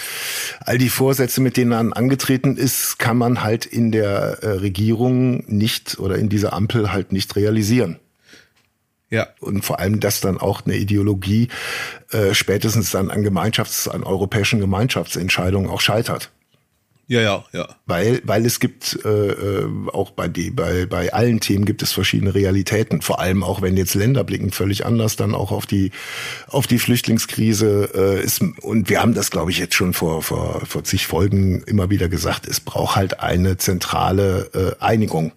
all 0.60 0.78
die 0.78 0.88
Vorsätze, 0.88 1.42
mit 1.42 1.58
denen 1.58 1.70
man 1.70 1.92
angetreten 1.92 2.56
ist, 2.56 2.98
kann 2.98 3.18
man 3.18 3.42
halt 3.42 3.66
in 3.66 3.92
der 3.92 4.38
äh, 4.42 4.48
Regierung 4.52 5.44
nicht 5.48 5.98
oder 5.98 6.16
in 6.16 6.30
dieser 6.30 6.54
Ampel 6.54 6.92
halt 6.92 7.12
nicht 7.12 7.36
realisieren. 7.36 7.98
Ja. 9.10 9.28
Und 9.38 9.64
vor 9.64 9.78
allem, 9.78 10.00
dass 10.00 10.20
dann 10.20 10.38
auch 10.38 10.64
eine 10.64 10.76
Ideologie 10.76 11.48
äh, 12.10 12.32
spätestens 12.32 12.90
dann 12.90 13.10
an 13.10 13.22
Gemeinschafts-, 13.22 13.88
an 13.88 14.02
europäischen 14.02 14.60
Gemeinschaftsentscheidungen 14.60 15.70
auch 15.70 15.80
scheitert. 15.80 16.30
Ja, 17.09 17.21
ja, 17.21 17.45
ja. 17.53 17.69
Weil, 17.87 18.21
weil 18.25 18.45
es 18.45 18.59
gibt 18.59 18.99
äh, 19.05 19.09
äh, 19.09 19.69
auch 19.92 20.11
bei 20.11 20.27
die, 20.27 20.51
bei, 20.51 20.87
bei 20.87 21.12
allen 21.12 21.38
Themen 21.38 21.64
gibt 21.64 21.83
es 21.83 21.92
verschiedene 21.92 22.35
Realitäten. 22.35 23.01
Vor 23.01 23.21
allem 23.21 23.45
auch 23.45 23.62
wenn 23.62 23.77
jetzt 23.77 23.95
Länder 23.95 24.25
blicken 24.25 24.51
völlig 24.51 24.85
anders 24.85 25.14
dann 25.14 25.35
auch 25.35 25.53
auf 25.53 25.66
die 25.66 25.92
auf 26.49 26.66
die 26.66 26.79
Flüchtlingskrise 26.79 27.90
äh, 27.95 28.25
ist 28.25 28.42
und 28.62 28.90
wir 28.90 29.01
haben 29.01 29.14
das 29.14 29.31
glaube 29.31 29.53
ich 29.53 29.59
jetzt 29.59 29.75
schon 29.75 29.92
vor 29.92 30.23
vor 30.23 30.66
vor 30.66 30.83
zig 30.83 31.07
Folgen 31.07 31.62
immer 31.62 31.90
wieder 31.90 32.09
gesagt. 32.09 32.47
Es 32.49 32.59
braucht 32.59 32.97
halt 32.97 33.21
eine 33.21 33.57
zentrale 33.57 34.51
äh, 34.81 34.83
Einigung 34.83 35.33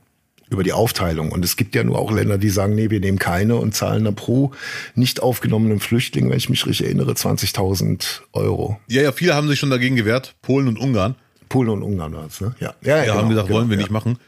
über 0.50 0.64
die 0.64 0.74
Aufteilung. 0.74 1.32
Und 1.32 1.46
es 1.46 1.56
gibt 1.56 1.76
ja 1.76 1.84
nur 1.84 2.00
auch 2.00 2.12
Länder, 2.12 2.40
die 2.40 2.50
sagen, 2.50 2.74
nee, 2.74 2.90
wir 2.90 3.00
nehmen 3.00 3.20
keine 3.20 3.58
und 3.58 3.76
zahlen 3.76 4.06
dann 4.06 4.16
pro 4.16 4.52
nicht 4.96 5.22
aufgenommenen 5.22 5.80
Flüchtling, 5.80 6.30
wenn 6.30 6.38
ich 6.38 6.50
mich 6.50 6.66
richtig 6.66 6.88
erinnere, 6.88 7.12
20.000 7.12 8.22
Euro. 8.34 8.80
Ja, 8.88 9.04
ja, 9.04 9.12
viele 9.12 9.36
haben 9.36 9.48
sich 9.48 9.60
schon 9.60 9.70
dagegen 9.70 9.96
gewehrt, 9.96 10.36
Polen 10.42 10.68
und 10.68 10.80
Ungarn. 10.80 11.16
Polen 11.50 11.70
und 11.70 11.84
Ungarn 11.84 12.14
war 12.14 12.28
es, 12.28 12.40
ne? 12.42 12.56
Ja, 12.60 12.74
ja, 12.82 12.98
ja 12.98 13.04
Ja, 13.04 13.14
haben 13.16 13.18
genau, 13.18 13.30
gesagt, 13.30 13.48
genau, 13.48 13.60
wollen 13.60 13.70
wir 13.70 13.78
ja. 13.78 13.82
nicht 13.82 13.92
machen. 13.92 14.20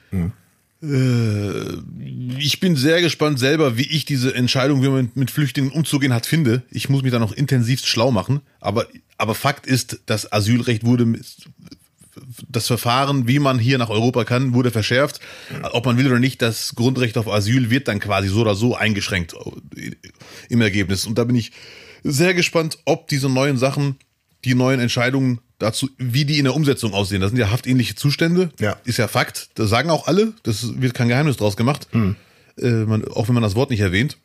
Äh, 0.84 2.38
ich 2.40 2.60
bin 2.60 2.76
sehr 2.76 3.02
gespannt 3.02 3.40
selber, 3.40 3.78
wie 3.78 3.88
ich 3.88 4.06
diese 4.06 4.34
Entscheidung, 4.34 4.82
wie 4.82 4.90
man 4.90 5.04
mit, 5.04 5.16
mit 5.16 5.32
Flüchtlingen 5.32 5.72
umzugehen 5.72 6.14
hat, 6.14 6.26
finde. 6.26 6.64
Ich 6.72 6.90
muss 6.90 7.04
mich 7.04 7.12
da 7.12 7.20
noch 7.20 7.32
intensivst 7.32 7.88
schlau 7.88 8.12
machen. 8.12 8.42
Aber, 8.60 8.88
aber 9.18 9.36
Fakt 9.36 9.68
ist, 9.68 10.02
das 10.08 10.32
Asylrecht 10.32 10.84
wurde, 10.84 11.14
das 12.50 12.68
Verfahren, 12.68 13.28
wie 13.28 13.40
man 13.40 13.60
hier 13.60 13.78
nach 13.78 13.90
Europa 13.90 14.26
kann, 14.26 14.54
wurde 14.54 14.72
verschärft. 14.72 15.20
Ob 15.72 15.86
man 15.86 15.98
will 15.98 16.08
oder 16.08 16.20
nicht, 16.20 16.42
das 16.42 16.76
Grundrecht 16.76 17.18
auf 17.18 17.28
Asyl 17.28 17.70
wird 17.70 17.88
dann 17.88 18.00
quasi 18.00 18.28
so 18.28 18.42
oder 18.42 18.56
so 18.56 18.76
eingeschränkt 18.76 19.36
im 20.50 20.62
Ergebnis. 20.62 21.06
Und 21.06 21.18
da 21.18 21.24
bin 21.24 21.36
ich 21.36 21.52
sehr 22.04 22.34
gespannt, 22.34 22.80
ob 22.86 23.08
diese 23.08 23.30
neuen 23.30 23.58
Sachen, 23.58 23.98
die 24.44 24.56
neuen 24.56 24.80
Entscheidungen 24.80 25.40
dazu, 25.62 25.90
wie 25.98 26.26
die 26.26 26.38
in 26.38 26.46
der 26.46 26.56
Umsetzung 26.56 26.94
aussehen. 26.94 27.22
Das 27.22 27.32
sind 27.32 27.40
ja 27.40 27.52
haftähnliche 27.52 27.96
Zustände. 27.96 28.50
Ja. 28.60 28.78
Ist 28.84 28.98
ja 28.98 29.08
Fakt. 29.08 29.50
Das 29.56 29.70
sagen 29.70 29.90
auch 29.90 30.08
alle. 30.08 30.34
Das 30.44 30.82
wird 30.82 30.94
kein 30.94 31.08
Geheimnis 31.08 31.38
draus 31.38 31.58
gemacht. 31.58 31.88
Äh, 32.58 32.70
man, 32.86 33.08
auch 33.08 33.28
wenn 33.28 33.36
man 33.36 33.44
das 33.44 33.56
Wort 33.56 33.70
nicht 33.70 33.82
erwähnt. 33.82 34.18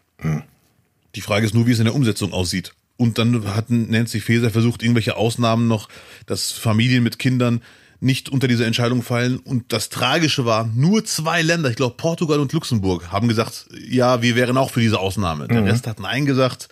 Die 1.14 1.20
Frage 1.20 1.46
ist 1.46 1.54
nur, 1.54 1.66
wie 1.66 1.72
es 1.72 1.78
in 1.78 1.84
der 1.84 1.94
Umsetzung 1.94 2.32
aussieht. 2.32 2.72
Und 2.96 3.18
dann 3.18 3.54
hat 3.54 3.68
Nancy 3.68 4.20
Faeser 4.20 4.50
versucht, 4.50 4.82
irgendwelche 4.82 5.16
Ausnahmen 5.16 5.68
noch, 5.68 5.88
dass 6.24 6.52
Familien 6.52 7.02
mit 7.02 7.18
Kindern 7.18 7.60
nicht 8.00 8.28
unter 8.28 8.48
diese 8.48 8.64
Entscheidung 8.64 9.02
fallen. 9.02 9.38
Und 9.38 9.72
das 9.72 9.88
Tragische 9.88 10.44
war, 10.44 10.66
nur 10.74 11.04
zwei 11.04 11.42
Länder, 11.42 11.70
ich 11.70 11.76
glaube 11.76 11.96
Portugal 11.96 12.40
und 12.40 12.52
Luxemburg, 12.52 13.10
haben 13.10 13.28
gesagt, 13.28 13.66
ja, 13.88 14.22
wir 14.22 14.36
wären 14.36 14.56
auch 14.56 14.70
für 14.70 14.80
diese 14.80 14.98
Ausnahme. 14.98 15.48
Der 15.48 15.64
Rest 15.64 15.86
hat 15.86 16.00
Nein 16.00 16.26
gesagt, 16.26 16.68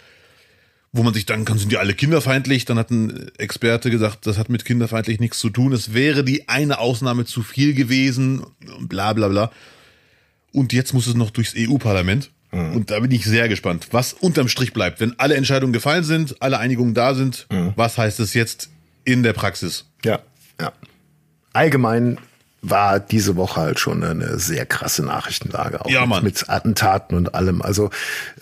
wo 0.94 1.02
man 1.02 1.12
sich 1.12 1.26
dann 1.26 1.44
kann, 1.44 1.58
sind 1.58 1.72
die 1.72 1.76
alle 1.76 1.92
kinderfeindlich? 1.92 2.64
Dann 2.66 2.78
hat 2.78 2.90
ein 2.90 3.28
Experte 3.36 3.90
gesagt, 3.90 4.28
das 4.28 4.38
hat 4.38 4.48
mit 4.48 4.64
kinderfeindlich 4.64 5.18
nichts 5.18 5.40
zu 5.40 5.50
tun. 5.50 5.72
Es 5.72 5.92
wäre 5.92 6.22
die 6.22 6.48
eine 6.48 6.78
Ausnahme 6.78 7.24
zu 7.24 7.42
viel 7.42 7.74
gewesen, 7.74 8.46
bla 8.80 9.12
bla 9.12 9.26
bla. 9.26 9.50
Und 10.52 10.72
jetzt 10.72 10.94
muss 10.94 11.08
es 11.08 11.16
noch 11.16 11.30
durchs 11.30 11.54
EU-Parlament. 11.56 12.30
Und 12.52 12.92
da 12.92 13.00
bin 13.00 13.10
ich 13.10 13.24
sehr 13.24 13.48
gespannt, 13.48 13.88
was 13.90 14.12
unterm 14.12 14.46
Strich 14.46 14.72
bleibt. 14.72 15.00
Wenn 15.00 15.18
alle 15.18 15.34
Entscheidungen 15.34 15.72
gefallen 15.72 16.04
sind, 16.04 16.40
alle 16.40 16.60
Einigungen 16.60 16.94
da 16.94 17.14
sind, 17.14 17.48
was 17.74 17.98
heißt 17.98 18.20
es 18.20 18.32
jetzt 18.32 18.70
in 19.04 19.24
der 19.24 19.32
Praxis? 19.32 19.86
Ja, 20.04 20.20
ja. 20.60 20.72
Allgemein 21.52 22.18
war 22.68 22.98
diese 23.00 23.36
Woche 23.36 23.60
halt 23.60 23.78
schon 23.78 24.02
eine 24.02 24.38
sehr 24.38 24.66
krasse 24.66 25.04
Nachrichtenlage, 25.04 25.84
auch 25.84 25.90
Ja, 25.90 26.06
mit, 26.06 26.22
mit 26.22 26.48
Attentaten 26.48 27.16
und 27.16 27.34
allem. 27.34 27.62
Also 27.62 27.90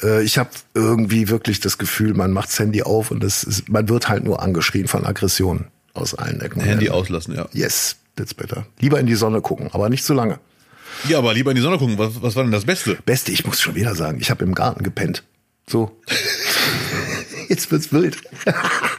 äh, 0.03 0.23
ich 0.23 0.39
habe 0.39 0.51
irgendwie 0.75 1.29
wirklich 1.29 1.61
das 1.61 1.79
Gefühl, 1.79 2.15
man 2.15 2.31
macht 2.31 2.49
das 2.49 2.59
Handy 2.59 2.83
auf 2.83 3.11
und 3.11 3.23
das 3.23 3.43
ist, 3.45 3.69
man 3.69 3.89
wird 3.89 4.09
halt 4.09 4.25
nur 4.25 4.43
angeschrien 4.43 4.87
von 4.89 5.05
Aggressionen 5.05 5.67
aus 5.95 6.15
allen 6.15 6.41
Ecken. 6.41 6.61
Handy 6.61 6.89
auslassen, 6.89 7.35
ja. 7.35 7.47
Yes, 7.53 7.97
that's 8.17 8.35
better. 8.35 8.67
Lieber 8.81 9.01
in 9.01 9.07
die 9.07 9.15
Sonne 9.17 9.41
gucken, 9.41 9.71
aber 9.73 9.89
nicht 9.89 10.05
zu 10.05 10.15
lange. 10.15 10.39
Ja, 11.09 11.19
aber 11.19 11.35
lieber 11.35 11.51
in 11.51 11.57
die 11.57 11.63
Sonne 11.63 11.79
gucken. 11.79 11.99
Was, 11.99 12.23
was 12.23 12.37
war 12.37 12.45
denn 12.45 12.53
das 12.53 12.65
Beste? 12.65 12.97
Beste, 13.05 13.33
ich 13.33 13.45
muss 13.45 13.61
schon 13.61 13.75
wieder 13.75 13.95
sagen, 13.95 14.19
ich 14.21 14.31
habe 14.31 14.45
im 14.45 14.55
Garten 14.55 14.85
gepennt. 14.85 15.25
So. 15.67 15.99
Jetzt 17.49 17.71
wird's 17.71 17.93
wild. 17.93 18.19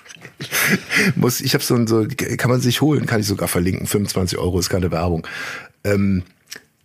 muss, 1.15 1.41
ich 1.41 1.53
habe 1.53 1.63
so 1.63 1.75
ein, 1.75 1.87
so, 1.87 2.05
kann 2.37 2.49
man 2.51 2.61
sich 2.61 2.81
holen, 2.81 3.05
kann 3.05 3.19
ich 3.21 3.27
sogar 3.27 3.47
verlinken. 3.47 3.87
25 3.87 4.37
Euro 4.37 4.59
ist 4.59 4.69
keine 4.69 4.91
Werbung. 4.91 5.25
Ähm, 5.83 6.23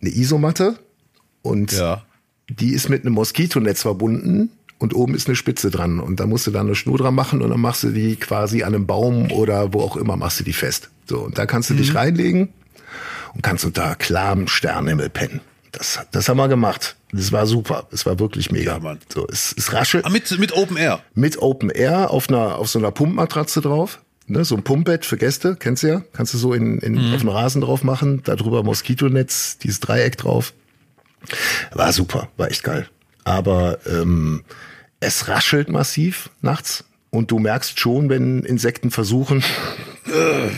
eine 0.01 0.09
Isomatte 0.11 0.77
und 1.41 1.71
Ja. 1.71 2.03
die 2.49 2.73
ist 2.73 2.89
mit 2.89 3.05
einem 3.05 3.13
Moskitonetz 3.13 3.81
verbunden 3.81 4.49
und 4.77 4.95
oben 4.95 5.13
ist 5.15 5.27
eine 5.27 5.35
Spitze 5.35 5.69
dran. 5.71 5.99
Und 5.99 6.19
da 6.19 6.25
musst 6.25 6.47
du 6.47 6.51
dann 6.51 6.67
eine 6.67 6.75
Schnur 6.75 6.97
dran 6.97 7.15
machen 7.15 7.41
und 7.41 7.49
dann 7.49 7.59
machst 7.59 7.83
du 7.83 7.89
die 7.89 8.15
quasi 8.15 8.63
an 8.63 8.73
einem 8.73 8.87
Baum 8.87 9.31
oder 9.31 9.73
wo 9.73 9.81
auch 9.81 9.97
immer 9.97 10.15
machst 10.15 10.39
du 10.39 10.43
die 10.43 10.53
fest. 10.53 10.89
So, 11.05 11.19
und 11.19 11.37
da 11.37 11.45
kannst 11.45 11.69
du 11.69 11.73
dich 11.73 11.95
reinlegen 11.95 12.49
und 13.33 13.43
kannst 13.43 13.65
unter 13.65 13.95
klarem 13.95 14.47
Sternenhimmel 14.47 15.09
pennen. 15.09 15.41
Das, 15.71 15.99
das 16.11 16.29
haben 16.29 16.37
wir 16.37 16.47
gemacht. 16.47 16.95
Das 17.11 17.31
war 17.31 17.45
super. 17.45 17.87
Es 17.91 18.05
war 18.05 18.19
wirklich 18.19 18.51
mega. 18.51 18.73
Ja, 18.73 18.79
Mann. 18.79 18.99
So, 19.13 19.27
es, 19.27 19.53
es 19.57 19.73
raschelt 19.73 20.05
Ah, 20.05 20.09
mit, 20.09 20.37
mit 20.39 20.51
Open 20.53 20.77
Air. 20.77 21.01
mit 21.13 21.41
Open 21.41 21.69
Air 21.69 22.11
auf 22.11 22.29
einer, 22.29 22.55
auf 22.57 22.69
so 22.69 22.79
einer 22.79 22.91
Pumpmatratze 22.91 23.61
drauf. 23.61 24.01
Ne, 24.27 24.45
so 24.45 24.55
ein 24.55 24.63
Pumpbett 24.63 25.05
für 25.05 25.17
Gäste, 25.17 25.55
kennst 25.59 25.81
du 25.81 25.87
ja. 25.87 26.03
Kannst 26.13 26.35
du 26.35 26.37
so 26.37 26.53
in, 26.53 26.77
in, 26.79 27.13
auf 27.15 27.21
den 27.21 27.29
Rasen 27.29 27.61
drauf 27.61 27.83
machen. 27.83 28.21
Da 28.23 28.35
drüber 28.35 28.61
Moskitonetz, 28.63 29.57
dieses 29.57 29.79
Dreieck 29.79 30.17
drauf. 30.17 30.53
War 31.71 31.91
super, 31.93 32.29
war 32.37 32.49
echt 32.51 32.63
geil. 32.63 32.87
Aber 33.23 33.79
ähm, 33.87 34.43
es 34.99 35.27
raschelt 35.27 35.69
massiv 35.69 36.29
nachts. 36.41 36.83
Und 37.09 37.31
du 37.31 37.39
merkst 37.39 37.79
schon, 37.79 38.09
wenn 38.09 38.43
Insekten 38.43 38.91
versuchen, 38.91 39.43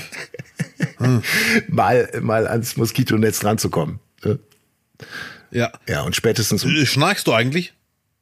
mal, 1.70 2.10
mal 2.22 2.48
ans 2.48 2.78
Moskitonetz 2.78 3.44
ranzukommen. 3.44 4.00
Ja. 5.52 5.72
Ja, 5.88 6.02
und 6.02 6.16
spätestens 6.16 6.64
um 6.64 6.76
Äh, 6.76 6.86
Schnarchst 6.86 7.28
du 7.28 7.34
eigentlich? 7.34 7.74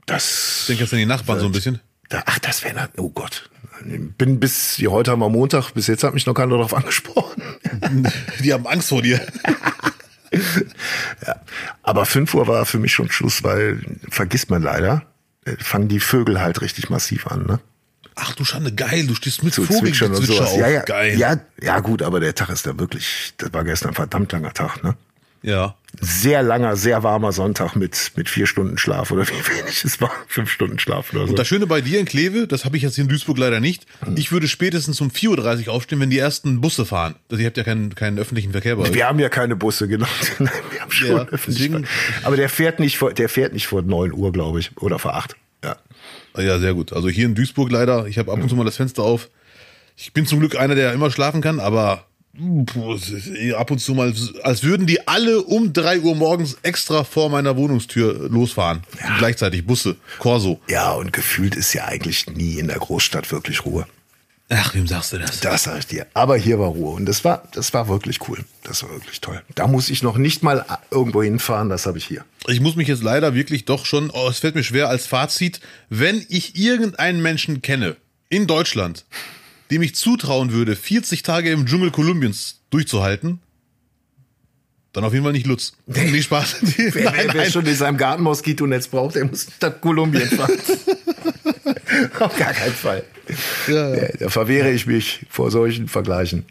das. 0.06 0.62
Ich 0.62 0.68
denke 0.68 0.84
jetzt 0.84 0.94
an 0.94 1.00
die 1.00 1.06
Nachbarn 1.06 1.40
so 1.40 1.46
ein 1.46 1.52
bisschen. 1.52 1.80
Da, 2.10 2.24
ach, 2.26 2.40
das 2.40 2.64
wäre, 2.64 2.90
oh 2.98 3.10
Gott. 3.10 3.50
Bin 3.84 4.40
bis, 4.40 4.78
ja, 4.78 4.90
heute 4.90 5.12
haben 5.12 5.20
wir 5.20 5.30
Montag, 5.30 5.72
bis 5.74 5.86
jetzt 5.88 6.04
hat 6.04 6.14
mich 6.16 6.26
noch 6.26 6.34
keiner 6.34 6.52
darauf 6.56 6.74
angesprochen. 6.74 7.42
Die 8.44 8.52
haben 8.52 8.66
Angst 8.68 8.90
vor 8.90 9.02
dir. 9.04 9.22
Aber 11.84 12.06
5 12.06 12.34
Uhr 12.34 12.48
war 12.48 12.66
für 12.66 12.80
mich 12.80 12.94
schon 12.94 13.12
Schluss, 13.12 13.44
weil, 13.44 13.82
vergisst 14.10 14.50
man 14.50 14.62
leider, 14.62 15.04
äh, 15.46 15.56
fangen 15.60 15.88
die 15.88 16.00
Vögel 16.00 16.42
halt 16.42 16.62
richtig 16.62 16.90
massiv 16.90 17.28
an, 17.28 17.46
ne? 17.46 17.60
Ach 18.16 18.34
du 18.34 18.44
Schande, 18.44 18.74
geil, 18.74 19.08
du 19.08 19.16
stehst 19.16 19.44
mit 19.44 19.58
und 19.58 19.68
Vogelgezwitscher 19.68 20.46
auf. 20.46 20.58
Ja, 20.58 20.68
ja, 20.68 20.82
Geil. 20.82 21.18
ja, 21.18 21.40
ja, 21.62 21.80
gut, 21.80 22.02
aber 22.02 22.20
der 22.20 22.36
Tag 22.36 22.50
ist 22.50 22.66
da 22.68 22.78
wirklich, 22.78 23.34
das 23.38 23.54
war 23.54 23.64
gestern 23.64 23.90
ein 23.90 23.96
verdammt 23.96 24.32
langer 24.32 24.54
Tag, 24.54 24.84
ne? 24.84 24.96
Ja. 25.42 25.76
Sehr 26.00 26.44
langer, 26.44 26.76
sehr 26.76 27.02
warmer 27.02 27.32
Sonntag 27.32 27.76
mit, 27.76 28.12
mit 28.16 28.30
vier 28.30 28.46
Stunden 28.46 28.78
Schlaf 28.78 29.10
oder 29.12 29.28
wie 29.28 29.32
wenig 29.32 29.84
es 29.84 30.00
war. 30.00 30.12
Fünf 30.28 30.52
Stunden 30.52 30.78
Schlaf 30.78 31.12
oder 31.14 31.24
so. 31.24 31.30
Und 31.32 31.40
das 31.40 31.48
Schöne 31.48 31.66
bei 31.66 31.82
dir 31.82 32.00
in 32.00 32.06
Kleve, 32.06 32.46
das 32.46 32.64
habe 32.64 32.78
ich 32.78 32.84
jetzt 32.84 32.94
hier 32.96 33.04
in 33.04 33.10
Duisburg 33.10 33.40
leider 33.40 33.60
nicht. 33.60 33.88
Ich 34.16 34.32
würde 34.32 34.48
spätestens 34.48 35.02
um 35.02 35.10
4.30 35.10 35.68
Uhr 35.68 35.74
aufstehen, 35.74 36.00
wenn 36.00 36.12
die 36.12 36.20
ersten 36.20 36.62
Busse 36.62 36.86
fahren. 36.86 37.16
Also 37.32 37.42
ihr 37.42 37.48
habt 37.48 37.58
ja 37.58 37.64
keinen, 37.64 37.96
keinen 37.96 38.20
öffentlichen 38.20 38.52
Verkehr 38.52 38.76
bei 38.76 38.84
euch. 38.84 38.94
Wir 38.94 39.08
haben 39.08 39.18
ja 39.20 39.30
keine 39.30 39.56
Busse, 39.56 39.88
genau. 39.88 40.06
Nein, 40.40 40.52
wir 40.70 40.82
haben 40.82 40.92
schon 40.92 41.08
Ja, 41.18 41.24
deswegen- 41.26 41.88
Aber 42.24 42.36
der 42.36 42.50
fährt 42.50 42.80
nicht 42.80 42.98
vor, 43.00 43.12
der 43.12 43.28
fährt 43.28 43.54
nicht 43.54 43.66
vor 43.66 43.82
neun 43.82 44.14
Uhr, 44.14 44.32
glaube 44.32 44.60
ich, 44.60 44.78
oder 44.78 45.00
vor 45.00 45.16
acht. 45.16 45.36
Ja. 45.64 45.76
Ja, 46.38 46.60
sehr 46.60 46.76
gut. 46.76 46.94
Also 46.94 47.10
hier 47.10 47.26
in 47.26 47.34
Duisburg 47.34 47.72
leider, 47.72 48.06
ich 48.06 48.20
habe 48.20 48.32
ab 48.32 48.40
und 48.42 48.48
zu 48.48 48.56
mal 48.56 48.64
das 48.64 48.78
Fenster 48.78 49.02
auf. 49.02 49.28
Ich 49.98 50.14
bin 50.14 50.26
zum 50.28 50.40
Glück 50.40 50.56
einer, 50.56 50.76
der 50.76 50.94
immer 50.94 51.10
schlafen 51.12 51.42
kann, 51.42 51.60
aber 51.60 52.06
ab 53.56 53.72
und 53.72 53.80
zu 53.80 53.94
mal, 53.94 54.14
als 54.44 54.64
würden 54.64 54.88
die 54.88 55.08
alle 55.08 55.42
um 55.42 55.74
3 55.74 56.02
Uhr 56.02 56.16
morgens 56.16 56.58
extra 56.62 57.04
vor 57.04 57.30
meiner 57.30 57.58
Wohnungstür 57.58 58.30
losfahren. 58.30 58.84
Gleichzeitig 59.18 59.66
Busse, 59.66 59.98
Corso. 60.20 60.62
Ja, 60.70 60.92
und 60.94 61.12
gefühlt 61.12 61.56
ist 61.56 61.74
ja 61.74 61.86
eigentlich 61.86 62.28
nie 62.28 62.60
in 62.60 62.68
der 62.68 62.78
Großstadt 62.78 63.32
wirklich 63.32 63.66
Ruhe. 63.66 63.86
Ach, 64.52 64.74
wem 64.74 64.88
sagst 64.88 65.14
du 65.14 65.20
das? 65.20 65.42
Das 65.42 65.64
sag 65.64 65.78
ich 65.78 65.88
dir. 65.88 66.08
Aber 66.16 66.36
hier 66.36 66.58
war 66.58 66.70
Ruhe 66.70 66.96
und 66.96 67.06
das 67.06 67.24
war, 67.24 67.44
das 67.54 67.72
war 67.74 67.88
wirklich 67.88 68.28
cool. 68.28 68.44
Das 68.64 68.82
war 68.82 68.90
wirklich 68.90 69.22
toll. 69.22 69.44
Da 69.54 69.68
muss 69.68 69.90
ich 69.90 70.02
noch 70.02 70.18
nicht 70.18 70.42
mal 70.42 70.66
irgendwo 70.90 71.22
hinfahren, 71.22 71.70
das 71.70 71.86
habe 71.86 72.00
ich 72.00 72.06
hier. 72.06 72.26
Ich 72.48 72.60
muss 72.60 72.76
mich 72.76 72.88
jetzt 72.88 73.04
leider 73.04 73.36
wirklich 73.36 73.66
doch 73.66 73.86
schon, 73.86 74.10
oh, 74.10 74.28
es 74.28 74.40
fällt 74.40 74.56
mir 74.56 74.64
schwer 74.64 74.90
als 74.90 75.06
Fazit, 75.06 75.60
wenn 75.90 76.26
ich 76.30 76.56
irgendeinen 76.56 77.22
Menschen 77.22 77.62
kenne 77.62 77.96
in 78.30 78.48
Deutschland, 78.48 79.06
dem 79.72 79.82
ich 79.82 79.96
zutrauen 79.96 80.52
würde, 80.52 80.76
40 80.76 81.24
Tage 81.24 81.52
im 81.52 81.66
Dschungel 81.66 81.92
Kolumbiens 81.92 82.62
durchzuhalten, 82.70 83.40
dann 84.94 85.04
auf 85.04 85.14
jeden 85.14 85.24
Fall 85.24 85.34
nicht 85.34 85.46
Lutz. 85.46 85.74
Nee, 85.86 86.22
Spaß. 86.22 86.58
Wer, 86.62 87.12
Nein, 87.12 87.28
wer, 87.28 87.34
wer 87.36 87.52
schon 87.52 87.66
in 87.66 87.76
seinem 87.76 87.98
Garten 87.98 88.24
Moskitonetz 88.24 88.88
braucht, 88.88 89.16
der 89.16 89.26
muss 89.26 89.48
nach 89.62 89.80
Kolumbien 89.80 90.28
fahren. 90.30 90.52
Auf 92.20 92.36
gar 92.38 92.54
keinen 92.54 92.74
Fall. 92.74 93.04
Ja, 93.68 93.96
ja. 93.96 94.02
Nee, 94.02 94.14
Da 94.20 94.30
verwehre 94.30 94.72
ich 94.72 94.88
mich 94.88 95.26
vor 95.30 95.52
solchen 95.52 95.88
Vergleichen. 95.88 96.46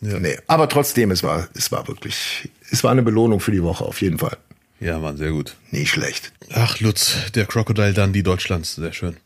Nee, 0.00 0.36
aber 0.48 0.68
trotzdem, 0.68 1.10
es 1.12 1.22
war, 1.22 1.48
es 1.54 1.70
war 1.72 1.86
wirklich, 1.88 2.50
es 2.70 2.82
war 2.82 2.90
eine 2.90 3.02
Belohnung 3.02 3.38
für 3.40 3.52
die 3.52 3.62
Woche, 3.62 3.84
auf 3.84 4.02
jeden 4.02 4.18
Fall. 4.18 4.36
ja, 4.80 4.98
Mann, 4.98 5.16
sehr 5.16 5.30
gut. 5.30 5.54
Nicht 5.70 5.90
schlecht. 5.92 6.32
Ach, 6.52 6.80
Lutz, 6.80 7.14
der 7.34 7.46
Crocodile 7.46 7.94
Dundee 7.94 8.22
Deutschlands, 8.22 8.74
sehr 8.74 8.92
schön. 8.92 9.16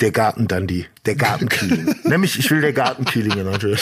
Der 0.00 0.10
Garten 0.10 0.46
Dandy, 0.46 0.86
der 1.06 1.14
Gartenkieling. 1.16 1.94
Nämlich, 2.04 2.38
ich 2.38 2.50
will 2.50 2.60
der 2.60 2.72
Gartenkieling 2.72 3.42
natürlich. 3.44 3.80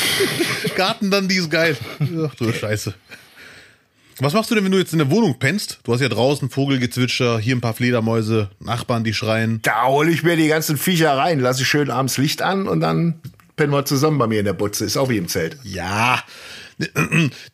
Garten 0.76 1.10
Dundee 1.10 1.36
ist 1.36 1.50
geil. 1.50 1.76
Ach 2.24 2.34
du 2.36 2.52
Scheiße. 2.52 2.94
Was 4.20 4.32
machst 4.32 4.48
du 4.50 4.54
denn, 4.54 4.62
wenn 4.64 4.70
du 4.70 4.78
jetzt 4.78 4.92
in 4.92 5.00
der 5.00 5.10
Wohnung 5.10 5.40
pennst? 5.40 5.80
Du 5.82 5.92
hast 5.92 6.00
ja 6.00 6.08
draußen 6.08 6.48
Vogelgezwitscher, 6.48 7.40
hier 7.40 7.56
ein 7.56 7.60
paar 7.60 7.74
Fledermäuse, 7.74 8.48
Nachbarn, 8.60 9.02
die 9.02 9.12
schreien. 9.12 9.58
Da 9.62 9.86
hole 9.86 10.12
ich 10.12 10.22
mir 10.22 10.36
die 10.36 10.46
ganzen 10.46 10.76
Viecher 10.76 11.16
rein, 11.16 11.40
lasse 11.40 11.62
ich 11.62 11.68
schön 11.68 11.90
abends 11.90 12.16
Licht 12.16 12.40
an 12.40 12.68
und 12.68 12.78
dann 12.78 13.20
pennen 13.56 13.72
wir 13.72 13.84
zusammen 13.84 14.18
bei 14.18 14.28
mir 14.28 14.38
in 14.38 14.44
der 14.44 14.52
Butze. 14.52 14.84
Ist 14.84 14.96
auch 14.96 15.08
wie 15.08 15.16
im 15.16 15.26
Zelt. 15.26 15.56
Ja, 15.64 16.22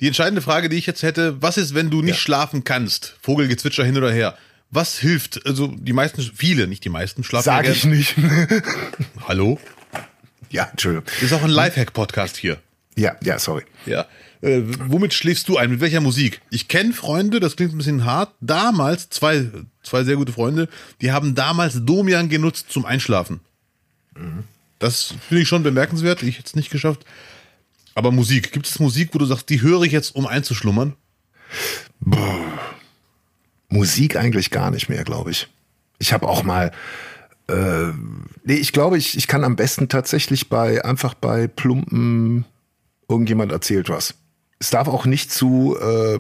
Die 0.01 0.07
entscheidende 0.07 0.43
Frage, 0.43 0.69
die 0.69 0.77
ich 0.77 0.87
jetzt 0.87 1.03
hätte, 1.03 1.41
was 1.43 1.57
ist, 1.57 1.75
wenn 1.75 1.91
du 1.91 2.03
nicht 2.03 2.19
schlafen 2.19 2.65
kannst? 2.65 3.17
Vogelgezwitscher 3.23 3.85
hin 3.85 3.97
oder 3.97 4.11
her. 4.11 4.37
Was 4.71 4.99
hilft? 4.99 5.47
Also 5.47 5.69
die 5.69 5.93
meisten, 5.93 6.23
viele, 6.23 6.69
nicht 6.69 6.85
die 6.85 6.91
meisten, 6.91 7.25
schlafen 7.25 7.45
Sag 7.45 7.67
ja 7.67 7.73
ich 7.73 7.85
nicht. 7.85 8.15
Hallo? 9.29 9.59
ja, 10.51 10.69
Entschuldigung. 10.71 11.07
Ist 11.21 11.33
auch 11.33 11.43
ein 11.43 11.51
Lifehack-Podcast 11.51 12.37
hier. 12.37 12.59
Ja, 12.97 13.17
ja, 13.23 13.39
sorry. 13.39 13.65
Ja. 13.87 14.07
Äh, 14.43 14.63
womit 14.65 15.15
schläfst 15.15 15.49
du 15.49 15.57
ein? 15.57 15.71
Mit 15.71 15.81
welcher 15.81 16.01
Musik? 16.01 16.41
Ich 16.51 16.69
kenne 16.69 16.93
Freunde, 16.93 17.41
das 17.41 17.57
klingt 17.57 17.73
ein 17.75 17.79
bisschen 17.79 18.05
hart. 18.05 18.33
Damals, 18.41 19.11
zwei, 19.11 19.49
zwei 19.83 20.05
sehr 20.05 20.17
gute 20.17 20.33
Freunde, 20.33 20.69
die 21.01 21.13
haben 21.13 21.35
damals 21.35 21.85
Domian 21.85 22.29
genutzt 22.29 22.67
zum 22.71 22.85
Einschlafen. 22.85 23.41
Das 24.79 25.15
finde 25.29 25.43
ich 25.43 25.49
schon 25.49 25.63
bemerkenswert. 25.63 26.23
Ich 26.23 26.39
hätte 26.39 26.49
es 26.49 26.57
nicht 26.57 26.71
geschafft. 26.71 27.05
Aber 27.95 28.13
Musik, 28.13 28.53
gibt 28.53 28.67
es 28.67 28.79
Musik, 28.79 29.11
wo 29.13 29.19
du 29.19 29.27
sagst, 29.27 29.49
die 29.49 29.63
höre 29.63 29.83
ich 29.83 29.93
jetzt, 29.93 30.15
um 30.15 30.27
einzuschlummern? 30.27 30.95
Musik 33.71 34.17
eigentlich 34.17 34.51
gar 34.51 34.71
nicht 34.71 34.89
mehr, 34.89 35.05
glaube 35.05 35.31
ich. 35.31 35.49
Ich 35.99 36.13
habe 36.13 36.29
auch 36.29 36.43
mal, 36.43 36.73
äh, 37.49 37.87
nee, 38.45 38.55
ich 38.55 38.73
glaube, 38.73 38.99
ich, 38.99 39.17
ich 39.17 39.27
kann 39.27 39.45
am 39.45 39.57
besten 39.57 39.89
tatsächlich 39.89 40.49
bei 40.49 40.85
einfach 40.85 41.15
bei 41.15 41.47
plumpen 41.47 42.45
irgendjemand 43.09 43.53
erzählt 43.53 43.89
was. 43.89 44.15
Es 44.59 44.71
darf 44.71 44.89
auch 44.89 45.07
nicht 45.07 45.33
zu 45.33 45.77
äh, 45.81 46.19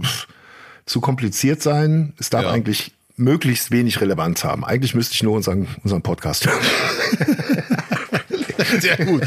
zu 0.86 1.00
kompliziert 1.00 1.62
sein. 1.62 2.14
Es 2.18 2.30
darf 2.30 2.44
Ja. 2.44 2.50
eigentlich 2.50 2.92
möglichst 3.16 3.70
wenig 3.70 4.00
Relevanz 4.00 4.44
haben. 4.44 4.64
Eigentlich 4.64 4.94
müsste 4.94 5.14
ich 5.14 5.22
nur 5.22 5.34
unseren 5.36 5.68
unseren 5.82 6.02
Podcast 6.02 6.46
hören. 6.46 6.60
Sehr 8.80 8.96
gut. 9.04 9.22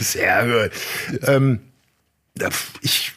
Sehr 0.00 0.46
gut. 0.68 1.28
Ähm, 1.28 1.60
ich, 2.80 3.12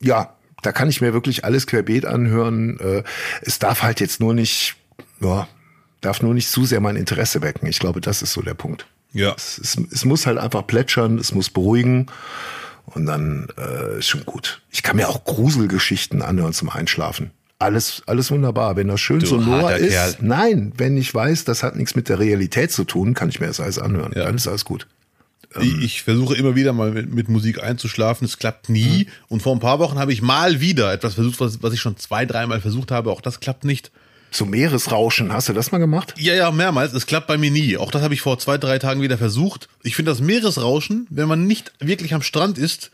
ja, 0.00 0.34
da 0.62 0.72
kann 0.72 0.88
ich 0.88 1.00
mir 1.00 1.12
wirklich 1.12 1.44
alles 1.44 1.66
querbeet 1.66 2.06
anhören. 2.06 2.78
Äh, 2.80 3.02
Es 3.42 3.58
darf 3.58 3.82
halt 3.82 4.00
jetzt 4.00 4.20
nur 4.20 4.34
nicht, 4.34 4.76
ja, 5.20 5.48
darf 6.00 6.22
nur 6.22 6.34
nicht 6.34 6.48
zu 6.50 6.64
sehr 6.64 6.80
mein 6.80 6.96
Interesse 6.96 7.42
wecken. 7.42 7.66
Ich 7.68 7.78
glaube, 7.78 8.00
das 8.00 8.22
ist 8.22 8.32
so 8.32 8.42
der 8.42 8.54
Punkt. 8.54 8.86
Ja. 9.12 9.34
Es, 9.36 9.58
es, 9.58 9.76
es 9.92 10.04
muss 10.04 10.26
halt 10.26 10.38
einfach 10.38 10.66
plätschern, 10.66 11.18
es 11.18 11.32
muss 11.34 11.50
beruhigen 11.50 12.06
und 12.86 13.06
dann 13.06 13.48
äh, 13.58 13.98
ist 13.98 14.08
schon 14.08 14.24
gut. 14.24 14.62
Ich 14.70 14.82
kann 14.82 14.96
mir 14.96 15.08
auch 15.08 15.24
Gruselgeschichten 15.24 16.22
anhören 16.22 16.52
zum 16.52 16.70
Einschlafen. 16.70 17.30
Alles, 17.58 18.02
alles 18.06 18.30
wunderbar. 18.30 18.76
Wenn 18.76 18.88
das 18.88 19.00
schön 19.00 19.20
Du 19.20 19.26
sonor 19.26 19.72
ist, 19.72 19.90
Kerl. 19.92 20.16
nein, 20.20 20.72
wenn 20.78 20.96
ich 20.96 21.14
weiß, 21.14 21.44
das 21.44 21.62
hat 21.62 21.76
nichts 21.76 21.94
mit 21.94 22.08
der 22.08 22.18
Realität 22.18 22.72
zu 22.72 22.84
tun, 22.84 23.12
kann 23.12 23.28
ich 23.28 23.38
mir 23.40 23.48
das 23.48 23.60
alles 23.60 23.78
anhören. 23.78 24.12
Ja. 24.16 24.24
Dann 24.24 24.36
ist 24.36 24.48
alles 24.48 24.64
gut. 24.64 24.86
Ich, 25.58 25.82
ich 25.82 26.02
versuche 26.02 26.36
immer 26.36 26.54
wieder 26.54 26.72
mal 26.72 26.92
mit, 26.92 27.12
mit 27.12 27.28
Musik 27.28 27.62
einzuschlafen. 27.62 28.24
Es 28.24 28.38
klappt 28.38 28.68
nie. 28.68 29.08
Und 29.28 29.42
vor 29.42 29.54
ein 29.54 29.60
paar 29.60 29.80
Wochen 29.80 29.98
habe 29.98 30.12
ich 30.12 30.22
mal 30.22 30.60
wieder 30.60 30.92
etwas 30.92 31.14
versucht, 31.14 31.40
was, 31.40 31.62
was 31.62 31.72
ich 31.72 31.80
schon 31.80 31.96
zwei, 31.96 32.24
dreimal 32.24 32.60
versucht 32.60 32.90
habe. 32.92 33.10
Auch 33.10 33.20
das 33.20 33.40
klappt 33.40 33.64
nicht. 33.64 33.90
So 34.30 34.46
Meeresrauschen, 34.46 35.32
hast 35.32 35.48
du 35.48 35.52
das 35.52 35.72
mal 35.72 35.78
gemacht? 35.78 36.14
Ja, 36.16 36.34
ja, 36.34 36.52
mehrmals. 36.52 36.92
Es 36.92 37.06
klappt 37.06 37.26
bei 37.26 37.36
mir 37.36 37.50
nie. 37.50 37.76
Auch 37.76 37.90
das 37.90 38.02
habe 38.02 38.14
ich 38.14 38.20
vor 38.20 38.38
zwei, 38.38 38.58
drei 38.58 38.78
Tagen 38.78 39.02
wieder 39.02 39.18
versucht. 39.18 39.68
Ich 39.82 39.96
finde 39.96 40.12
das 40.12 40.20
Meeresrauschen, 40.20 41.08
wenn 41.10 41.26
man 41.26 41.46
nicht 41.48 41.72
wirklich 41.80 42.14
am 42.14 42.22
Strand 42.22 42.56
ist, 42.56 42.92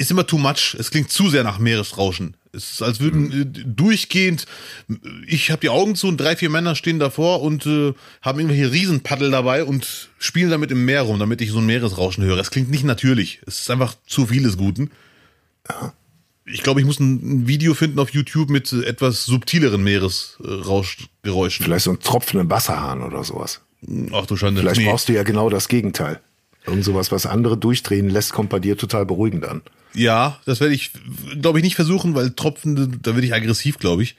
ist 0.00 0.10
immer 0.10 0.26
too 0.26 0.38
much. 0.38 0.74
Es 0.78 0.90
klingt 0.90 1.10
zu 1.10 1.28
sehr 1.28 1.44
nach 1.44 1.58
Meeresrauschen. 1.58 2.34
Es 2.52 2.72
ist, 2.72 2.82
als 2.82 3.00
würden 3.00 3.30
äh, 3.32 3.44
durchgehend, 3.66 4.46
ich 5.26 5.50
habe 5.50 5.60
die 5.60 5.68
Augen 5.68 5.94
zu 5.94 6.08
und 6.08 6.16
drei, 6.16 6.34
vier 6.36 6.48
Männer 6.50 6.74
stehen 6.74 6.98
davor 6.98 7.42
und 7.42 7.66
äh, 7.66 7.92
haben 8.22 8.40
irgendwelche 8.40 8.72
Riesenpaddel 8.72 9.30
dabei 9.30 9.62
und 9.64 10.08
spielen 10.18 10.50
damit 10.50 10.70
im 10.70 10.84
Meer 10.84 11.02
rum, 11.02 11.18
damit 11.18 11.40
ich 11.42 11.50
so 11.50 11.58
ein 11.58 11.66
Meeresrauschen 11.66 12.24
höre. 12.24 12.38
Es 12.38 12.50
klingt 12.50 12.70
nicht 12.70 12.82
natürlich. 12.84 13.40
Es 13.46 13.60
ist 13.60 13.70
einfach 13.70 13.94
zu 14.06 14.26
viel 14.26 14.42
des 14.42 14.56
Guten. 14.56 14.90
Ich 16.46 16.62
glaube, 16.62 16.80
ich 16.80 16.86
muss 16.86 16.98
ein, 16.98 17.42
ein 17.42 17.46
Video 17.48 17.74
finden 17.74 17.98
auf 18.00 18.10
YouTube 18.10 18.48
mit 18.50 18.72
äh, 18.72 18.84
etwas 18.84 19.26
subtileren 19.26 19.84
Meeresrauschgeräuschen. 19.84 21.64
Vielleicht 21.64 21.84
so 21.84 21.90
ein 21.92 22.00
tropfenden 22.00 22.50
Wasserhahn 22.50 23.02
oder 23.02 23.22
sowas. 23.22 23.60
Ach 24.12 24.26
du 24.26 24.36
Schande. 24.36 24.60
Vielleicht 24.62 24.80
Nee. 24.80 24.86
brauchst 24.86 25.08
du 25.08 25.12
ja 25.12 25.22
genau 25.22 25.50
das 25.50 25.68
Gegenteil. 25.68 26.20
Irgend 26.66 26.84
sowas, 26.84 27.10
was 27.10 27.26
andere 27.26 27.56
durchdrehen 27.56 28.10
lässt, 28.10 28.32
kommt 28.32 28.50
bei 28.50 28.58
dir 28.58 28.76
total 28.76 29.06
beruhigend 29.06 29.44
an. 29.44 29.62
Ja, 29.94 30.38
das 30.44 30.60
werde 30.60 30.74
ich, 30.74 30.92
glaube 31.40 31.58
ich, 31.58 31.64
nicht 31.64 31.74
versuchen, 31.74 32.14
weil 32.14 32.30
Tropfen, 32.30 33.00
da 33.02 33.14
werde 33.14 33.26
ich 33.26 33.34
aggressiv, 33.34 33.78
glaube 33.78 34.02
ich. 34.02 34.16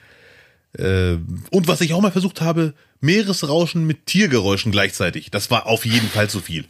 Äh, 0.78 1.18
Und 1.50 1.68
was 1.68 1.82
ich 1.82 1.94
auch 1.94 2.02
mal 2.02 2.12
versucht 2.12 2.42
habe, 2.42 2.74
Meeresrauschen 3.00 3.86
mit 3.86 4.06
Tiergeräuschen 4.06 4.72
gleichzeitig. 4.72 5.32
Das 5.32 5.52
war 5.52 5.68
auf 5.68 5.86
jeden 5.86 6.08
Fall 6.08 6.30
zu 6.30 6.40
viel. 6.40 6.66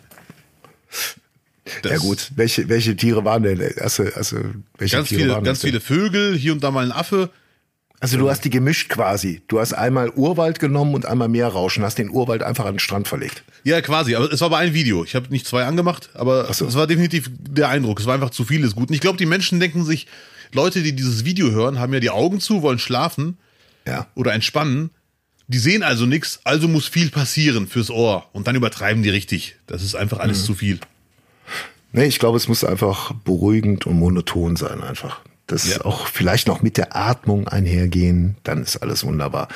Das 1.84 1.92
ja 1.92 1.98
gut, 2.00 2.32
welche, 2.36 2.68
welche 2.70 2.96
Tiere 2.96 3.24
waren 3.24 3.44
denn? 3.44 3.62
Also, 3.80 4.04
also, 4.16 4.38
welche 4.78 4.98
Ganz 4.98 5.10
Tiere 5.10 5.22
viele, 5.22 5.34
waren 5.34 5.44
ganz 5.44 5.62
viele 5.62 5.80
Vögel, 5.80 6.36
hier 6.36 6.54
und 6.54 6.64
da 6.64 6.72
mal 6.72 6.86
ein 6.86 6.92
Affe. 6.92 7.30
Also 8.02 8.18
du 8.18 8.30
hast 8.30 8.44
die 8.44 8.50
gemischt 8.50 8.90
quasi. 8.90 9.42
Du 9.48 9.60
hast 9.60 9.74
einmal 9.74 10.10
Urwald 10.10 10.60
genommen 10.60 10.96
und 10.96 11.06
einmal 11.06 11.28
Meerrauschen, 11.30 11.84
hast 11.84 12.00
den 12.00 12.10
Urwald 12.10 12.42
einfach 12.44 12.66
an 12.66 12.74
den 12.74 12.80
Strand 12.80 13.08
verlegt. 13.08 13.44
Ja, 13.64 13.80
quasi, 13.82 14.16
aber 14.16 14.32
es 14.34 14.42
war 14.42 14.48
aber 14.48 14.58
ein 14.58 14.74
Video. 14.74 15.04
Ich 15.06 15.14
habe 15.14 15.30
nicht 15.30 15.46
zwei 15.46 15.66
angemacht, 15.66 16.10
aber 16.16 16.52
so. 16.52 16.66
es 16.66 16.74
war 16.76 16.88
definitiv 16.88 17.30
der 17.40 17.70
Eindruck. 17.70 18.00
Es 18.00 18.08
war 18.08 18.16
einfach 18.16 18.32
zu 18.32 18.44
viel 18.44 18.62
des 18.64 18.76
Guten. 18.76 18.94
Ich 18.94 19.02
glaube, 19.02 19.18
die 19.20 19.28
Menschen 19.28 19.60
denken 19.60 19.86
sich, 19.86 20.08
Leute, 20.52 20.82
die 20.82 20.94
dieses 20.96 21.26
Video 21.26 21.52
hören, 21.52 21.78
haben 21.80 21.94
ja 21.94 22.00
die 22.00 22.10
Augen 22.10 22.40
zu, 22.40 22.64
wollen 22.64 22.80
schlafen 22.80 23.38
Ja. 23.88 24.08
oder 24.16 24.34
entspannen. 24.34 24.90
Die 25.48 25.60
sehen 25.60 25.84
also 25.84 26.06
nichts, 26.08 26.40
also 26.44 26.68
muss 26.68 26.88
viel 26.88 27.12
passieren 27.12 27.68
fürs 27.68 27.92
Ohr. 27.92 28.26
Und 28.34 28.48
dann 28.48 28.56
übertreiben 28.56 29.04
die 29.04 29.10
richtig. 29.12 29.58
Das 29.68 29.84
ist 29.84 29.94
einfach 29.96 30.18
Mhm. 30.18 30.24
alles 30.24 30.44
zu 30.46 30.56
viel. 30.56 30.80
Nee, 31.92 32.06
ich 32.06 32.18
glaube, 32.20 32.38
es 32.38 32.48
muss 32.48 32.64
einfach 32.64 33.12
beruhigend 33.26 33.86
und 33.86 34.00
monoton 34.00 34.56
sein 34.56 34.82
einfach. 34.82 35.22
Das 35.52 35.68
Ja. 35.68 35.86
auch 35.86 36.08
vielleicht 36.08 36.48
noch 36.48 36.62
mit 36.62 36.78
der 36.78 36.96
Atmung 36.96 37.48
einhergehen, 37.48 38.38
dann 38.44 38.62
ist 38.64 38.78
alles 38.78 39.04
wunderbar. 39.04 39.48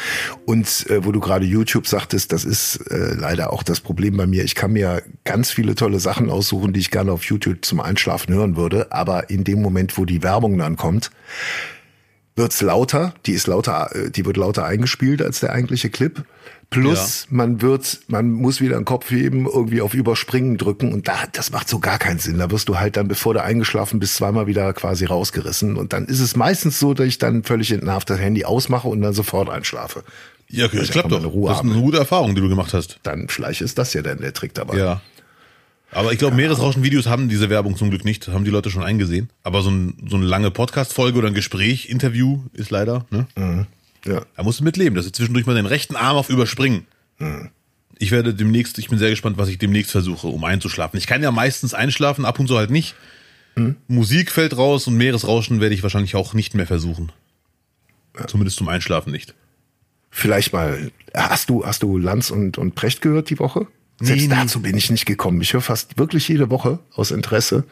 Und 0.46 0.86
äh, 0.90 1.06
wo 1.06 1.12
du 1.12 1.20
gerade 1.20 1.46
YouTube 1.46 1.88
sagtest, 1.88 2.32
das 2.32 2.44
ist 2.46 2.78
äh, 2.92 3.14
leider 3.14 3.54
auch 3.54 3.64
das 3.64 3.80
Problem 3.80 4.18
bei 4.18 4.28
mir. 4.28 4.44
Ich 4.44 4.56
kann 4.56 4.74
mir 4.74 5.02
ganz 5.24 5.52
viele 5.52 5.76
tolle 5.76 6.00
Sachen 6.00 6.30
aussuchen, 6.30 6.74
die 6.74 6.80
ich 6.80 6.92
gerne 6.92 7.12
auf 7.12 7.24
YouTube 7.24 7.64
zum 7.66 7.80
Einschlafen 7.80 8.34
hören 8.34 8.56
würde, 8.58 8.92
aber 8.92 9.30
in 9.30 9.44
dem 9.44 9.62
Moment, 9.62 9.98
wo 9.98 10.06
die 10.06 10.22
Werbung 10.24 10.58
dann 10.58 10.76
kommt, 10.76 11.12
wird's 12.36 12.62
lauter, 12.62 13.14
die 13.26 13.32
ist 13.32 13.48
lauter, 13.48 13.96
äh, 13.96 14.12
die 14.12 14.26
wird 14.26 14.38
lauter 14.38 14.66
eingespielt 14.66 15.22
als 15.22 15.40
der 15.40 15.54
eigentliche 15.54 15.90
Clip. 15.90 16.24
Plus 16.70 17.28
man 17.30 17.62
wird, 17.62 18.00
man 18.08 18.32
muss 18.32 18.60
wieder 18.60 18.76
den 18.76 18.86
Kopf 18.86 19.10
heben, 19.12 19.46
irgendwie 19.46 19.82
auf 19.82 19.94
Überspringen 19.94 20.58
drücken 20.58 20.94
und 20.94 21.08
da, 21.08 21.16
das 21.32 21.52
macht 21.52 21.70
so 21.70 21.80
gar 21.80 21.98
keinen 21.98 22.20
Sinn. 22.20 22.38
Da 22.38 22.52
wirst 22.52 22.70
du 22.70 22.80
halt 22.80 22.98
dann, 22.98 23.08
bevor 23.08 23.34
du 23.34 23.44
eingeschlafen 23.44 24.00
bist, 24.00 24.16
zweimal 24.16 24.48
wieder 24.48 24.74
quasi 24.74 25.06
rausgerissen 25.06 25.78
und 25.78 25.94
dann 25.94 26.06
ist 26.06 26.20
es 26.20 26.36
meistens 26.36 26.80
so, 26.80 26.94
dass 26.94 27.08
ich 27.08 27.18
dann 27.18 27.44
völlig 27.44 27.72
entnervt 27.72 28.10
das 28.10 28.20
Handy 28.20 28.46
ausmache 28.46 28.88
und 28.88 29.02
dann 29.02 29.14
sofort 29.14 29.50
einschlafe. 29.50 30.04
Ja, 30.50 30.66
okay, 30.66 30.78
das 30.78 30.86
ich 30.88 30.92
klappt 30.92 31.12
doch. 31.12 31.22
das 31.22 31.58
ist 31.58 31.64
eine 31.64 31.82
gute 31.82 31.98
Erfahrung, 31.98 32.36
die 32.36 32.42
du 32.42 32.50
gemacht 32.50 32.74
hast. 32.74 33.00
Dann 33.04 33.28
vielleicht 33.30 33.62
ist 33.62 33.78
das 33.78 33.94
ja 33.94 34.02
dann 34.02 34.20
der 34.20 34.34
Trick 34.34 34.54
dabei. 34.54 34.78
Ja. 34.78 35.02
Aber 35.92 36.12
ich 36.12 36.20
glaube, 36.20 36.36
Meeresrauschen-Videos 36.36 37.08
haben 37.08 37.30
diese 37.30 37.50
Werbung 37.50 37.78
zum 37.78 37.90
Glück 37.90 38.04
nicht. 38.04 38.28
Das 38.28 38.34
haben 38.34 38.44
die 38.44 38.52
Leute 38.52 38.70
schon 38.70 38.84
eingesehen. 38.84 39.30
Aber 39.44 39.62
so, 39.62 39.70
ein, 39.72 39.96
so 40.08 40.18
eine 40.18 40.26
lange 40.26 40.52
Podcast-Folge 40.52 41.18
oder 41.18 41.28
ein 41.30 41.34
Gespräch, 41.34 41.90
Interview 41.90 42.44
ist 42.54 42.70
leider, 42.70 43.06
ne? 43.12 43.68
Ja. 44.06 44.22
Da 44.36 44.44
musst 44.44 44.60
du 44.60 44.64
mit 44.64 44.78
leben, 44.78 44.96
dass 44.96 45.06
sie 45.06 45.12
zwischendurch 45.12 45.46
mal 45.46 45.56
den 45.56 45.66
rechten 45.66 45.96
Arm 45.96 46.18
auf 46.18 46.30
überspringen. 46.30 46.86
Ich 47.98 48.12
werde 48.12 48.34
demnächst, 48.34 48.78
ich 48.78 48.90
bin 48.90 49.00
sehr 49.00 49.10
gespannt, 49.10 49.38
was 49.38 49.50
ich 49.50 49.58
demnächst 49.58 49.92
versuche, 49.92 50.28
um 50.28 50.44
einzuschlafen. 50.44 50.98
Ich 50.98 51.08
kann 51.08 51.24
ja 51.24 51.32
meistens 51.32 51.74
einschlafen, 51.74 52.26
ab 52.26 52.40
und 52.40 52.48
zu 52.48 52.58
halt 52.58 52.70
nicht. 52.70 52.96
Musik 53.88 54.32
fällt 54.32 54.58
raus 54.58 54.88
und 54.88 54.98
Meeresrauschen 54.98 55.62
werde 55.62 55.76
ich 55.76 55.84
wahrscheinlich 55.84 56.16
auch 56.16 56.34
nicht 56.34 56.56
mehr 56.56 56.68
versuchen. 56.68 57.12
Zumindest 58.28 58.58
zum 58.58 58.68
Einschlafen 58.68 59.12
nicht. 59.12 59.34
Vielleicht 60.10 60.54
mal, 60.54 60.92
hast 61.14 61.50
du, 61.50 61.66
hast 61.66 61.84
du 61.84 61.98
Lanz 61.98 62.32
und, 62.32 62.58
und 62.58 62.76
Precht 62.76 63.02
gehört 63.02 63.30
die 63.30 63.40
Woche? 63.40 63.68
Selbst 64.00 64.24
Nee, 64.24 64.28
nee. 64.28 64.36
dazu 64.36 64.62
bin 64.62 64.78
ich 64.78 64.90
nicht 64.90 65.06
gekommen. 65.06 65.42
Ich 65.42 65.54
höre 65.54 65.62
fast 65.62 65.98
wirklich 65.98 66.28
jede 66.28 66.50
Woche 66.50 66.80
aus 66.94 67.12
Interesse. 67.12 67.64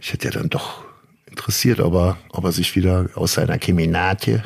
Ich 0.00 0.12
hätte 0.12 0.26
ja 0.26 0.30
dann 0.32 0.48
doch 0.48 0.84
interessiert, 1.26 1.80
ob 1.80 1.94
er, 1.94 2.18
ob 2.30 2.44
er 2.44 2.52
sich 2.52 2.74
wieder 2.76 3.10
aus 3.14 3.34
seiner 3.34 3.58
Keminate 3.58 4.44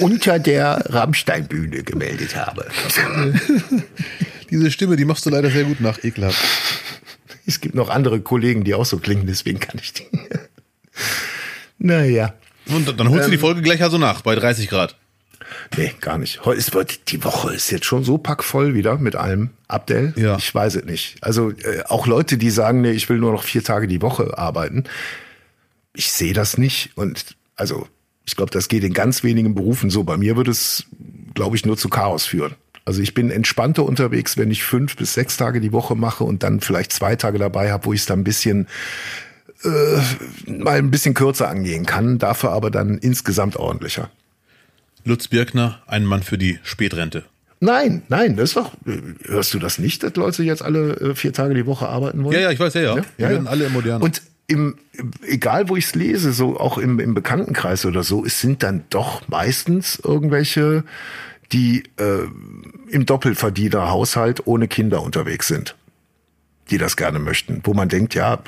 unter 0.00 0.38
der 0.38 0.84
Rammsteinbühne 0.88 1.82
gemeldet 1.82 2.36
habe. 2.36 2.66
Diese 4.50 4.70
Stimme, 4.70 4.96
die 4.96 5.04
machst 5.04 5.26
du 5.26 5.30
leider 5.30 5.50
sehr 5.50 5.64
gut 5.64 5.80
nach, 5.80 6.02
ekelhaft. 6.04 6.38
Es 7.46 7.60
gibt 7.60 7.74
noch 7.74 7.88
andere 7.90 8.20
Kollegen, 8.20 8.64
die 8.64 8.74
auch 8.74 8.84
so 8.86 8.98
klingen, 8.98 9.26
deswegen 9.26 9.60
kann 9.60 9.78
ich 9.80 9.92
die. 9.92 10.06
naja. 11.78 12.34
Und 12.68 12.98
dann 12.98 13.10
holst 13.10 13.26
du 13.26 13.30
die 13.30 13.38
Folge 13.38 13.62
gleich 13.62 13.82
also 13.82 13.98
nach, 13.98 14.22
bei 14.22 14.34
30 14.34 14.68
Grad. 14.68 14.96
Nee, 15.76 15.94
gar 16.00 16.18
nicht. 16.18 16.44
Heute 16.44 16.58
ist 16.58 16.74
wird 16.74 17.10
die 17.12 17.22
Woche 17.24 17.54
ist 17.54 17.70
jetzt 17.70 17.86
schon 17.86 18.04
so 18.04 18.18
packvoll 18.18 18.74
wieder 18.74 18.98
mit 18.98 19.16
allem. 19.16 19.50
Abdel, 19.68 20.12
Ja. 20.16 20.36
ich 20.36 20.52
weiß 20.54 20.76
es 20.76 20.84
nicht. 20.84 21.16
Also 21.22 21.50
äh, 21.50 21.82
auch 21.88 22.06
Leute, 22.06 22.36
die 22.38 22.50
sagen, 22.50 22.80
nee, 22.80 22.92
ich 22.92 23.08
will 23.08 23.18
nur 23.18 23.32
noch 23.32 23.42
vier 23.42 23.62
Tage 23.62 23.86
die 23.88 24.02
Woche 24.02 24.36
arbeiten. 24.38 24.84
Ich 25.94 26.10
sehe 26.12 26.32
das 26.34 26.58
nicht 26.58 26.90
und 26.96 27.36
also 27.56 27.88
ich 28.26 28.36
glaube, 28.36 28.50
das 28.50 28.68
geht 28.68 28.84
in 28.84 28.92
ganz 28.92 29.22
wenigen 29.22 29.54
Berufen 29.54 29.88
so. 29.88 30.04
Bei 30.04 30.16
mir 30.16 30.36
würde 30.36 30.50
es, 30.50 30.84
glaube 31.34 31.56
ich, 31.56 31.64
nur 31.64 31.76
zu 31.76 31.88
Chaos 31.88 32.26
führen. 32.26 32.54
Also 32.84 33.00
ich 33.00 33.14
bin 33.14 33.30
entspannter 33.30 33.84
unterwegs, 33.84 34.36
wenn 34.36 34.50
ich 34.50 34.62
fünf 34.62 34.96
bis 34.96 35.14
sechs 35.14 35.36
Tage 35.36 35.60
die 35.60 35.72
Woche 35.72 35.94
mache 35.94 36.24
und 36.24 36.42
dann 36.42 36.60
vielleicht 36.60 36.92
zwei 36.92 37.16
Tage 37.16 37.38
dabei 37.38 37.72
habe, 37.72 37.86
wo 37.86 37.92
ich 37.92 38.00
es 38.00 38.06
dann 38.06 38.20
ein 38.20 38.24
bisschen 38.24 38.68
äh, 39.64 40.50
mal 40.50 40.78
ein 40.78 40.90
bisschen 40.90 41.14
kürzer 41.14 41.48
angehen 41.48 41.86
kann, 41.86 42.18
dafür 42.18 42.50
aber 42.50 42.70
dann 42.70 42.98
insgesamt 42.98 43.56
ordentlicher. 43.56 44.10
Lutz 45.04 45.28
Birkner, 45.28 45.80
ein 45.86 46.04
Mann 46.04 46.22
für 46.22 46.38
die 46.38 46.58
Spätrente. 46.62 47.24
Nein, 47.58 48.02
nein, 48.08 48.36
das 48.36 48.50
ist 48.50 48.56
doch, 48.56 48.72
hörst 49.24 49.54
du 49.54 49.58
das 49.58 49.78
nicht, 49.78 50.02
dass 50.02 50.14
Leute 50.14 50.42
jetzt 50.42 50.62
alle 50.62 50.92
äh, 50.96 51.14
vier 51.14 51.32
Tage 51.32 51.54
die 51.54 51.64
Woche 51.64 51.88
arbeiten 51.88 52.22
wollen? 52.22 52.34
Ja, 52.34 52.40
ja, 52.40 52.50
ich 52.50 52.60
weiß, 52.60 52.74
ja, 52.74 52.82
ja. 52.82 52.96
Ja, 52.96 53.02
ja, 53.18 53.28
werden 53.30 53.44
ja. 53.46 53.50
alle 53.50 53.64
im 53.66 53.72
Modernen. 53.72 54.02
Und 54.02 54.22
im, 54.46 54.76
egal 55.26 55.68
wo 55.68 55.76
ich 55.76 55.86
es 55.86 55.94
lese, 55.94 56.32
so 56.32 56.58
auch 56.58 56.78
im, 56.78 57.00
im 57.00 57.14
Bekanntenkreis 57.14 57.84
oder 57.84 58.02
so, 58.02 58.24
es 58.24 58.40
sind 58.40 58.62
dann 58.62 58.84
doch 58.90 59.28
meistens 59.28 60.00
irgendwelche, 60.02 60.84
die 61.52 61.84
äh, 61.98 62.26
im 62.88 63.06
Doppelverdienerhaushalt 63.06 64.46
ohne 64.46 64.68
Kinder 64.68 65.02
unterwegs 65.02 65.48
sind, 65.48 65.76
die 66.70 66.78
das 66.78 66.96
gerne 66.96 67.18
möchten. 67.18 67.60
Wo 67.64 67.74
man 67.74 67.88
denkt, 67.88 68.14
ja, 68.14 68.38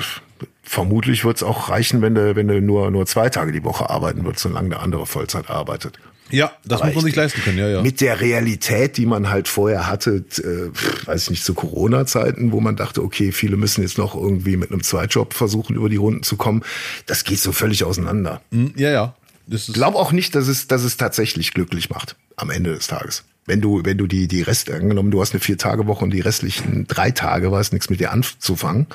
vermutlich 0.62 1.24
wird 1.24 1.36
es 1.38 1.42
auch 1.42 1.68
reichen, 1.68 2.02
wenn 2.02 2.14
du, 2.14 2.36
wenn 2.36 2.48
du 2.48 2.60
nur, 2.60 2.90
nur 2.90 3.06
zwei 3.06 3.28
Tage 3.28 3.52
die 3.52 3.64
Woche 3.64 3.90
arbeiten 3.90 4.24
würdest, 4.24 4.42
solange 4.42 4.70
der 4.70 4.80
andere 4.80 5.06
Vollzeit 5.06 5.50
arbeitet. 5.50 5.98
Ja, 6.30 6.52
das 6.64 6.80
Aber 6.80 6.86
muss 6.88 6.96
man 6.96 7.04
sich 7.04 7.12
ich- 7.12 7.16
leisten 7.16 7.40
können, 7.42 7.58
ja, 7.58 7.68
ja. 7.68 7.82
Mit 7.82 8.00
der 8.00 8.20
Realität, 8.20 8.96
die 8.96 9.06
man 9.06 9.30
halt 9.30 9.48
vorher 9.48 9.86
hatte, 9.86 10.24
äh, 10.38 11.06
weiß 11.06 11.24
ich 11.24 11.30
nicht, 11.30 11.44
zu 11.44 11.54
Corona-Zeiten, 11.54 12.52
wo 12.52 12.60
man 12.60 12.76
dachte, 12.76 13.02
okay, 13.02 13.32
viele 13.32 13.56
müssen 13.56 13.82
jetzt 13.82 13.98
noch 13.98 14.14
irgendwie 14.14 14.56
mit 14.56 14.70
einem 14.70 14.82
Zweitjob 14.82 15.34
versuchen, 15.34 15.76
über 15.76 15.88
die 15.88 15.96
Runden 15.96 16.22
zu 16.22 16.36
kommen. 16.36 16.62
Das 17.06 17.24
geht 17.24 17.40
so 17.40 17.52
völlig 17.52 17.84
auseinander. 17.84 18.40
Hm, 18.52 18.72
ja, 18.76 18.90
ja. 18.90 19.14
Das 19.46 19.68
ist, 19.68 19.74
Glaub 19.74 19.94
auch 19.94 20.12
nicht, 20.12 20.34
dass 20.34 20.46
es, 20.48 20.68
dass 20.68 20.82
es 20.84 20.96
tatsächlich 20.98 21.54
glücklich 21.54 21.88
macht 21.90 22.16
am 22.36 22.50
Ende 22.50 22.74
des 22.74 22.86
Tages. 22.86 23.24
Wenn 23.46 23.62
du, 23.62 23.80
wenn 23.82 23.96
du 23.96 24.06
die, 24.06 24.28
die 24.28 24.42
Rest, 24.42 24.70
angenommen, 24.70 25.10
du 25.10 25.22
hast 25.22 25.32
eine 25.32 25.40
Vier-Tage-Woche 25.40 26.04
und 26.04 26.10
die 26.10 26.20
restlichen 26.20 26.86
drei 26.86 27.10
Tage 27.12 27.50
weiß 27.50 27.72
nichts 27.72 27.88
mit 27.88 27.98
dir 27.98 28.12
anzufangen, 28.12 28.86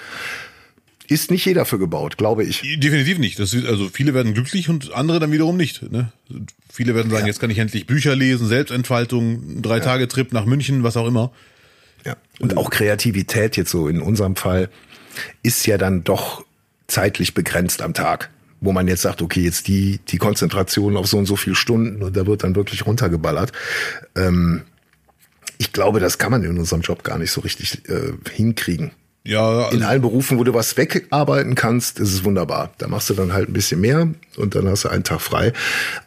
ist 1.08 1.32
nicht 1.32 1.46
jeder 1.46 1.66
für 1.66 1.80
gebaut, 1.80 2.18
glaube 2.18 2.44
ich. 2.44 2.62
Definitiv 2.78 3.20
nicht. 3.20 3.40
Das 3.40 3.54
ist, 3.54 3.66
also 3.66 3.90
viele 3.90 4.14
werden 4.14 4.34
glücklich 4.34 4.70
und 4.70 4.94
andere 4.94 5.20
dann 5.20 5.32
wiederum 5.32 5.58
nicht. 5.58 5.92
Ne? 5.92 6.12
Viele 6.72 6.96
werden 6.96 7.12
sagen, 7.12 7.28
jetzt 7.28 7.40
kann 7.40 7.50
ich 7.50 7.60
endlich 7.60 7.86
Bücher 7.86 8.16
lesen, 8.16 8.48
Selbstentfaltung, 8.48 9.62
drei 9.62 9.80
Tage 9.80 10.08
Trip 10.08 10.32
nach 10.34 10.46
München, 10.46 10.84
was 10.84 10.98
auch 10.98 11.08
immer. 11.08 11.32
Ja. 12.06 12.18
Und 12.40 12.58
auch 12.58 12.70
Kreativität 12.70 13.58
jetzt 13.58 13.72
so 13.72 13.88
in 13.88 14.02
unserem 14.02 14.36
Fall 14.36 14.70
ist 15.42 15.66
ja 15.68 15.78
dann 15.78 16.04
doch 16.04 16.46
zeitlich 16.88 17.34
begrenzt 17.34 17.82
am 17.82 17.94
Tag, 17.94 18.30
wo 18.62 18.72
man 18.72 18.88
jetzt 18.88 19.02
sagt, 19.02 19.22
okay, 19.22 19.42
jetzt 19.42 19.68
die, 19.68 20.00
die 20.08 20.18
Konzentration 20.18 20.98
auf 20.98 21.08
so 21.08 21.18
und 21.18 21.26
so 21.26 21.36
viele 21.36 21.56
Stunden 21.56 22.02
und 22.02 22.16
da 22.16 22.26
wird 22.26 22.44
dann 22.44 22.56
wirklich 22.56 22.86
runtergeballert. 22.86 23.52
Ähm, 24.16 24.64
ich 25.58 25.72
glaube, 25.72 26.00
das 26.00 26.18
kann 26.18 26.32
man 26.32 26.44
in 26.44 26.58
unserem 26.58 26.82
Job 26.82 27.04
gar 27.04 27.18
nicht 27.18 27.32
so 27.32 27.42
richtig 27.42 27.88
äh, 27.90 28.14
hinkriegen. 28.32 28.92
Ja, 29.26 29.70
In 29.70 29.76
also, 29.76 29.86
allen 29.86 30.02
Berufen, 30.02 30.38
wo 30.38 30.44
du 30.44 30.54
was 30.54 30.76
wegarbeiten 30.76 31.56
kannst, 31.56 31.98
ist 32.00 32.14
es 32.14 32.26
wunderbar. 32.26 32.74
Da 32.78 32.90
machst 32.90 33.10
du 33.10 33.14
dann 33.14 33.32
halt 33.32 33.48
ein 33.48 33.54
bisschen 33.54 33.80
mehr 33.80 34.10
und 34.36 34.54
dann 34.54 34.68
hast 34.68 34.84
du 34.84 34.90
einen 34.90 35.06
Tag 35.06 35.22
frei. 35.22 35.54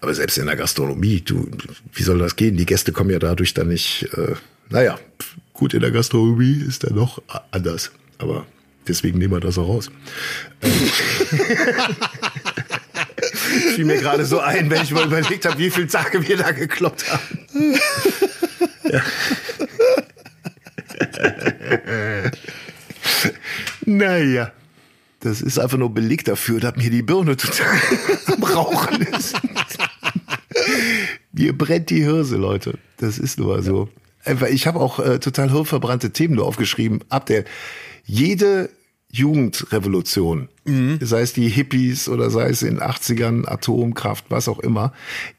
Aber 0.02 0.14
selbst 0.14 0.36
in 0.36 0.44
der 0.46 0.56
Gastronomie, 0.56 1.22
du, 1.22 1.50
wie 1.94 2.02
soll 2.02 2.18
das 2.18 2.36
gehen? 2.36 2.58
Die 2.58 2.66
Gäste 2.66 2.92
kommen 2.92 3.08
ja 3.08 3.18
dadurch 3.18 3.54
dann 3.54 3.68
nicht, 3.68 4.06
äh, 4.12 4.34
naja, 4.68 4.98
gut, 5.54 5.72
in 5.72 5.80
der 5.80 5.92
Gastronomie 5.92 6.62
ist 6.68 6.84
dann 6.84 6.94
noch 6.94 7.22
anders. 7.52 7.90
Aber 8.18 8.44
deswegen 8.86 9.18
nehmen 9.18 9.32
wir 9.32 9.40
das 9.40 9.56
auch 9.56 9.66
raus. 9.66 9.90
Ähm, 10.60 10.72
Fiel 13.74 13.86
mir 13.86 13.98
gerade 13.98 14.26
so 14.26 14.40
ein, 14.40 14.68
wenn 14.68 14.82
ich 14.82 14.90
mal 14.90 15.06
überlegt 15.06 15.46
habe, 15.46 15.58
wie 15.58 15.70
viele 15.70 15.86
Tage 15.86 16.28
wir 16.28 16.36
da 16.36 16.50
gekloppt 16.50 17.06
haben. 17.10 17.38
Naja, 23.84 24.52
das 25.20 25.40
ist 25.42 25.58
einfach 25.58 25.78
nur 25.78 25.92
Beleg 25.94 26.24
dafür, 26.24 26.60
dass 26.60 26.76
mir 26.76 26.90
die 26.90 27.02
Birne 27.02 27.36
total 27.36 27.66
am 28.26 28.42
Rauchen 28.44 29.02
ist. 29.02 29.34
Mir 31.32 31.56
brennt 31.56 31.90
die 31.90 32.02
Hirse, 32.02 32.36
Leute. 32.36 32.78
Das 32.98 33.18
ist 33.18 33.38
nur 33.38 33.62
so. 33.62 33.88
Einfach, 34.24 34.48
Ich 34.48 34.66
habe 34.66 34.80
auch 34.80 34.98
äh, 34.98 35.18
total 35.20 35.50
hirnverbrannte 35.50 36.10
Themen 36.10 36.34
nur 36.34 36.46
aufgeschrieben. 36.46 37.00
Ab 37.08 37.26
der 37.26 37.44
jede 38.04 38.70
Jugendrevolution, 39.12 40.48
sei 41.00 41.20
es 41.20 41.32
die 41.32 41.48
Hippies 41.48 42.08
oder 42.08 42.28
sei 42.30 42.48
es 42.50 42.62
in 42.62 42.74
den 42.76 42.80
80ern 42.82 43.46
Atomkraft, 43.48 44.26
was 44.28 44.48
auch 44.48 44.58
immer, 44.58 44.92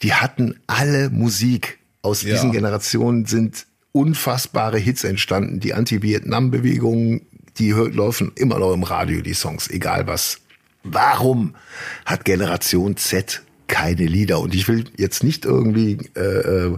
die 0.03 0.13
hatten 0.13 0.55
alle 0.67 1.09
Musik. 1.09 1.77
Aus 2.01 2.21
Ja. 2.21 2.33
diesen 2.35 2.51
Generationen 2.53 3.25
sind 3.25 3.65
unfassbare 3.91 4.77
Hits 4.79 5.03
entstanden. 5.03 5.59
Die 5.59 5.73
Anti-Vietnam-Bewegung, 5.73 7.21
die 7.59 7.71
laufen 7.71 8.31
immer 8.35 8.59
noch 8.59 8.73
im 8.73 8.83
Radio, 8.83 9.21
die 9.21 9.33
Songs, 9.33 9.69
egal 9.69 10.07
was. 10.07 10.39
Warum 10.83 11.55
hat 12.05 12.23
Generation 12.25 12.95
Z 12.97 13.41
keine 13.67 14.05
Lieder? 14.05 14.39
Und 14.39 14.55
ich 14.55 14.67
will 14.67 14.85
jetzt 14.97 15.23
nicht 15.23 15.43
irgendwie 15.45 15.97
äh, 16.15 16.19
äh, 16.21 16.77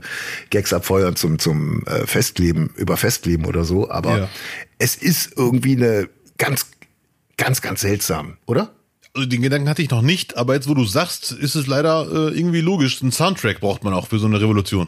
Gags 0.50 0.74
abfeuern 0.74 1.16
zum, 1.16 1.38
zum 1.40 1.86
äh, 1.86 2.08
Festleben, 2.08 2.72
über 2.76 2.98
Festleben 2.98 3.46
oder 3.46 3.64
so, 3.66 3.90
aber 3.92 4.18
Ja. 4.20 4.30
es 4.80 4.96
ist 4.96 5.34
irgendwie 5.38 5.76
eine 5.76 6.10
ganz, 6.38 6.68
ganz, 7.38 7.62
ganz 7.62 7.82
seltsam, 7.82 8.38
oder? 8.46 8.72
also 9.16 9.28
den 9.28 9.42
Gedanken 9.42 9.68
hatte 9.68 9.82
ich 9.82 9.90
noch 9.90 10.04
nicht, 10.04 10.38
aber 10.38 10.54
jetzt, 10.54 10.68
wo 10.70 10.76
du 10.76 10.86
sagst, 10.86 11.32
ist 11.32 11.56
es 11.56 11.66
leider 11.68 12.08
äh, 12.12 12.38
irgendwie 12.38 12.62
logisch. 12.62 13.02
Ein 13.02 13.12
Soundtrack 13.12 13.60
braucht 13.60 13.84
man 13.84 13.92
auch 13.94 14.08
für 14.08 14.20
so 14.20 14.28
eine 14.28 14.40
Revolution. 14.40 14.88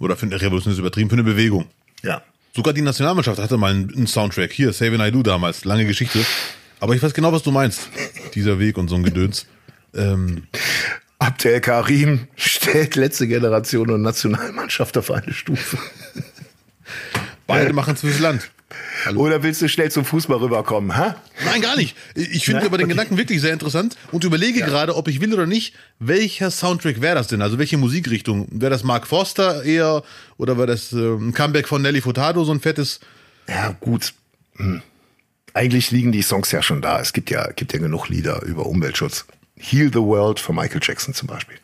Oder 0.00 0.16
für 0.16 0.26
eine 0.26 0.40
Revolution 0.40 0.72
ist 0.72 0.78
übertrieben, 0.78 1.08
für 1.10 1.14
eine 1.16 1.24
Bewegung. 1.24 1.66
Ja. 2.02 2.22
Sogar 2.58 2.74
die 2.74 2.82
Nationalmannschaft 2.82 3.40
hatte 3.40 3.56
mal 3.56 3.70
einen, 3.70 4.08
Soundtrack. 4.08 4.52
Hier, 4.52 4.72
Save 4.72 4.96
I 4.96 5.12
Do 5.12 5.22
damals. 5.22 5.64
Lange 5.64 5.86
Geschichte. 5.86 6.26
Aber 6.80 6.92
ich 6.96 7.00
weiß 7.00 7.14
genau, 7.14 7.32
was 7.32 7.44
du 7.44 7.52
meinst. 7.52 7.88
Dieser 8.34 8.58
Weg 8.58 8.78
und 8.78 8.88
so 8.88 8.96
ein 8.96 9.04
Gedöns. 9.04 9.46
Ähm, 9.94 10.42
Abdel 11.20 11.60
Karim 11.60 12.26
stellt 12.34 12.96
letzte 12.96 13.28
Generation 13.28 13.90
und 13.90 14.02
Nationalmannschaft 14.02 14.98
auf 14.98 15.12
eine 15.12 15.32
Stufe. 15.32 15.78
beide 17.46 17.72
machen 17.72 17.94
es 17.94 18.00
fürs 18.00 18.18
Land. 18.18 18.50
Oder 19.14 19.42
willst 19.42 19.62
du 19.62 19.68
schnell 19.68 19.90
zum 19.90 20.04
Fußball 20.04 20.38
rüberkommen, 20.38 20.94
ha? 20.94 21.16
Nein, 21.44 21.62
gar 21.62 21.76
nicht. 21.76 21.96
Ich 22.14 22.44
finde 22.44 22.60
Ja, 22.60 22.66
aber 22.66 22.76
den 22.76 22.84
okay. 22.84 22.94
Gedanken 22.94 23.16
wirklich 23.16 23.40
sehr 23.40 23.52
interessant 23.52 23.96
und 24.12 24.24
überlege 24.24 24.60
gerade, 24.60 24.94
ob 24.94 25.08
ich 25.08 25.22
will 25.22 25.32
oder 25.32 25.46
nicht, 25.46 25.74
welcher 25.98 26.50
Soundtrack 26.50 27.00
wäre 27.00 27.14
das 27.14 27.28
denn? 27.28 27.40
Also 27.40 27.58
welche 27.58 27.78
Musikrichtung? 27.78 28.46
Wäre 28.50 28.70
das 28.70 28.84
Mark 28.84 29.06
Forster 29.06 29.64
eher 29.64 30.02
oder 30.36 30.58
wäre 30.58 30.66
das 30.66 30.92
äh, 30.92 30.96
ein 30.96 31.32
Comeback 31.32 31.66
von 31.66 31.80
Nelly 31.80 32.02
Furtado, 32.02 32.44
so 32.44 32.52
ein 32.52 32.60
fettes? 32.60 33.00
Ja, 33.48 33.74
gut. 33.80 34.12
Hm. 34.56 34.82
Eigentlich 35.54 35.90
liegen 35.90 36.12
die 36.12 36.22
Songs 36.22 36.52
ja 36.52 36.62
schon 36.62 36.82
da. 36.82 37.00
Es 37.00 37.14
gibt 37.14 37.30
ja, 37.30 37.50
gibt 37.52 37.72
ja 37.72 37.78
genug 37.78 38.08
Lieder 38.10 38.42
über 38.42 38.66
Umweltschutz. 38.66 39.24
Heal 39.56 39.90
the 39.92 40.00
World 40.00 40.40
von 40.40 40.54
Michael 40.54 40.80
Jackson 40.82 41.14
zum 41.14 41.26
Beispiel. 41.26 41.56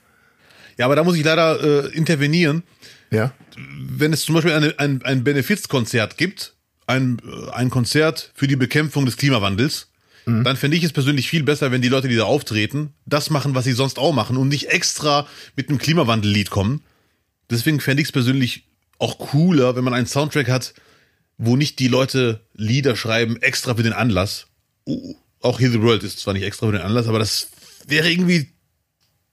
Ja, 0.79 0.87
aber 0.87 0.97
da 0.97 1.05
muss 1.05 1.17
ich 1.17 1.25
leider 1.25 1.85
äh, 1.85 1.95
intervenieren. 1.95 2.63
Ja? 3.11 3.33
Wenn 3.79 4.13
es 4.13 4.25
zum 4.25 4.35
Beispiel 4.35 4.53
eine, 4.53 4.75
ein, 4.79 5.03
ein 5.05 5.23
Benefizkonzert 5.23 6.17
gibt, 6.17 6.54
ein, 6.87 7.19
äh, 7.25 7.51
ein 7.53 7.71
Konzert 7.71 8.33
für 8.35 8.47
die 8.47 8.57
Bekämpfung 8.57 9.07
des 9.07 9.17
Klimawandels, 9.17 9.89
dann 10.27 10.57
fände 10.57 10.77
ich 10.77 10.85
es 10.85 10.93
persönlich 10.93 11.29
viel 11.29 11.43
besser, 11.43 11.71
wenn 11.71 11.83
die 11.83 11.89
Leute, 11.89 12.09
die 12.09 12.17
da 12.17 12.25
auftreten, 12.25 12.95
das 13.05 13.29
machen, 13.29 13.55
was 13.55 13.65
sie 13.65 13.73
sonst 13.73 13.99
auch 13.99 14.15
machen 14.15 14.39
und 14.39 14.49
nicht 14.49 14.69
extra 14.71 15.27
mit 15.55 15.69
einem 15.69 15.77
Klimawandellied 15.77 16.49
kommen. 16.49 16.81
Deswegen 17.51 17.79
fände 17.79 18.01
ich 18.01 18.09
es 18.09 18.13
persönlich 18.13 18.65
auch 18.99 19.19
cooler, 19.19 19.77
wenn 19.77 19.85
man 19.85 19.93
einen 19.93 20.07
Soundtrack 20.07 20.49
hat, 20.49 20.73
wo 21.37 21.57
nicht 21.57 21.79
die 21.79 21.89
Leute 21.89 22.41
Lieder 22.55 22.97
schreiben 22.97 23.37
extra 23.43 23.75
für 23.75 23.83
den 23.83 23.93
Anlass. 23.93 24.47
Uh, 24.87 25.15
auch 25.41 25.61
Heal 25.61 25.73
the 25.73 25.83
World 25.83 26.03
ist 26.03 26.21
zwar 26.21 26.33
nicht 26.33 26.45
extra 26.45 26.67
für 26.67 26.73
den 26.73 26.81
Anlass, 26.81 27.07
aber 27.07 27.19
das 27.19 27.49
wäre 27.87 28.11
irgendwie 28.11 28.49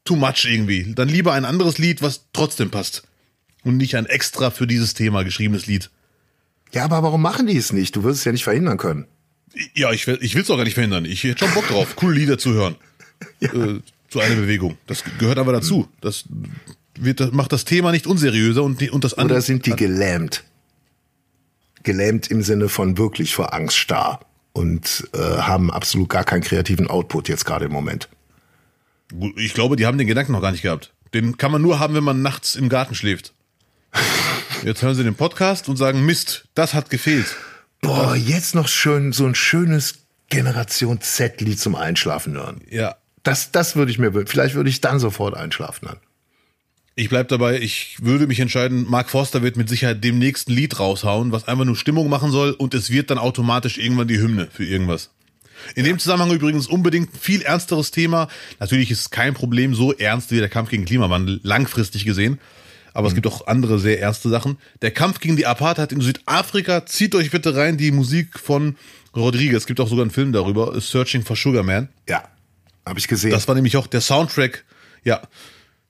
too 0.03 0.17
much 0.17 0.43
irgendwie. 0.43 0.93
Dann 0.93 1.07
lieber 1.07 1.31
ein 1.31 1.45
anderes 1.45 1.77
Lied, 1.77 2.01
was 2.01 2.25
trotzdem 2.33 2.69
passt. 2.69 3.03
Und 3.63 3.77
nicht 3.77 3.95
ein 3.95 4.07
extra 4.07 4.49
für 4.49 4.67
dieses 4.67 4.93
Thema 4.93 5.23
geschriebenes 5.23 5.67
Lied. 5.67 5.89
Ja, 6.73 6.85
aber 6.85 7.03
warum 7.03 7.21
machen 7.21 7.47
die 7.47 7.57
es 7.57 7.73
nicht? 7.73 7.95
Du 7.95 8.03
wirst 8.03 8.19
es 8.19 8.25
ja 8.25 8.31
nicht 8.31 8.43
verhindern 8.43 8.77
können. 8.77 9.05
Ja, 9.73 9.91
ich, 9.91 10.07
will- 10.07 10.19
ich 10.21 10.35
will 10.35 10.43
es 10.43 10.49
auch 10.49 10.55
gar 10.57 10.63
nicht 10.63 10.73
verhindern. 10.75 11.05
Ich 11.05 11.23
hätte 11.23 11.45
schon 11.45 11.53
Bock 11.53 11.67
drauf, 11.67 11.95
coole 11.95 12.15
Lieder 12.15 12.37
zu 12.37 12.53
hören. 12.53 12.75
Äh, 13.41 13.79
zu 14.09 14.19
einer 14.19 14.35
Bewegung. 14.35 14.77
Das 14.87 15.03
gehört 15.19 15.37
aber 15.37 15.51
dazu. 15.51 15.87
Das, 15.99 16.25
wird, 16.97 17.33
macht 17.33 17.51
das 17.51 17.65
Thema 17.65 17.91
nicht 17.91 18.07
unseriöser 18.07 18.63
und, 18.63 18.79
die- 18.81 18.89
und 18.89 19.03
das 19.03 19.13
andere. 19.13 19.35
Oder 19.37 19.41
sind 19.41 19.65
die 19.65 19.75
gelähmt? 19.75 20.43
Gelähmt 21.83 22.27
im 22.27 22.43
Sinne 22.43 22.69
von 22.69 22.97
wirklich 22.97 23.33
vor 23.33 23.53
Angst 23.53 23.75
starr 23.77 24.19
und 24.53 25.07
äh, 25.13 25.17
haben 25.17 25.71
absolut 25.71 26.09
gar 26.09 26.23
keinen 26.23 26.41
kreativen 26.43 26.87
Output 26.87 27.27
jetzt 27.27 27.45
gerade 27.45 27.65
im 27.65 27.71
Moment. 27.71 28.07
Ich 29.37 29.53
glaube, 29.53 29.75
die 29.75 29.85
haben 29.85 29.97
den 29.97 30.07
Gedanken 30.07 30.31
noch 30.31 30.41
gar 30.41 30.51
nicht 30.51 30.61
gehabt. 30.61 30.93
Den 31.13 31.37
kann 31.37 31.51
man 31.51 31.61
nur 31.61 31.79
haben, 31.79 31.93
wenn 31.95 32.03
man 32.03 32.21
nachts 32.21 32.55
im 32.55 32.69
Garten 32.69 32.95
schläft. 32.95 33.33
Jetzt 34.63 34.83
hören 34.83 34.93
sie 34.93 35.03
den 35.03 35.15
Podcast 35.15 35.69
und 35.69 35.77
sagen, 35.77 36.05
Mist, 36.05 36.45
das 36.53 36.73
hat 36.75 36.89
gefehlt. 36.91 37.35
Boah, 37.81 38.15
jetzt 38.15 38.53
noch 38.53 38.67
schön 38.67 39.11
so 39.11 39.25
ein 39.25 39.33
schönes 39.33 39.95
Generation 40.29 41.01
Z-Lied 41.01 41.59
zum 41.59 41.75
Einschlafen 41.75 42.33
hören. 42.33 42.61
Ja, 42.69 42.95
Das, 43.23 43.51
das 43.51 43.75
würde 43.75 43.91
ich 43.91 43.97
mir, 43.97 44.11
vielleicht 44.27 44.53
würde 44.55 44.69
ich 44.69 44.79
dann 44.79 44.99
sofort 44.99 45.35
einschlafen 45.35 45.87
dann. 45.87 45.97
Ich 46.95 47.09
bleib 47.09 47.29
dabei, 47.29 47.59
ich 47.59 47.97
würde 48.01 48.27
mich 48.27 48.39
entscheiden, 48.39 48.85
Mark 48.87 49.09
Forster 49.09 49.41
wird 49.41 49.57
mit 49.57 49.67
Sicherheit 49.67 50.03
dem 50.03 50.19
nächsten 50.19 50.51
Lied 50.51 50.79
raushauen, 50.79 51.31
was 51.31 51.47
einfach 51.47 51.65
nur 51.65 51.75
Stimmung 51.75 52.09
machen 52.09 52.31
soll 52.31 52.51
und 52.51 52.73
es 52.75 52.91
wird 52.91 53.09
dann 53.09 53.17
automatisch 53.17 53.77
irgendwann 53.77 54.07
die 54.07 54.19
Hymne 54.19 54.49
für 54.51 54.65
irgendwas. 54.65 55.09
In 55.73 55.85
dem 55.85 55.97
Zusammenhang 55.99 56.31
übrigens 56.35 56.67
unbedingt 56.67 57.13
ein 57.13 57.19
viel 57.19 57.41
ernsteres 57.41 57.91
Thema. 57.91 58.27
Natürlich 58.59 58.91
ist 58.91 58.99
es 59.01 59.09
kein 59.09 59.33
Problem 59.33 59.73
so 59.73 59.93
ernst 59.93 60.31
wie 60.31 60.39
der 60.39 60.49
Kampf 60.49 60.69
gegen 60.69 60.85
Klimawandel, 60.85 61.39
langfristig 61.43 62.05
gesehen. 62.05 62.39
Aber 62.93 63.07
es 63.07 63.15
gibt 63.15 63.27
auch 63.27 63.47
andere 63.47 63.79
sehr 63.79 64.01
ernste 64.01 64.29
Sachen. 64.29 64.57
Der 64.81 64.91
Kampf 64.91 65.19
gegen 65.19 65.37
die 65.37 65.45
Apartheid 65.45 65.91
in 65.91 66.01
Südafrika, 66.01 66.85
zieht 66.85 67.15
euch 67.15 67.31
bitte 67.31 67.55
rein 67.55 67.77
die 67.77 67.91
Musik 67.91 68.37
von 68.39 68.75
Rodriguez. 69.15 69.57
Es 69.57 69.65
gibt 69.65 69.79
auch 69.79 69.87
sogar 69.87 70.03
einen 70.03 70.11
Film 70.11 70.31
darüber, 70.31 70.79
Searching 70.79 71.23
for 71.23 71.35
Sugar 71.35 71.63
Man. 71.63 71.89
Ja, 72.07 72.23
habe 72.85 72.99
ich 72.99 73.07
gesehen. 73.07 73.31
Das 73.31 73.47
war 73.47 73.55
nämlich 73.55 73.77
auch 73.77 73.87
der 73.87 74.01
Soundtrack, 74.01 74.65
ja, 75.03 75.21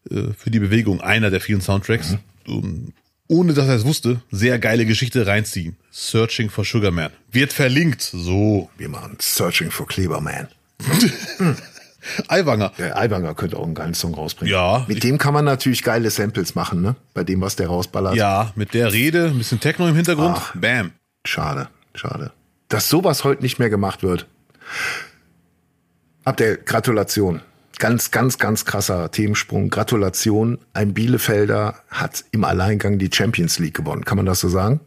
äh, 0.09 0.33
für 0.37 0.51
die 0.51 0.59
Bewegung, 0.59 1.01
einer 1.01 1.29
der 1.29 1.41
vielen 1.41 1.61
Soundtracks. 1.61 2.17
Um, 2.47 2.93
ohne 3.27 3.53
dass 3.53 3.67
er 3.67 3.75
es 3.75 3.85
wusste, 3.85 4.21
sehr 4.29 4.59
geile 4.59 4.85
Geschichte 4.85 5.25
reinziehen. 5.25 5.77
Searching 5.89 6.49
for 6.49 6.65
Sugar 6.65 6.91
Man. 6.91 7.11
Wird 7.31 7.53
verlinkt. 7.53 8.01
So. 8.01 8.69
Wir 8.77 8.89
machen 8.89 9.17
Searching 9.21 9.71
for 9.71 9.87
Kleberman. 9.87 10.49
Aiwanger. 12.27 12.71
Der 12.77 12.97
Aiwanger 12.97 13.35
könnte 13.35 13.57
auch 13.57 13.65
einen 13.65 13.75
geilen 13.75 13.93
Song 13.93 14.13
rausbringen. 14.13 14.51
Ja. 14.51 14.85
Mit 14.87 15.03
dem 15.03 15.17
kann 15.17 15.33
man 15.33 15.45
natürlich 15.45 15.83
geile 15.83 16.09
Samples 16.09 16.55
machen, 16.55 16.81
ne? 16.81 16.95
Bei 17.13 17.23
dem, 17.23 17.41
was 17.41 17.55
der 17.55 17.67
rausballert. 17.67 18.15
Ja, 18.15 18.51
mit 18.55 18.73
der 18.73 18.91
Rede, 18.91 19.27
ein 19.27 19.37
bisschen 19.37 19.59
Techno 19.59 19.87
im 19.87 19.95
Hintergrund. 19.95 20.37
Ach. 20.39 20.55
Bam. 20.55 20.91
Schade, 21.25 21.69
schade. 21.93 22.31
Dass 22.69 22.89
sowas 22.89 23.23
heute 23.23 23.41
nicht 23.43 23.59
mehr 23.59 23.69
gemacht 23.69 24.01
wird. 24.01 24.27
Abdel, 26.23 26.57
Gratulation. 26.65 27.41
Ganz, 27.77 28.11
ganz, 28.11 28.37
ganz 28.37 28.65
krasser 28.65 29.09
Themensprung. 29.11 29.69
Gratulation. 29.69 30.59
Ein 30.73 30.93
Bielefelder 30.93 31.75
hat 31.89 32.25
im 32.31 32.43
Alleingang 32.43 32.99
die 32.99 33.09
Champions 33.11 33.57
League 33.59 33.73
gewonnen. 33.73 34.05
Kann 34.05 34.17
man 34.17 34.25
das 34.25 34.39
so 34.39 34.49
sagen? 34.49 34.79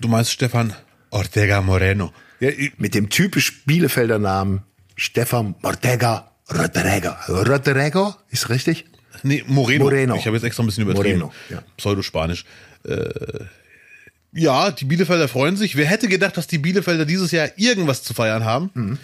Du 0.00 0.08
meinst 0.08 0.32
Stefan 0.32 0.74
Ortega 1.10 1.60
Moreno. 1.60 2.12
Ja, 2.40 2.50
Mit 2.78 2.94
dem 2.94 3.10
typisch 3.10 3.64
Bielefelder 3.64 4.18
Namen 4.18 4.62
Stefan 4.96 5.54
Ortega 5.62 6.31
Rodrego. 6.54 7.10
Rodrego? 7.28 8.14
Ist 8.30 8.48
richtig? 8.48 8.84
nee, 9.22 9.44
Moreno. 9.46 9.84
Moreno. 9.84 10.16
Ich 10.16 10.26
habe 10.26 10.36
jetzt 10.36 10.44
extra 10.44 10.62
ein 10.62 10.66
bisschen 10.66 10.84
übertrieben. 10.84 11.20
Moreno, 11.20 11.32
ja. 11.50 11.62
Pseudospanisch. 11.76 12.44
Äh, 12.84 13.44
ja, 14.32 14.70
die 14.70 14.84
Bielefelder 14.86 15.28
freuen 15.28 15.56
sich. 15.56 15.76
Wer 15.76 15.86
hätte 15.86 16.08
gedacht, 16.08 16.36
dass 16.36 16.46
die 16.46 16.58
Bielefelder 16.58 17.04
dieses 17.04 17.30
Jahr 17.32 17.50
irgendwas 17.56 18.02
zu 18.02 18.14
feiern 18.14 18.44
haben? 18.44 18.70
Mhm. 18.74 18.98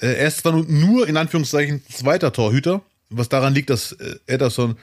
Äh, 0.00 0.06
er 0.14 0.28
ist 0.28 0.38
zwar 0.38 0.52
nur- 0.52 0.66
nur 0.66 1.08
in 1.08 1.16
Anführungszeichen 1.16 1.82
zweiter 1.90 2.32
Torhüter, 2.32 2.82
was 3.10 3.28
daran 3.28 3.54
liegt, 3.54 3.70
dass 3.70 3.92
äh, 3.92 4.16
Ederson, 4.26 4.76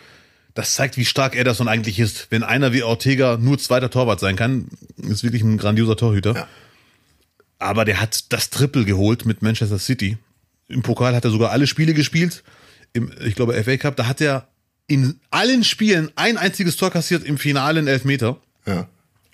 das 0.54 0.74
zeigt, 0.76 0.98
wie 0.98 1.06
stark 1.06 1.36
Ederson 1.36 1.68
eigentlich 1.70 2.00
ist. 2.00 2.28
Wenn 2.30 2.44
einer 2.44 2.74
wie 2.74 2.84
Ortega 2.84 3.38
nur 3.38 3.58
zweiter 3.58 3.90
Torwart 3.90 4.20
sein 4.20 4.36
kann, 4.36 4.68
ist 4.98 5.24
wirklich 5.24 5.42
ein 5.44 5.58
grandioser 5.58 5.96
Torhüter. 5.96 6.36
Ja. 6.36 6.48
Aber 7.58 7.86
der 7.86 8.00
hat 8.02 8.32
das 8.34 8.50
Triple 8.50 8.86
geholt 8.86 9.26
mit 9.26 9.42
Manchester 9.42 9.80
City. 9.80 10.18
Im 10.70 10.82
Pokal 10.82 11.16
hat 11.16 11.26
er 11.26 11.32
sogar 11.32 11.52
alle 11.52 11.68
Spiele 11.68 11.94
gespielt. 11.94 12.44
Im, 12.94 13.12
ich 13.26 13.36
glaube, 13.36 13.62
FA 13.64 13.78
Cup, 13.78 13.96
da 13.96 14.08
hat 14.08 14.22
er 14.22 14.48
in 14.88 15.20
allen 15.30 15.64
Spielen 15.64 16.12
ein 16.16 16.38
einziges 16.38 16.78
Tor 16.78 16.90
kassiert, 16.90 17.24
im 17.24 17.38
Finale 17.38 17.80
einen 17.80 17.88
Elfmeter. 17.88 18.38
Ja. 18.66 18.88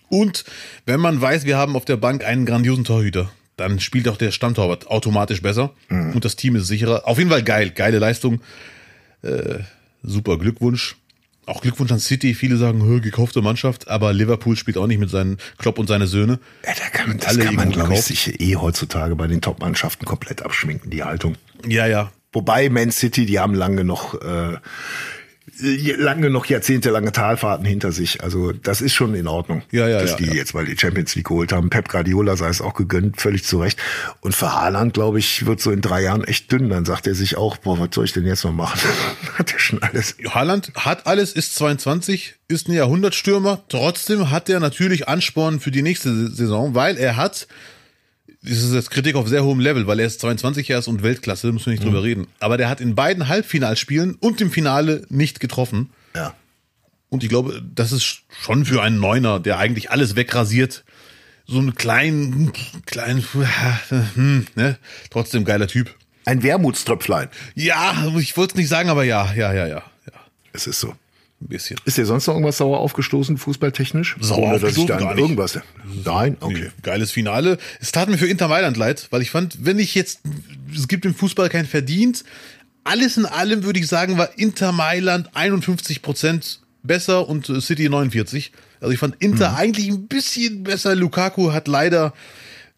Und 0.09 0.45
wenn 0.86 0.99
man 0.99 1.19
weiß, 1.19 1.45
wir 1.45 1.57
haben 1.57 1.75
auf 1.75 1.86
der 1.86 1.97
Bank 1.97 2.23
einen 2.23 2.45
grandiosen 2.45 2.83
Torhüter, 2.83 3.31
dann 3.57 3.79
spielt 3.79 4.07
auch 4.07 4.17
der 4.17 4.31
Stammtorwart 4.31 4.88
automatisch 4.88 5.41
besser 5.41 5.73
und 5.89 6.25
das 6.25 6.36
Team 6.36 6.55
ist 6.55 6.67
sicherer. 6.67 7.07
Auf 7.07 7.17
jeden 7.17 7.29
Fall 7.29 7.43
geil, 7.43 7.71
geile 7.71 7.99
Leistung. 7.99 8.41
Äh, 9.21 9.59
super 10.03 10.38
Glückwunsch. 10.38 10.97
Auch 11.45 11.61
Glückwunsch 11.61 11.91
an 11.91 11.99
City. 11.99 12.33
Viele 12.33 12.57
sagen, 12.57 12.83
"Hö, 12.83 13.01
gekaufte 13.01 13.41
Mannschaft, 13.41 13.87
aber 13.87 14.13
Liverpool 14.13 14.55
spielt 14.55 14.77
auch 14.77 14.87
nicht 14.87 14.99
mit 14.99 15.09
seinen 15.09 15.37
Klopp 15.57 15.77
und 15.77 15.87
seine 15.87 16.07
Söhne. 16.07 16.39
Ja, 16.65 16.73
da 16.73 16.89
kann, 16.89 17.17
das 17.17 17.27
alle 17.27 17.45
kann 17.45 17.55
man, 17.55 17.71
glaube 17.71 17.93
ich, 17.93 18.01
sich 18.01 18.39
eh 18.39 18.55
heutzutage 18.55 19.15
bei 19.15 19.27
den 19.27 19.41
Top-Mannschaften 19.41 20.05
komplett 20.05 20.41
abschminken, 20.41 20.89
die 20.89 21.03
Haltung. 21.03 21.35
Ja, 21.67 21.85
ja. 21.85 22.11
Wobei 22.33 22.69
Man 22.69 22.91
City, 22.91 23.25
die 23.25 23.39
haben 23.39 23.53
lange 23.53 23.83
noch, 23.83 24.15
äh, 24.21 24.57
lange 25.59 26.29
noch 26.29 26.45
jahrzehntelange 26.45 27.11
Talfahrten 27.11 27.65
hinter 27.65 27.91
sich. 27.91 28.23
Also 28.23 28.51
das 28.51 28.81
ist 28.81 28.93
schon 28.93 29.15
in 29.15 29.27
Ordnung, 29.27 29.61
Ja, 29.71 29.87
ja, 29.87 30.01
dass 30.01 30.11
ja, 30.11 30.17
die 30.17 30.25
ja. 30.25 30.33
jetzt 30.33 30.53
mal 30.53 30.65
die 30.65 30.77
Champions 30.77 31.15
League 31.15 31.27
geholt 31.27 31.51
haben. 31.51 31.69
Pep 31.69 31.89
Guardiola 31.89 32.35
sei 32.35 32.49
es 32.49 32.61
auch 32.61 32.73
gegönnt, 32.73 33.21
völlig 33.21 33.43
zu 33.43 33.59
Recht. 33.59 33.79
Und 34.21 34.35
für 34.35 34.53
Haaland, 34.53 34.93
glaube 34.93 35.19
ich, 35.19 35.45
wird 35.45 35.61
so 35.61 35.71
in 35.71 35.81
drei 35.81 36.01
Jahren 36.01 36.23
echt 36.23 36.51
dünn. 36.51 36.69
Dann 36.69 36.85
sagt 36.85 37.07
er 37.07 37.15
sich 37.15 37.37
auch, 37.37 37.57
boah, 37.57 37.79
was 37.79 37.89
soll 37.93 38.05
ich 38.05 38.13
denn 38.13 38.25
jetzt 38.25 38.43
noch 38.43 38.53
machen? 38.53 38.79
Hat 39.37 39.53
er 39.53 39.59
schon 39.59 39.81
alles. 39.81 40.15
Haaland 40.29 40.71
hat 40.75 41.07
alles, 41.07 41.33
ist 41.33 41.55
22, 41.55 42.35
ist 42.47 42.67
ein 42.67 42.73
Jahrhundertstürmer. 42.73 43.63
Trotzdem 43.69 44.31
hat 44.31 44.49
er 44.49 44.59
natürlich 44.59 45.07
Ansporn 45.07 45.59
für 45.59 45.71
die 45.71 45.81
nächste 45.81 46.29
Saison, 46.29 46.75
weil 46.75 46.97
er 46.97 47.15
hat, 47.17 47.47
das 48.47 48.63
ist 48.63 48.73
jetzt 48.73 48.91
Kritik 48.91 49.15
auf 49.15 49.27
sehr 49.27 49.43
hohem 49.43 49.59
Level, 49.59 49.87
weil 49.87 49.99
er 49.99 50.07
ist 50.07 50.21
22 50.21 50.67
Jahre 50.67 50.89
und 50.89 51.03
Weltklasse, 51.03 51.51
müssen 51.51 51.67
wir 51.67 51.73
nicht 51.73 51.83
drüber 51.83 52.03
reden. 52.03 52.27
Aber 52.39 52.57
der 52.57 52.69
hat 52.69 52.81
in 52.81 52.95
beiden 52.95 53.27
Halbfinalspielen 53.27 54.15
und 54.15 54.39
im 54.41 54.51
Finale 54.51 55.05
nicht 55.09 55.39
getroffen. 55.39 55.89
Ja. 56.15 56.33
Und 57.09 57.23
ich 57.23 57.29
glaube, 57.29 57.61
das 57.73 57.91
ist 57.91 58.23
schon 58.29 58.65
für 58.65 58.81
einen 58.81 58.99
Neuner, 58.99 59.39
der 59.39 59.57
eigentlich 59.57 59.91
alles 59.91 60.15
wegrasiert, 60.15 60.83
so 61.47 61.59
einen 61.59 61.75
kleinen, 61.75 62.51
kleinen, 62.85 63.23
hm, 64.15 64.47
ne? 64.55 64.77
trotzdem 65.09 65.45
geiler 65.45 65.67
Typ. 65.67 65.95
Ein 66.25 66.41
Wermutströpflein. 66.41 67.29
Ja, 67.53 68.11
ich 68.17 68.35
wollte 68.35 68.53
es 68.53 68.57
nicht 68.57 68.69
sagen, 68.69 68.89
aber 68.89 69.03
ja, 69.03 69.31
ja, 69.33 69.53
ja, 69.53 69.67
ja, 69.67 69.83
ja, 70.05 70.13
Es 70.53 70.65
ist 70.65 70.79
so. 70.79 70.95
Ein 71.45 71.49
bisschen. 71.49 71.79
Ist 71.85 71.97
dir 71.97 72.05
sonst 72.05 72.27
noch 72.27 72.33
irgendwas 72.33 72.57
sauer 72.57 72.79
aufgestoßen, 72.79 73.37
fußballtechnisch? 73.37 74.17
Sauer 74.19 74.39
Ohne, 74.49 74.59
dass 74.59 74.77
ich 74.77 74.79
aufgestoßen? 74.79 74.87
da 74.87 74.97
Gar 74.97 75.13
nicht. 75.15 75.21
irgendwas. 75.21 75.59
Nein? 76.03 76.37
Okay. 76.39 76.53
Nee, 76.65 76.71
geiles 76.81 77.11
Finale. 77.11 77.57
Es 77.79 77.91
tat 77.91 78.09
mir 78.09 78.17
für 78.17 78.27
Inter 78.27 78.47
Mailand 78.47 78.77
leid, 78.77 79.07
weil 79.11 79.21
ich 79.21 79.29
fand, 79.31 79.63
wenn 79.65 79.79
ich 79.79 79.95
jetzt, 79.95 80.19
es 80.75 80.87
gibt 80.87 81.05
im 81.05 81.15
Fußball 81.15 81.49
kein 81.49 81.65
Verdient. 81.65 82.23
Alles 82.83 83.17
in 83.17 83.25
allem 83.25 83.63
würde 83.63 83.79
ich 83.79 83.87
sagen, 83.87 84.17
war 84.17 84.37
Inter 84.37 84.71
Mailand 84.71 85.29
51 85.35 86.01
Prozent 86.01 86.59
besser 86.83 87.27
und 87.27 87.47
City 87.61 87.89
49. 87.89 88.51
Also 88.79 88.91
ich 88.93 88.99
fand 88.99 89.15
Inter 89.19 89.51
Mhm. 89.51 89.55
eigentlich 89.55 89.87
ein 89.87 90.07
bisschen 90.07 90.63
besser. 90.63 90.93
Lukaku 90.95 91.51
hat 91.51 91.67
leider 91.67 92.13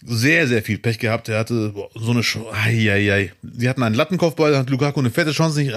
sehr, 0.05 0.47
sehr 0.47 0.61
viel 0.63 0.77
Pech 0.77 0.99
gehabt. 0.99 1.27
Er 1.27 1.39
hatte 1.39 1.73
so 1.95 2.11
eine, 2.11 2.21
Sch- 2.21 2.39
Eieiei. 2.53 3.33
Sie 3.43 3.67
hatten 3.67 3.83
einen 3.83 3.95
Lattenkopfball, 3.95 4.51
da 4.51 4.59
hat 4.59 4.69
Lukaku 4.69 4.99
eine 4.99 5.09
fette 5.09 5.31
Chance 5.31 5.59
nicht. 5.59 5.73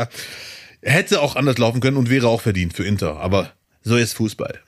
Er 0.82 0.92
hätte 0.92 1.20
auch 1.20 1.36
anders 1.36 1.58
laufen 1.58 1.80
können 1.80 1.96
und 1.96 2.08
wäre 2.10 2.28
auch 2.28 2.40
verdient 2.40 2.72
für 2.72 2.84
Inter. 2.84 3.20
Aber 3.20 3.52
so 3.82 3.96
ist 3.96 4.14
Fußball. 4.14 4.60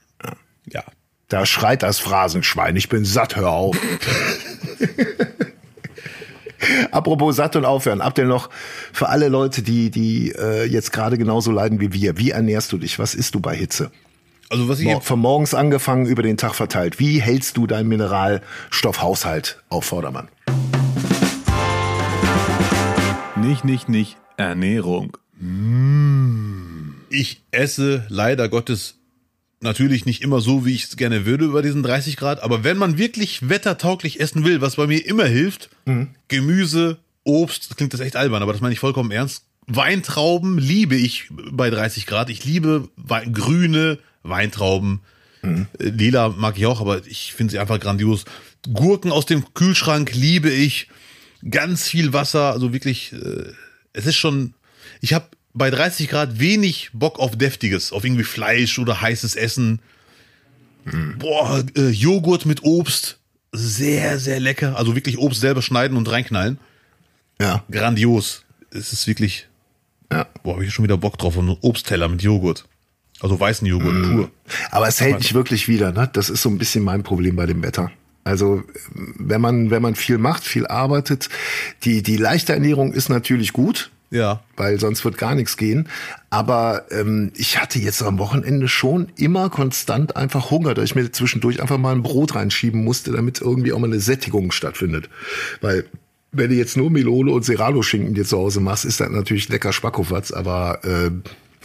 Ja. 0.67 0.85
Da 1.29 1.47
schreit 1.47 1.83
das 1.83 1.99
Phrasenschwein. 1.99 2.77
Ich 2.77 2.91
bin 2.91 3.05
satt, 3.07 3.37
hör 3.37 3.51
auf. 3.51 3.77
Apropos 6.91 7.37
satt 7.37 7.57
und 7.57 7.65
aufhören. 7.65 8.03
Abdel 8.03 8.27
noch 8.27 8.51
für 8.93 9.09
alle 9.09 9.29
Leute, 9.29 9.63
die, 9.63 9.91
die 9.91 10.33
äh, 10.33 10.65
jetzt 10.65 10.93
gerade 10.93 11.17
genauso 11.17 11.51
leiden 11.51 11.81
wie 11.81 11.93
wir. 11.95 12.19
Wie 12.19 12.31
ernährst 12.31 12.71
du 12.73 12.79
dich? 12.79 12.99
Was 12.99 13.15
isst 13.15 13.35
du 13.35 13.41
bei 13.41 13.57
Hitze? 13.57 13.91
Also 14.51 14.69
was 14.69 14.81
ich 14.81 14.85
Mor 14.85 15.01
von 15.01 15.19
morgens 15.19 15.55
angefangen 15.55 16.05
über 16.05 16.23
den 16.23 16.37
Tag 16.37 16.55
verteilt. 16.55 16.99
Wie 16.99 17.23
hältst 17.23 17.57
du 17.57 17.67
deinen 17.67 17.89
Mineralstoffhaushalt 17.89 19.63
auf 19.71 19.87
Vordermann? 19.87 20.29
Nicht, 23.37 23.65
nicht, 23.65 23.89
nicht. 23.89 24.19
Ernährung. 24.37 25.17
Ich 27.11 27.43
esse 27.51 28.07
leider 28.09 28.49
Gottes 28.49 28.95
natürlich 29.61 30.07
nicht 30.07 30.23
immer 30.23 30.41
so, 30.41 30.65
wie 30.65 30.75
ich 30.75 30.85
es 30.85 30.97
gerne 30.97 31.27
würde 31.27 31.45
über 31.45 31.63
diesen 31.63 31.83
30 31.83 32.17
Grad, 32.17 32.43
aber 32.43 32.65
wenn 32.65 32.77
man 32.77 32.99
wirklich 32.99 33.49
wettertauglich 33.49 34.21
essen 34.21 34.45
will, 34.45 34.61
was 34.61 34.77
bei 34.77 34.87
mir 34.87 35.05
immer 35.07 35.27
hilft, 35.27 35.69
Gemüse, 36.29 36.99
Obst, 37.25 37.71
das 37.71 37.77
klingt 37.77 37.93
das 37.93 38.01
echt 38.01 38.17
albern, 38.17 38.43
aber 38.43 38.53
das 38.53 38.61
meine 38.61 38.73
ich 38.73 38.81
vollkommen 38.81 39.11
ernst. 39.13 39.45
Weintrauben 39.67 40.59
liebe 40.59 40.97
ich 40.97 41.29
bei 41.53 41.71
30 41.71 42.07
Grad. 42.07 42.31
Ich 42.31 42.45
liebe 42.45 42.89
Wei- 42.97 43.27
grüne 43.27 43.99
Weintrauben. 44.25 45.01
Äh, 45.43 45.65
Lila 45.79 46.31
mag 46.31 46.57
ich 46.59 46.67
auch, 46.67 46.81
aber 46.81 47.07
ich 47.07 47.33
finde 47.33 47.53
sie 47.53 47.59
einfach 47.61 47.79
grandios. 47.79 48.25
Gurken 48.73 49.13
aus 49.13 49.27
dem 49.27 49.55
Kühlschrank 49.55 50.13
liebe 50.15 50.51
ich. 50.51 50.89
Ganz 51.49 51.89
viel 51.89 52.13
Wasser, 52.13 52.53
also 52.53 52.73
wirklich, 52.73 53.13
äh, 53.13 53.53
es 53.93 54.07
ist 54.07 54.17
schon, 54.17 54.55
ich 55.03 55.13
habe 55.13 55.27
bei 55.53 55.71
30 55.71 56.09
Grad 56.09 56.41
wenig 56.41 56.91
Bock 56.95 57.19
auf 57.19 57.37
deftiges, 57.37 57.93
auf 57.93 58.05
irgendwie 58.05 58.25
Fleisch 58.25 58.79
oder 58.79 59.03
heißes 59.03 59.35
Essen. 59.35 59.81
Boah, 61.19 61.63
äh, 61.77 61.91
Joghurt 61.91 62.47
mit 62.47 62.63
Obst, 62.65 63.19
sehr, 63.53 64.19
sehr 64.19 64.41
lecker. 64.41 64.77
Also 64.77 64.95
wirklich 64.95 65.19
Obst 65.19 65.41
selber 65.41 65.61
schneiden 65.61 65.97
und 65.97 66.11
reinknallen. 66.11 66.59
Ja, 67.41 67.65
Grandios. 67.71 68.45
Es 68.71 68.93
ist 68.93 69.07
wirklich, 69.07 69.49
ja. 70.11 70.27
boah, 70.43 70.57
hab 70.57 70.63
ich 70.63 70.73
schon 70.73 70.85
wieder 70.85 70.97
Bock 70.97 71.19
drauf. 71.19 71.37
Und 71.37 71.51
Obstteller 71.61 72.09
mit 72.09 72.23
Joghurt. 72.23 72.65
Also 73.21 73.39
weißen 73.39 73.67
Joghurt, 73.67 74.03
pur. 74.03 74.31
Aber 74.71 74.89
es 74.89 75.01
hält 75.01 75.19
nicht 75.19 75.35
wirklich 75.35 75.69
wieder, 75.69 75.93
ne? 75.93 76.09
Das 76.13 76.31
ist 76.31 76.43
so 76.43 76.49
ein 76.49 76.59
bisschen 76.59 76.83
mein 76.83 77.03
Problem 77.03 77.37
bei 77.37 77.47
dem 77.47 77.63
Wetter. 77.63 77.93
Also, 78.25 78.63
wenn 78.95 79.41
man, 79.41 79.71
wenn 79.71 79.83
man 79.83 79.95
viel 79.97 80.19
macht, 80.19 80.45
viel 80.45 80.67
arbeitet, 80.67 81.29
die, 81.85 82.03
die 82.03 82.17
leichte 82.17 82.53
Ernährung 82.53 82.93
ist 82.93 83.09
natürlich 83.09 83.53
gut, 83.53 83.91
Ja. 84.13 84.41
weil 84.57 84.79
sonst 84.79 85.05
wird 85.05 85.19
gar 85.19 85.35
nichts 85.35 85.57
gehen. 85.57 85.89
Aber 86.31 86.85
ähm, 86.91 87.33
ich 87.35 87.61
hatte 87.61 87.79
jetzt 87.79 88.03
am 88.03 88.19
Wochenende 88.19 88.69
schon 88.69 89.09
immer 89.17 89.51
konstant 89.51 90.17
einfach 90.17 90.51
Hunger, 90.51 90.75
dass 90.75 90.85
ich 90.85 90.95
mir 90.95 91.11
zwischendurch 91.11 91.61
einfach 91.61 91.79
mal 91.79 91.95
ein 91.95 92.03
Brot 92.03 92.35
reinschieben 92.35 92.85
musste, 92.85 93.11
damit 93.11 93.41
irgendwie 93.41 93.73
auch 93.73 93.79
mal 93.79 93.87
eine 93.87 94.01
Sättigung 94.01 94.53
stattfindet. 94.53 95.09
Weil 95.61 95.87
wenn 96.31 96.51
du 96.51 96.57
jetzt 96.57 96.77
nur 96.77 96.91
Melone 96.91 97.31
und 97.33 97.45
Serrano-Schinken 97.45 98.15
dir 98.15 98.25
zu 98.25 98.39
Hause 98.39 98.61
machst, 98.61 98.85
ist 98.85 99.01
das 99.01 99.11
natürlich 99.11 99.49
lecker 99.49 99.73
Spackofatz, 99.73 100.31
aber 100.31 100.85
äh, 100.85 101.11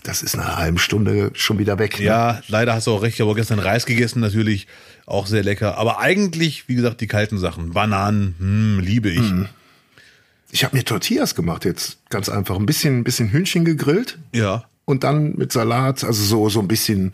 das 0.04 0.22
ist 0.22 0.38
nach 0.38 0.46
einer 0.46 0.58
halben 0.58 0.78
Stunde 0.78 1.32
schon 1.34 1.60
wieder 1.60 1.80
weg. 1.80 2.00
Ne? 2.00 2.06
Ja, 2.06 2.42
leider 2.48 2.74
hast 2.74 2.88
du 2.88 2.92
auch 2.92 3.02
recht. 3.02 3.16
Ich 3.16 3.22
habe 3.22 3.36
gestern 3.36 3.60
Reis 3.60 3.86
gegessen, 3.86 4.20
natürlich 4.20 4.68
auch 5.06 5.28
sehr 5.28 5.44
lecker. 5.44 5.78
Aber 5.78 6.00
eigentlich, 6.00 6.68
wie 6.68 6.76
gesagt, 6.76 7.02
die 7.02 7.08
kalten 7.08 7.38
Sachen. 7.38 7.72
Bananen, 7.72 8.36
hm, 8.40 8.80
liebe 8.80 9.10
ich. 9.10 9.32
Ich 10.52 10.64
habe 10.64 10.76
mir 10.78 10.84
Tortillas 10.86 11.36
gemacht 11.36 11.66
jetzt, 11.66 11.98
ganz 12.10 12.30
einfach. 12.30 12.56
Ein 12.56 12.66
bisschen, 12.66 13.00
ein 13.00 13.04
bisschen 13.04 13.30
Hühnchen 13.30 13.66
gegrillt 13.66 14.18
Ja. 14.34 14.64
und 14.86 15.04
dann 15.04 15.36
mit 15.36 15.52
Salat, 15.52 16.04
also 16.04 16.24
so 16.24 16.50
so 16.50 16.60
ein 16.62 16.68
bisschen, 16.68 17.12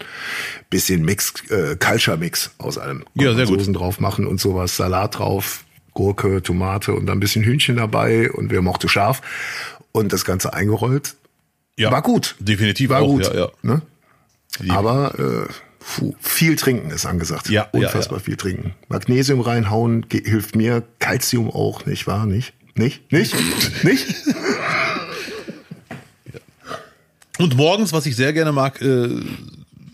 bisschen 0.69 1.03
Mix, 1.03 1.33
äh, 1.49 1.75
Culture 1.75 2.17
Mix 2.17 2.51
aus 2.59 2.77
allem. 2.77 3.03
Ja, 3.15 3.33
sehr 3.33 3.45
gut. 3.47 3.59
Soßen 3.59 3.73
drauf 3.73 3.99
machen 3.99 4.27
und 4.27 4.39
sowas, 4.39 4.77
Salat 4.77 5.17
drauf, 5.17 5.63
Gurke, 5.93 6.41
Tomate 6.43 6.93
und 6.93 7.07
dann 7.07 7.17
ein 7.17 7.19
bisschen 7.19 7.43
Hühnchen 7.43 7.77
dabei 7.77 8.31
und 8.31 8.51
wer 8.51 8.61
mochte 8.61 8.87
scharf 8.87 9.21
und 9.91 10.13
das 10.13 10.25
Ganze 10.25 10.53
eingerollt. 10.53 11.15
ja. 11.77 11.91
War 11.91 12.01
gut. 12.03 12.35
Definitiv 12.39 12.89
War 12.91 13.01
auch, 13.01 13.07
gut. 13.07 13.23
ja, 13.25 13.33
ja. 13.35 13.49
Ne? 13.63 13.81
Aber 14.69 15.17
äh, 15.17 15.51
puh, 15.79 16.13
viel 16.19 16.55
trinken 16.55 16.91
ist 16.91 17.05
angesagt. 17.07 17.49
Ja, 17.49 17.63
ja, 17.73 17.79
Unfassbar 17.87 18.19
ja. 18.19 18.23
viel 18.23 18.37
trinken. 18.37 18.75
Magnesium 18.87 19.41
reinhauen 19.41 20.05
hilft 20.11 20.55
mir, 20.55 20.83
Calcium 20.99 21.49
auch, 21.49 21.85
nicht 21.87 22.05
wahr? 22.05 22.25
Nicht? 22.27 22.53
Nicht? 22.75 23.11
Nicht? 23.11 23.35
Nicht? 23.83 24.07
Und 27.39 27.57
morgens, 27.57 27.93
was 27.93 28.05
ich 28.05 28.15
sehr 28.15 28.33
gerne 28.33 28.51
mag, 28.51 28.81
äh, 28.81 29.09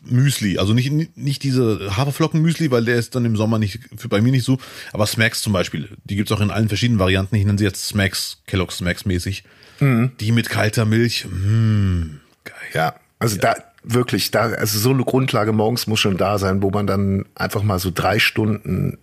Müsli. 0.06 0.58
Also 0.58 0.74
nicht, 0.74 1.18
nicht 1.18 1.44
diese 1.44 1.96
Haferflocken-Müsli, 1.96 2.72
weil 2.72 2.86
der 2.86 2.96
ist 2.96 3.16
dann 3.16 3.26
im 3.26 3.36
Sommer 3.36 3.60
nicht, 3.60 3.80
für 3.96 4.10
bei 4.10 4.22
mir 4.22 4.32
nicht 4.32 4.46
so. 4.46 4.58
Aber 4.92 5.06
Smacks 5.06 5.42
zum 5.42 5.54
Beispiel, 5.54 5.90
die 6.04 6.16
gibt's 6.16 6.32
auch 6.32 6.42
in 6.42 6.52
allen 6.52 6.68
verschiedenen 6.68 7.00
Varianten. 7.00 7.36
Ich 7.36 7.46
nenne 7.46 7.58
sie 7.58 7.66
jetzt 7.66 7.88
Smacks, 7.88 8.42
Kellogg's 8.48 8.78
Smacks 8.78 9.06
mäßig. 9.06 9.44
Mhm. 9.80 10.12
Die 10.20 10.32
mit 10.32 10.50
kalter 10.50 10.86
Milch. 10.86 11.26
Mm, 11.26 12.20
geil. 12.44 12.56
Ja, 12.74 12.96
also 13.20 13.38
da 13.38 13.56
wirklich, 13.84 14.32
da, 14.32 14.42
also 14.50 14.78
so 14.78 14.90
eine 14.90 15.04
Grundlage 15.04 15.54
morgens 15.54 15.88
muss 15.88 16.00
schon 16.00 16.18
da 16.18 16.38
sein, 16.38 16.62
wo 16.62 16.70
man 16.70 16.88
dann 16.88 17.26
einfach 17.36 17.64
mal 17.64 17.80
so 17.80 17.92
drei 17.94 18.20
Stunden 18.20 18.98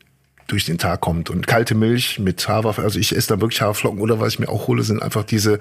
durch 0.47 0.65
den 0.65 0.79
Tag 0.79 1.01
kommt. 1.01 1.31
Und 1.31 1.47
kalte 1.47 1.75
Milch 1.75 2.19
mit 2.19 2.47
Hafer, 2.49 2.83
also 2.83 2.99
ich 2.99 3.15
esse 3.15 3.29
da 3.29 3.41
wirklich 3.41 3.61
Haferflocken 3.61 4.01
oder 4.01 4.21
was 4.21 4.35
ich 4.35 4.39
mir 4.39 4.49
auch 4.49 4.69
hole, 4.69 4.83
sind 4.83 5.03
einfach 5.03 5.25
diese, 5.25 5.59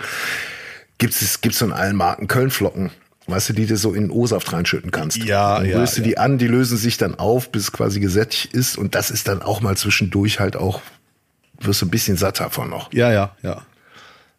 gibt's 0.98 1.22
es, 1.22 1.42
gibt's 1.42 1.60
so 1.60 1.66
in 1.66 1.72
allen 1.72 1.96
Marken 1.96 2.28
Kölnflocken. 2.28 2.92
Weißt 3.28 3.50
du, 3.50 3.54
die 3.54 3.66
du 3.66 3.76
so 3.76 3.94
in 3.94 4.12
O-Saft 4.12 4.54
reinschütten 4.54 4.92
kannst. 4.92 5.18
Ja, 5.18 5.58
dann 5.58 5.68
ja, 5.68 5.80
rührst 5.80 5.98
du 5.98 6.02
ja. 6.02 6.08
die 6.08 6.18
an, 6.20 6.38
die 6.38 6.48
lösen 6.48 6.78
sich 6.78 6.98
dann 6.98 7.16
auf, 7.16 7.52
bis 7.52 7.64
es 7.64 7.72
quasi 7.72 8.00
gesättigt 8.00 8.54
ist. 8.54 8.78
Und 8.78 8.94
das 8.94 9.10
ist 9.10 9.28
dann 9.28 9.42
auch 9.42 9.62
mal 9.62 9.76
zwischendurch 9.76 10.40
halt 10.40 10.56
auch, 10.56 10.82
wirst 11.60 11.82
du 11.82 11.88
ein 11.88 11.90
bisschen 11.90 12.18
satt 12.18 12.40
davon 12.40 12.70
noch. 12.70 12.94
Ja, 12.94 13.12
ja, 13.12 13.36
ja. 13.42 13.64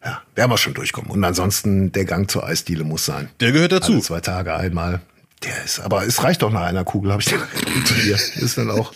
Ja, 0.05 0.21
werden 0.35 0.51
wir 0.51 0.57
schon 0.57 0.73
durchkommen. 0.73 1.11
Und 1.11 1.21
ansonsten, 1.25 1.91
der 1.91 2.05
Gang 2.05 2.31
zur 2.31 2.45
Eisdiele 2.45 2.85
muss 2.85 3.05
sein. 3.05 3.29
Der 3.41 3.51
gehört 3.51 3.73
dazu. 3.73 3.91
Alle 3.91 4.01
zwei 4.01 4.21
Tage 4.21 4.55
einmal. 4.55 5.01
Der 5.43 5.63
ist, 5.65 5.81
aber 5.81 6.05
es 6.05 6.23
reicht 6.23 6.41
doch 6.41 6.51
nach 6.51 6.61
einer 6.61 6.83
Kugel, 6.83 7.11
habe 7.11 7.21
ich 7.21 7.27
dir. 7.27 7.39
Ist 8.41 8.57
dann 8.57 8.71
auch, 8.71 8.93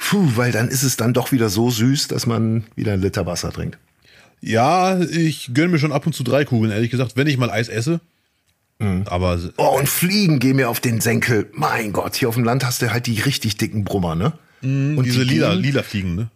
puh, 0.00 0.32
weil 0.34 0.50
dann 0.50 0.66
ist 0.68 0.82
es 0.82 0.96
dann 0.96 1.12
doch 1.12 1.30
wieder 1.30 1.48
so 1.48 1.70
süß, 1.70 2.08
dass 2.08 2.26
man 2.26 2.64
wieder 2.74 2.92
einen 2.94 3.02
Liter 3.02 3.26
Wasser 3.26 3.52
trinkt. 3.52 3.78
Ja, 4.40 4.98
ich 5.00 5.50
gönn 5.54 5.70
mir 5.70 5.78
schon 5.78 5.92
ab 5.92 6.06
und 6.06 6.14
zu 6.14 6.24
drei 6.24 6.44
Kugeln, 6.44 6.72
ehrlich 6.72 6.90
gesagt, 6.90 7.12
wenn 7.16 7.26
ich 7.26 7.36
mal 7.36 7.50
Eis 7.50 7.68
esse. 7.68 8.00
Mhm. 8.78 9.02
Aber 9.06 9.38
Oh, 9.58 9.76
und 9.78 9.88
Fliegen 9.88 10.38
gehen 10.38 10.56
mir 10.56 10.70
auf 10.70 10.80
den 10.80 11.00
Senkel. 11.02 11.50
Mein 11.52 11.92
Gott, 11.92 12.16
hier 12.16 12.28
auf 12.30 12.34
dem 12.36 12.44
Land 12.44 12.64
hast 12.64 12.80
du 12.82 12.90
halt 12.90 13.06
die 13.06 13.20
richtig 13.20 13.58
dicken 13.58 13.84
Brummer, 13.84 14.14
ne? 14.14 14.32
Und 14.62 15.02
diese 15.04 15.24
die 15.26 15.34
lila, 15.34 15.52
gehen- 15.52 15.62
lila 15.62 15.82
Fliegen, 15.82 16.14
ne? 16.16 16.30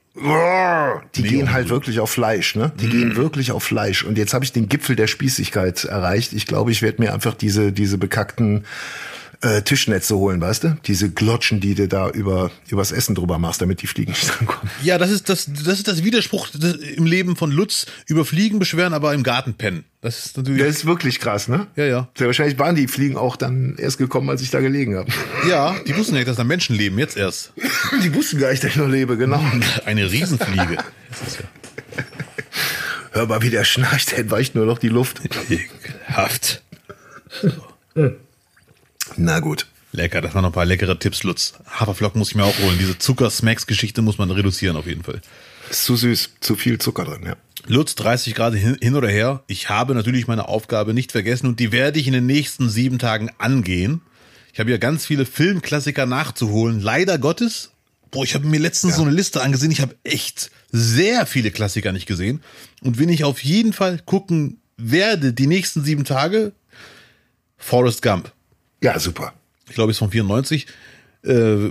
Die 1.17 1.23
gehen 1.23 1.53
halt 1.53 1.71
wirklich 1.71 1.99
auf 2.01 2.11
Fleisch, 2.11 2.55
ne? 2.55 2.71
Die 2.79 2.87
Mhm. 2.87 2.91
gehen 2.91 3.17
wirklich 3.17 3.51
auf 3.51 3.65
Fleisch. 3.65 4.05
Und 4.05 4.17
jetzt 4.19 4.33
habe 4.35 4.45
ich 4.45 4.53
den 4.53 4.69
Gipfel 4.69 4.95
der 4.97 5.07
Spießigkeit 5.09 5.85
erreicht. 5.85 6.33
Ich 6.35 6.47
glaube, 6.47 6.71
ich 6.71 6.83
werde 6.83 7.03
mir 7.03 7.13
einfach 7.15 7.35
diese, 7.35 7.73
diese 7.73 7.99
bekackten 7.99 8.65
äh, 9.45 9.63
Tischnetze 9.63 10.17
holen, 10.17 10.41
weißt 10.41 10.65
du? 10.65 10.77
Diese 10.87 11.11
Glotschen, 11.11 11.61
die 11.61 11.75
du 11.75 11.87
da 11.87 12.09
über 12.11 12.51
übers 12.69 12.93
Essen 12.93 13.15
drüber 13.15 13.39
machst, 13.39 13.61
damit 13.61 13.83
die 13.83 13.87
Fliegen 13.87 14.13
nicht 14.13 14.29
drankommen. 14.39 14.71
Ja, 14.83 14.99
das 14.99 15.11
ist 15.11 15.29
das, 15.29 15.47
das 15.53 15.79
ist 15.79 15.87
das 15.89 16.03
Widerspruch 16.03 16.49
des- 16.51 16.75
im 16.77 17.05
Leben 17.07 17.37
von 17.37 17.51
Lutz. 17.51 17.87
Über 18.07 18.25
Fliegen 18.25 18.59
beschweren, 18.59 18.95
aber 18.95 19.13
im 19.15 19.23
Garten 19.23 19.55
pennen. 19.55 19.85
Das 20.01 20.27
ist 20.27 20.37
natürlich. 20.37 20.63
Das 20.63 20.77
ist 20.77 20.85
wirklich 20.87 21.21
krass, 21.21 21.49
ne? 21.49 21.67
Ja, 21.77 21.85
ja. 21.85 22.09
Sehr 22.17 22.27
wahrscheinlich 22.27 22.59
waren 22.59 22.75
die 22.75 22.89
Fliegen 22.89 23.17
auch 23.17 23.37
dann 23.37 23.77
erst 23.79 23.99
gekommen, 23.99 24.29
als 24.31 24.43
ich 24.43 24.51
da 24.51 24.61
gelegen 24.61 24.97
habe. 24.97 25.11
Ja, 25.49 25.75
die 25.87 25.95
wussten 25.97 26.15
ja 26.15 26.21
nicht, 26.21 26.29
dass 26.29 26.37
da 26.37 26.45
Menschen 26.45 26.75
leben, 26.77 26.99
jetzt 26.99 27.17
erst. 27.19 27.53
Die 28.03 28.15
wussten 28.15 28.39
gar 28.39 28.51
nicht, 28.51 28.65
dass 28.65 28.71
ich 28.71 28.77
noch 28.77 28.89
lebe, 28.89 29.17
genau. 29.19 29.43
Eine 29.85 30.11
Riesenfliege. 30.11 30.75
Ja 30.75 30.85
Hör 33.13 33.27
mal, 33.27 33.43
wie 33.43 33.51
der 33.51 33.65
schnarcht, 33.65 34.11
der 34.13 34.19
entweicht 34.21 34.55
nur 34.55 34.67
noch 34.67 34.79
die 34.79 34.89
Luft. 34.89 35.21
ekelhaft. 35.51 36.63
Na 39.17 39.41
gut. 39.41 39.67
Lecker, 39.93 40.21
das 40.21 40.35
waren 40.35 40.43
noch 40.43 40.51
ein 40.51 40.55
paar 40.55 40.65
leckere 40.65 40.99
Tipps, 40.99 41.23
Lutz. 41.23 41.55
Haferflocken 41.67 42.19
muss 42.19 42.31
ich 42.31 42.35
mir 42.35 42.45
auch 42.45 42.59
holen. 42.59 42.79
Diese 42.79 42.99
Zucker-Smacks-Geschichte 42.99 44.03
muss 44.03 44.19
man 44.19 44.31
reduzieren 44.31 44.77
auf 44.77 44.87
jeden 44.87 45.05
Fall. 45.05 45.21
Ist 45.71 45.85
zu 45.85 45.97
süß, 45.97 46.31
zu 46.41 46.57
viel 46.57 46.79
Zucker 46.79 47.05
drin, 47.05 47.23
ja. 47.25 47.37
Lutz, 47.67 47.95
30 47.95 48.35
Grad 48.35 48.55
hin, 48.55 48.77
hin 48.81 48.97
oder 48.97 49.09
her. 49.09 49.45
Ich 49.47 49.69
habe 49.69 49.95
natürlich 49.95 50.27
meine 50.27 50.49
Aufgabe 50.49 50.95
nicht 50.95 51.13
vergessen 51.13 51.47
und 51.47 51.61
die 51.61 51.73
werde 51.73 51.99
ich 51.99 52.07
in 52.07 52.13
den 52.13 52.27
nächsten 52.27 52.69
sieben 52.69 52.99
Tagen 52.99 53.31
angehen. 53.39 54.03
Ich 54.53 54.61
habe 54.61 54.71
ja 54.71 54.77
ganz 54.77 55.07
viele 55.07 55.27
Filmklassiker 55.27 56.07
nachzuholen. 56.07 56.81
Leider 56.81 57.19
Gottes. 57.19 57.71
Boah, 58.11 58.25
ich 58.25 58.35
habe 58.35 58.47
mir 58.47 58.61
letztens 58.61 58.97
so 58.97 59.03
eine 59.03 59.11
Liste 59.11 59.43
angesehen. 59.43 59.71
Ich 59.71 59.81
habe 59.81 59.97
echt 60.05 60.51
sehr 60.71 61.27
viele 61.27 61.51
Klassiker 61.51 61.93
nicht 61.93 62.07
gesehen. 62.07 62.43
Und 62.83 62.99
wenn 62.99 63.09
ich 63.09 63.25
auf 63.25 63.43
jeden 63.43 63.73
Fall 63.73 64.01
gucken 64.05 64.61
werde, 64.77 65.33
die 65.33 65.47
nächsten 65.47 65.83
sieben 65.83 66.05
Tage, 66.05 66.53
Forrest 67.57 68.03
Gump. 68.03 68.34
Ja, 68.85 68.99
super. 68.99 69.33
Ich 69.69 69.75
glaube, 69.75 69.93
ist 69.93 69.99
von 69.99 70.11
94. 70.11 70.67
Äh, 71.25 71.71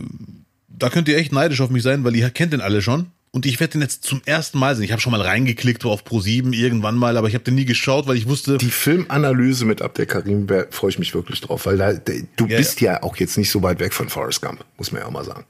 da 0.68 0.90
könnt 0.90 1.08
ihr 1.08 1.16
echt 1.18 1.32
neidisch 1.32 1.62
auf 1.62 1.70
mich 1.70 1.84
sein, 1.84 2.04
weil 2.04 2.16
ihr 2.16 2.28
kennt 2.32 2.54
den 2.54 2.62
alle 2.62 2.82
schon. 2.82 3.12
Und 3.30 3.46
ich 3.46 3.60
werde 3.60 3.74
den 3.74 3.82
jetzt 3.82 4.04
zum 4.04 4.22
ersten 4.26 4.58
Mal 4.58 4.76
sehen. 4.76 4.86
Ich 4.86 4.92
habe 4.92 5.02
schon 5.02 5.12
mal 5.12 5.22
reingeklickt 5.22 5.86
auf 5.86 6.04
Pro7 6.04 6.54
irgendwann 6.54 6.96
mal, 6.96 7.18
aber 7.18 7.28
ich 7.28 7.36
habe 7.36 7.44
den 7.44 7.56
nie 7.56 7.66
geschaut, 7.66 8.08
weil 8.08 8.16
ich 8.18 8.28
wusste, 8.28 8.58
Die 8.58 8.72
Filmanalyse 8.72 9.66
mit 9.66 9.82
Abdel 9.82 10.06
Karim 10.08 10.48
freue 10.72 10.90
ich 10.90 10.98
mich 11.00 11.14
wirklich 11.14 11.42
drauf, 11.42 11.66
weil 11.68 11.78
da, 11.78 11.94
du 11.94 12.48
Ja, 12.48 12.58
bist 12.58 12.82
ja. 12.82 13.02
auch 13.04 13.16
jetzt 13.18 13.38
nicht 13.38 13.50
so 13.52 13.62
weit 13.62 13.80
weg 13.80 13.94
von 13.94 14.10
Forrest 14.10 14.42
Gump, 14.42 14.64
muss 14.78 14.92
man 14.92 15.02
ja 15.02 15.08
auch 15.08 15.12
mal 15.12 15.26
sagen. 15.26 15.46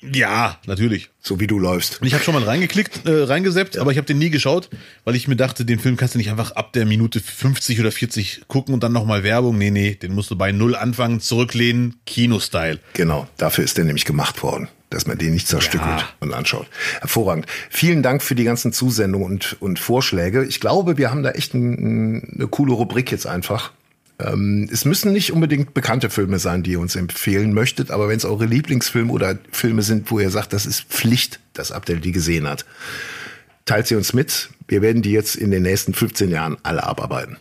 Ja, 0.00 0.58
natürlich. 0.66 1.10
So 1.20 1.40
wie 1.40 1.46
du 1.46 1.58
läufst. 1.58 2.00
Und 2.00 2.06
ich 2.06 2.14
habe 2.14 2.22
schon 2.24 2.34
mal 2.34 2.42
reingeklickt, 2.44 3.06
äh, 3.06 3.24
reingeseppt, 3.24 3.76
aber 3.78 3.90
ich 3.90 3.98
habe 3.98 4.06
den 4.06 4.18
nie 4.18 4.30
geschaut, 4.30 4.70
weil 5.04 5.16
ich 5.16 5.28
mir 5.28 5.36
dachte, 5.36 5.64
den 5.64 5.78
Film 5.78 5.96
kannst 5.96 6.14
du 6.14 6.18
nicht 6.18 6.30
einfach 6.30 6.52
ab 6.52 6.72
der 6.72 6.86
Minute 6.86 7.20
50 7.20 7.80
oder 7.80 7.90
40 7.92 8.42
gucken 8.48 8.74
und 8.74 8.82
dann 8.82 8.92
nochmal 8.92 9.22
Werbung. 9.24 9.58
Nee, 9.58 9.70
nee, 9.70 9.94
den 9.94 10.14
musst 10.14 10.30
du 10.30 10.36
bei 10.36 10.52
Null 10.52 10.74
anfangen, 10.76 11.20
zurücklehnen, 11.20 11.96
Kino-Style. 12.06 12.78
Genau, 12.94 13.28
dafür 13.36 13.64
ist 13.64 13.76
der 13.76 13.84
nämlich 13.84 14.04
gemacht 14.04 14.42
worden, 14.42 14.68
dass 14.90 15.06
man 15.06 15.18
den 15.18 15.32
nicht 15.34 15.48
zerstückelt 15.48 16.00
Ja. 16.00 16.08
und 16.20 16.32
anschaut. 16.32 16.66
Hervorragend. 17.00 17.46
Vielen 17.68 18.02
Dank 18.02 18.22
für 18.22 18.34
die 18.34 18.44
ganzen 18.44 18.72
Zusendungen 18.72 19.26
und, 19.32 19.56
und 19.60 19.78
Vorschläge. 19.78 20.44
Ich 20.44 20.60
glaube, 20.60 20.96
wir 20.96 21.10
haben 21.10 21.22
da 21.22 21.30
echt 21.32 21.54
ein, 21.54 22.32
eine 22.36 22.46
coole 22.48 22.72
Rubrik 22.72 23.10
jetzt 23.10 23.26
einfach. 23.26 23.72
Ähm, 24.20 24.68
es 24.72 24.84
müssen 24.84 25.12
nicht 25.12 25.32
unbedingt 25.32 25.74
bekannte 25.74 26.10
Filme 26.10 26.38
sein, 26.38 26.62
die 26.62 26.72
ihr 26.72 26.80
uns 26.80 26.96
empfehlen 26.96 27.52
möchtet, 27.52 27.90
aber 27.90 28.08
wenn 28.08 28.16
es 28.16 28.24
eure 28.24 28.46
Lieblingsfilme 28.46 29.12
oder 29.12 29.38
Filme 29.52 29.82
sind, 29.82 30.10
wo 30.10 30.18
ihr 30.18 30.30
sagt, 30.30 30.52
das 30.52 30.66
ist 30.66 30.82
Pflicht, 30.84 31.40
dass 31.52 31.72
Abdel 31.72 32.00
die 32.00 32.12
gesehen 32.12 32.48
hat, 32.48 32.64
teilt 33.64 33.86
sie 33.86 33.94
uns 33.94 34.12
mit. 34.12 34.50
Wir 34.66 34.82
werden 34.82 35.02
die 35.02 35.12
jetzt 35.12 35.36
in 35.36 35.50
den 35.50 35.62
nächsten 35.62 35.94
15 35.94 36.30
Jahren 36.30 36.56
alle 36.62 36.82
abarbeiten. 36.82 37.36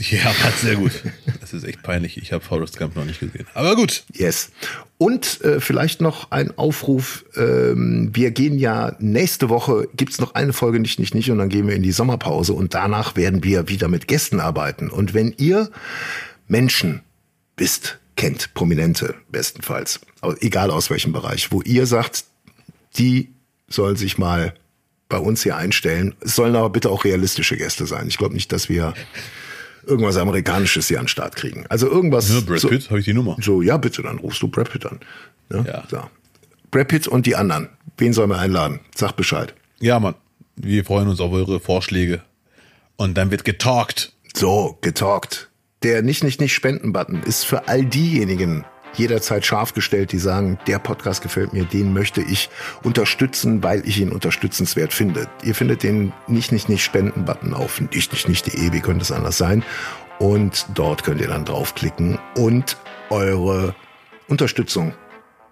Ja, 0.10 0.32
passt 0.32 0.60
sehr 0.60 0.76
gut. 0.76 0.92
Das 1.40 1.52
ist 1.52 1.64
echt 1.64 1.82
peinlich. 1.82 2.16
Ich 2.16 2.32
habe 2.32 2.42
Forrest 2.42 2.78
Gump 2.78 2.96
noch 2.96 3.04
nicht 3.04 3.20
gesehen. 3.20 3.46
Aber 3.54 3.76
gut. 3.76 4.04
Yes. 4.12 4.50
Und 4.98 5.42
äh, 5.42 5.60
vielleicht 5.60 6.00
noch 6.00 6.30
ein 6.30 6.56
Aufruf. 6.56 7.24
Ähm, 7.36 8.10
wir 8.12 8.30
gehen 8.30 8.58
ja 8.58 8.96
nächste 8.98 9.48
Woche, 9.48 9.88
gibt's 9.94 10.18
noch 10.18 10.34
eine 10.34 10.52
Folge 10.52 10.80
nicht, 10.80 10.98
nicht, 10.98 11.14
nicht 11.14 11.30
und 11.30 11.38
dann 11.38 11.48
gehen 11.48 11.66
wir 11.66 11.74
in 11.74 11.82
die 11.82 11.92
Sommerpause 11.92 12.54
und 12.54 12.74
danach 12.74 13.16
werden 13.16 13.44
wir 13.44 13.68
wieder 13.68 13.88
mit 13.88 14.08
Gästen 14.08 14.40
arbeiten. 14.40 14.88
Und 14.88 15.12
wenn 15.12 15.34
ihr 15.36 15.70
Menschen 16.48 17.02
wisst, 17.56 17.98
kennt, 18.16 18.54
Prominente 18.54 19.14
bestenfalls, 19.30 20.00
egal 20.40 20.70
aus 20.70 20.90
welchem 20.90 21.12
Bereich, 21.12 21.52
wo 21.52 21.62
ihr 21.62 21.86
sagt, 21.86 22.24
die 22.96 23.30
sollen 23.68 23.96
sich 23.96 24.18
mal 24.18 24.54
bei 25.08 25.18
uns 25.18 25.42
hier 25.42 25.56
einstellen. 25.56 26.14
Es 26.20 26.36
sollen 26.36 26.56
aber 26.56 26.70
bitte 26.70 26.90
auch 26.90 27.04
realistische 27.04 27.56
Gäste 27.56 27.86
sein. 27.86 28.08
Ich 28.08 28.18
glaube 28.18 28.34
nicht, 28.34 28.52
dass 28.52 28.68
wir 28.68 28.94
irgendwas 29.86 30.16
Amerikanisches 30.16 30.88
hier 30.88 30.98
an 30.98 31.04
den 31.04 31.08
Start 31.08 31.36
kriegen. 31.36 31.64
Also 31.68 31.88
irgendwas. 31.88 32.32
Ja, 32.32 32.40
Brad 32.40 32.60
so- 32.60 32.68
Pitt, 32.68 32.88
habe 32.90 32.98
ich 33.00 33.04
die 33.04 33.12
Nummer. 33.14 33.36
so, 33.40 33.62
ja, 33.62 33.76
bitte, 33.76 34.02
dann 34.02 34.18
rufst 34.18 34.42
du 34.42 34.48
Brad 34.48 34.70
Pitt 34.70 34.86
an. 34.86 35.00
Ja. 35.52 35.62
Ja. 35.62 35.84
So. 35.90 36.02
Brad 36.70 36.88
Pitt 36.88 37.08
und 37.08 37.26
die 37.26 37.36
anderen. 37.36 37.68
Wen 37.98 38.12
sollen 38.12 38.30
wir 38.30 38.38
einladen? 38.38 38.80
Sag 38.94 39.12
Bescheid. 39.16 39.54
Ja, 39.80 39.98
Mann. 39.98 40.14
Wir 40.56 40.84
freuen 40.84 41.08
uns 41.08 41.20
auf 41.20 41.32
eure 41.32 41.58
Vorschläge. 41.60 42.22
Und 42.96 43.16
dann 43.16 43.30
wird 43.30 43.44
getalkt. 43.44 44.12
So, 44.34 44.78
getalkt. 44.82 45.48
Der 45.82 46.02
nicht, 46.02 46.22
nicht, 46.22 46.40
nicht 46.40 46.52
Spenden-Button 46.54 47.22
ist 47.22 47.44
für 47.44 47.66
all 47.68 47.84
diejenigen, 47.84 48.64
jederzeit 48.94 49.44
scharf 49.44 49.74
gestellt, 49.74 50.12
die 50.12 50.18
sagen, 50.18 50.58
der 50.66 50.78
Podcast 50.78 51.22
gefällt 51.22 51.52
mir, 51.52 51.64
den 51.64 51.92
möchte 51.92 52.20
ich 52.20 52.50
unterstützen, 52.82 53.62
weil 53.62 53.86
ich 53.86 53.98
ihn 54.00 54.10
unterstützenswert 54.10 54.92
finde. 54.92 55.28
Ihr 55.42 55.54
findet 55.54 55.82
den 55.82 56.12
nicht, 56.26 56.52
nicht, 56.52 56.68
nicht 56.68 56.84
Spenden-Button 56.84 57.54
auf 57.54 57.80
nicht, 57.80 58.12
nicht, 58.12 58.28
nicht.de, 58.28 58.72
wie 58.72 58.80
könnte 58.80 59.02
es 59.02 59.12
anders 59.12 59.38
sein. 59.38 59.62
Und 60.18 60.66
dort 60.74 61.02
könnt 61.02 61.20
ihr 61.20 61.28
dann 61.28 61.44
draufklicken 61.44 62.18
und 62.36 62.76
eure 63.08 63.74
Unterstützung 64.28 64.92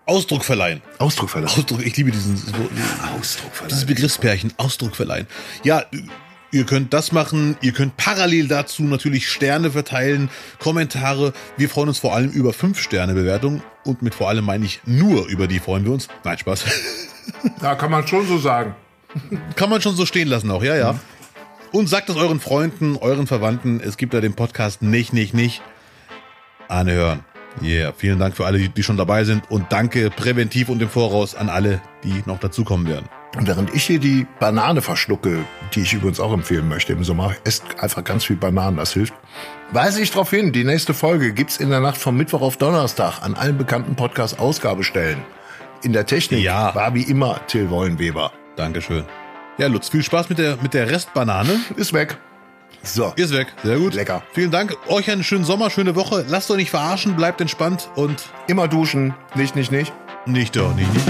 Ausdruck 0.08 0.42
verleihen. 0.42 0.80
Ausdruck 0.98 1.28
verleihen. 1.28 1.58
Ausdruck, 1.58 1.84
ich 1.84 1.94
liebe 1.98 2.10
diesen 2.10 2.34
Ausdruck 2.34 3.52
verleihen. 3.52 3.68
dieses 3.68 3.84
Begriffspärchen, 3.84 4.54
Ausdruck 4.56 4.96
verleihen. 4.96 5.26
Ja, 5.64 5.84
ihr 6.50 6.64
könnt 6.64 6.92
das 6.92 7.12
machen, 7.12 7.56
ihr 7.60 7.72
könnt 7.72 7.96
parallel 7.96 8.48
dazu 8.48 8.82
natürlich 8.82 9.28
Sterne 9.28 9.70
verteilen, 9.70 10.30
Kommentare. 10.58 11.32
Wir 11.56 11.68
freuen 11.68 11.88
uns 11.88 11.98
vor 11.98 12.14
allem 12.14 12.30
über 12.30 12.50
5-Sterne-Bewertungen 12.50 13.62
und 13.84 14.02
mit 14.02 14.14
vor 14.14 14.28
allem 14.28 14.44
meine 14.44 14.64
ich 14.64 14.80
nur 14.84 15.26
über 15.26 15.46
die 15.46 15.58
freuen 15.58 15.84
wir 15.84 15.92
uns. 15.92 16.08
Nein, 16.24 16.38
Spaß. 16.38 16.64
Ja, 17.60 17.74
kann 17.74 17.90
man 17.90 18.06
schon 18.08 18.26
so 18.26 18.38
sagen. 18.38 18.74
Kann 19.54 19.68
man 19.68 19.82
schon 19.82 19.94
so 19.94 20.06
stehen 20.06 20.28
lassen 20.28 20.50
auch, 20.50 20.62
ja, 20.62 20.76
ja. 20.76 20.98
Und 21.72 21.86
sagt 21.86 22.08
es 22.08 22.16
euren 22.16 22.40
Freunden, 22.40 22.96
euren 22.96 23.26
Verwandten, 23.26 23.80
es 23.80 23.98
gibt 23.98 24.14
da 24.14 24.22
den 24.22 24.34
Podcast 24.34 24.80
nicht, 24.80 25.12
nicht, 25.12 25.34
nicht. 25.34 25.60
Anhören. 26.68 27.24
Yeah, 27.62 27.92
vielen 27.96 28.18
Dank 28.18 28.36
für 28.36 28.46
alle, 28.46 28.58
die, 28.58 28.68
die 28.68 28.82
schon 28.82 28.96
dabei 28.96 29.24
sind 29.24 29.50
und 29.50 29.66
danke 29.72 30.10
präventiv 30.10 30.68
und 30.68 30.80
im 30.80 30.88
Voraus 30.88 31.34
an 31.34 31.48
alle, 31.48 31.82
die 32.04 32.22
noch 32.24 32.38
dazukommen 32.38 32.88
werden. 32.88 33.08
Und 33.38 33.46
während 33.46 33.72
ich 33.72 33.84
hier 33.84 34.00
die 34.00 34.26
Banane 34.40 34.82
verschlucke, 34.82 35.44
die 35.72 35.82
ich 35.82 35.92
übrigens 35.92 36.18
auch 36.18 36.32
empfehlen 36.32 36.68
möchte 36.68 36.92
im 36.92 37.04
Sommer, 37.04 37.34
esst 37.44 37.62
einfach 37.78 38.02
ganz 38.02 38.24
viel 38.24 38.34
Bananen, 38.34 38.76
das 38.78 38.92
hilft. 38.92 39.14
Weise 39.70 40.02
ich 40.02 40.10
darauf 40.10 40.30
hin, 40.30 40.52
die 40.52 40.64
nächste 40.64 40.92
Folge 40.92 41.32
gibt's 41.32 41.58
in 41.58 41.70
der 41.70 41.78
Nacht 41.78 41.98
vom 41.98 42.16
Mittwoch 42.16 42.40
auf 42.40 42.56
Donnerstag 42.56 43.22
an 43.22 43.34
allen 43.34 43.56
bekannten 43.56 43.94
Podcast-Ausgabestellen. 43.94 45.18
In 45.84 45.92
der 45.92 46.04
Technik 46.04 46.42
Ja. 46.42 46.74
war 46.74 46.94
wie 46.94 47.02
immer 47.02 47.40
Till 47.46 47.70
Wollenweber. 47.70 48.32
Dankeschön. 48.56 49.04
Ja, 49.56 49.68
Lutz, 49.68 49.88
viel 49.88 50.02
Spaß 50.02 50.28
mit 50.30 50.38
der, 50.38 50.56
mit 50.60 50.74
der 50.74 50.90
Restbanane. 50.90 51.60
Ist 51.76 51.92
weg. 51.92 52.18
So. 52.82 53.12
Ist 53.14 53.32
weg. 53.32 53.48
Sehr 53.62 53.76
gut. 53.78 53.94
Lecker. 53.94 54.22
Vielen 54.32 54.50
Dank. 54.50 54.76
Euch 54.88 55.08
einen 55.10 55.22
schönen 55.22 55.44
Sommer, 55.44 55.70
schöne 55.70 55.94
Woche. 55.94 56.24
Lasst 56.28 56.50
euch 56.50 56.56
nicht 56.56 56.70
verarschen, 56.70 57.14
bleibt 57.14 57.40
entspannt 57.40 57.88
und 57.94 58.20
Immer 58.48 58.66
duschen. 58.66 59.14
Nicht, 59.36 59.54
nicht, 59.54 59.70
nicht. 59.70 59.92
nicht 60.26 60.56
doch, 60.56 60.74
nicht, 60.74 60.92
nicht. 60.92 61.06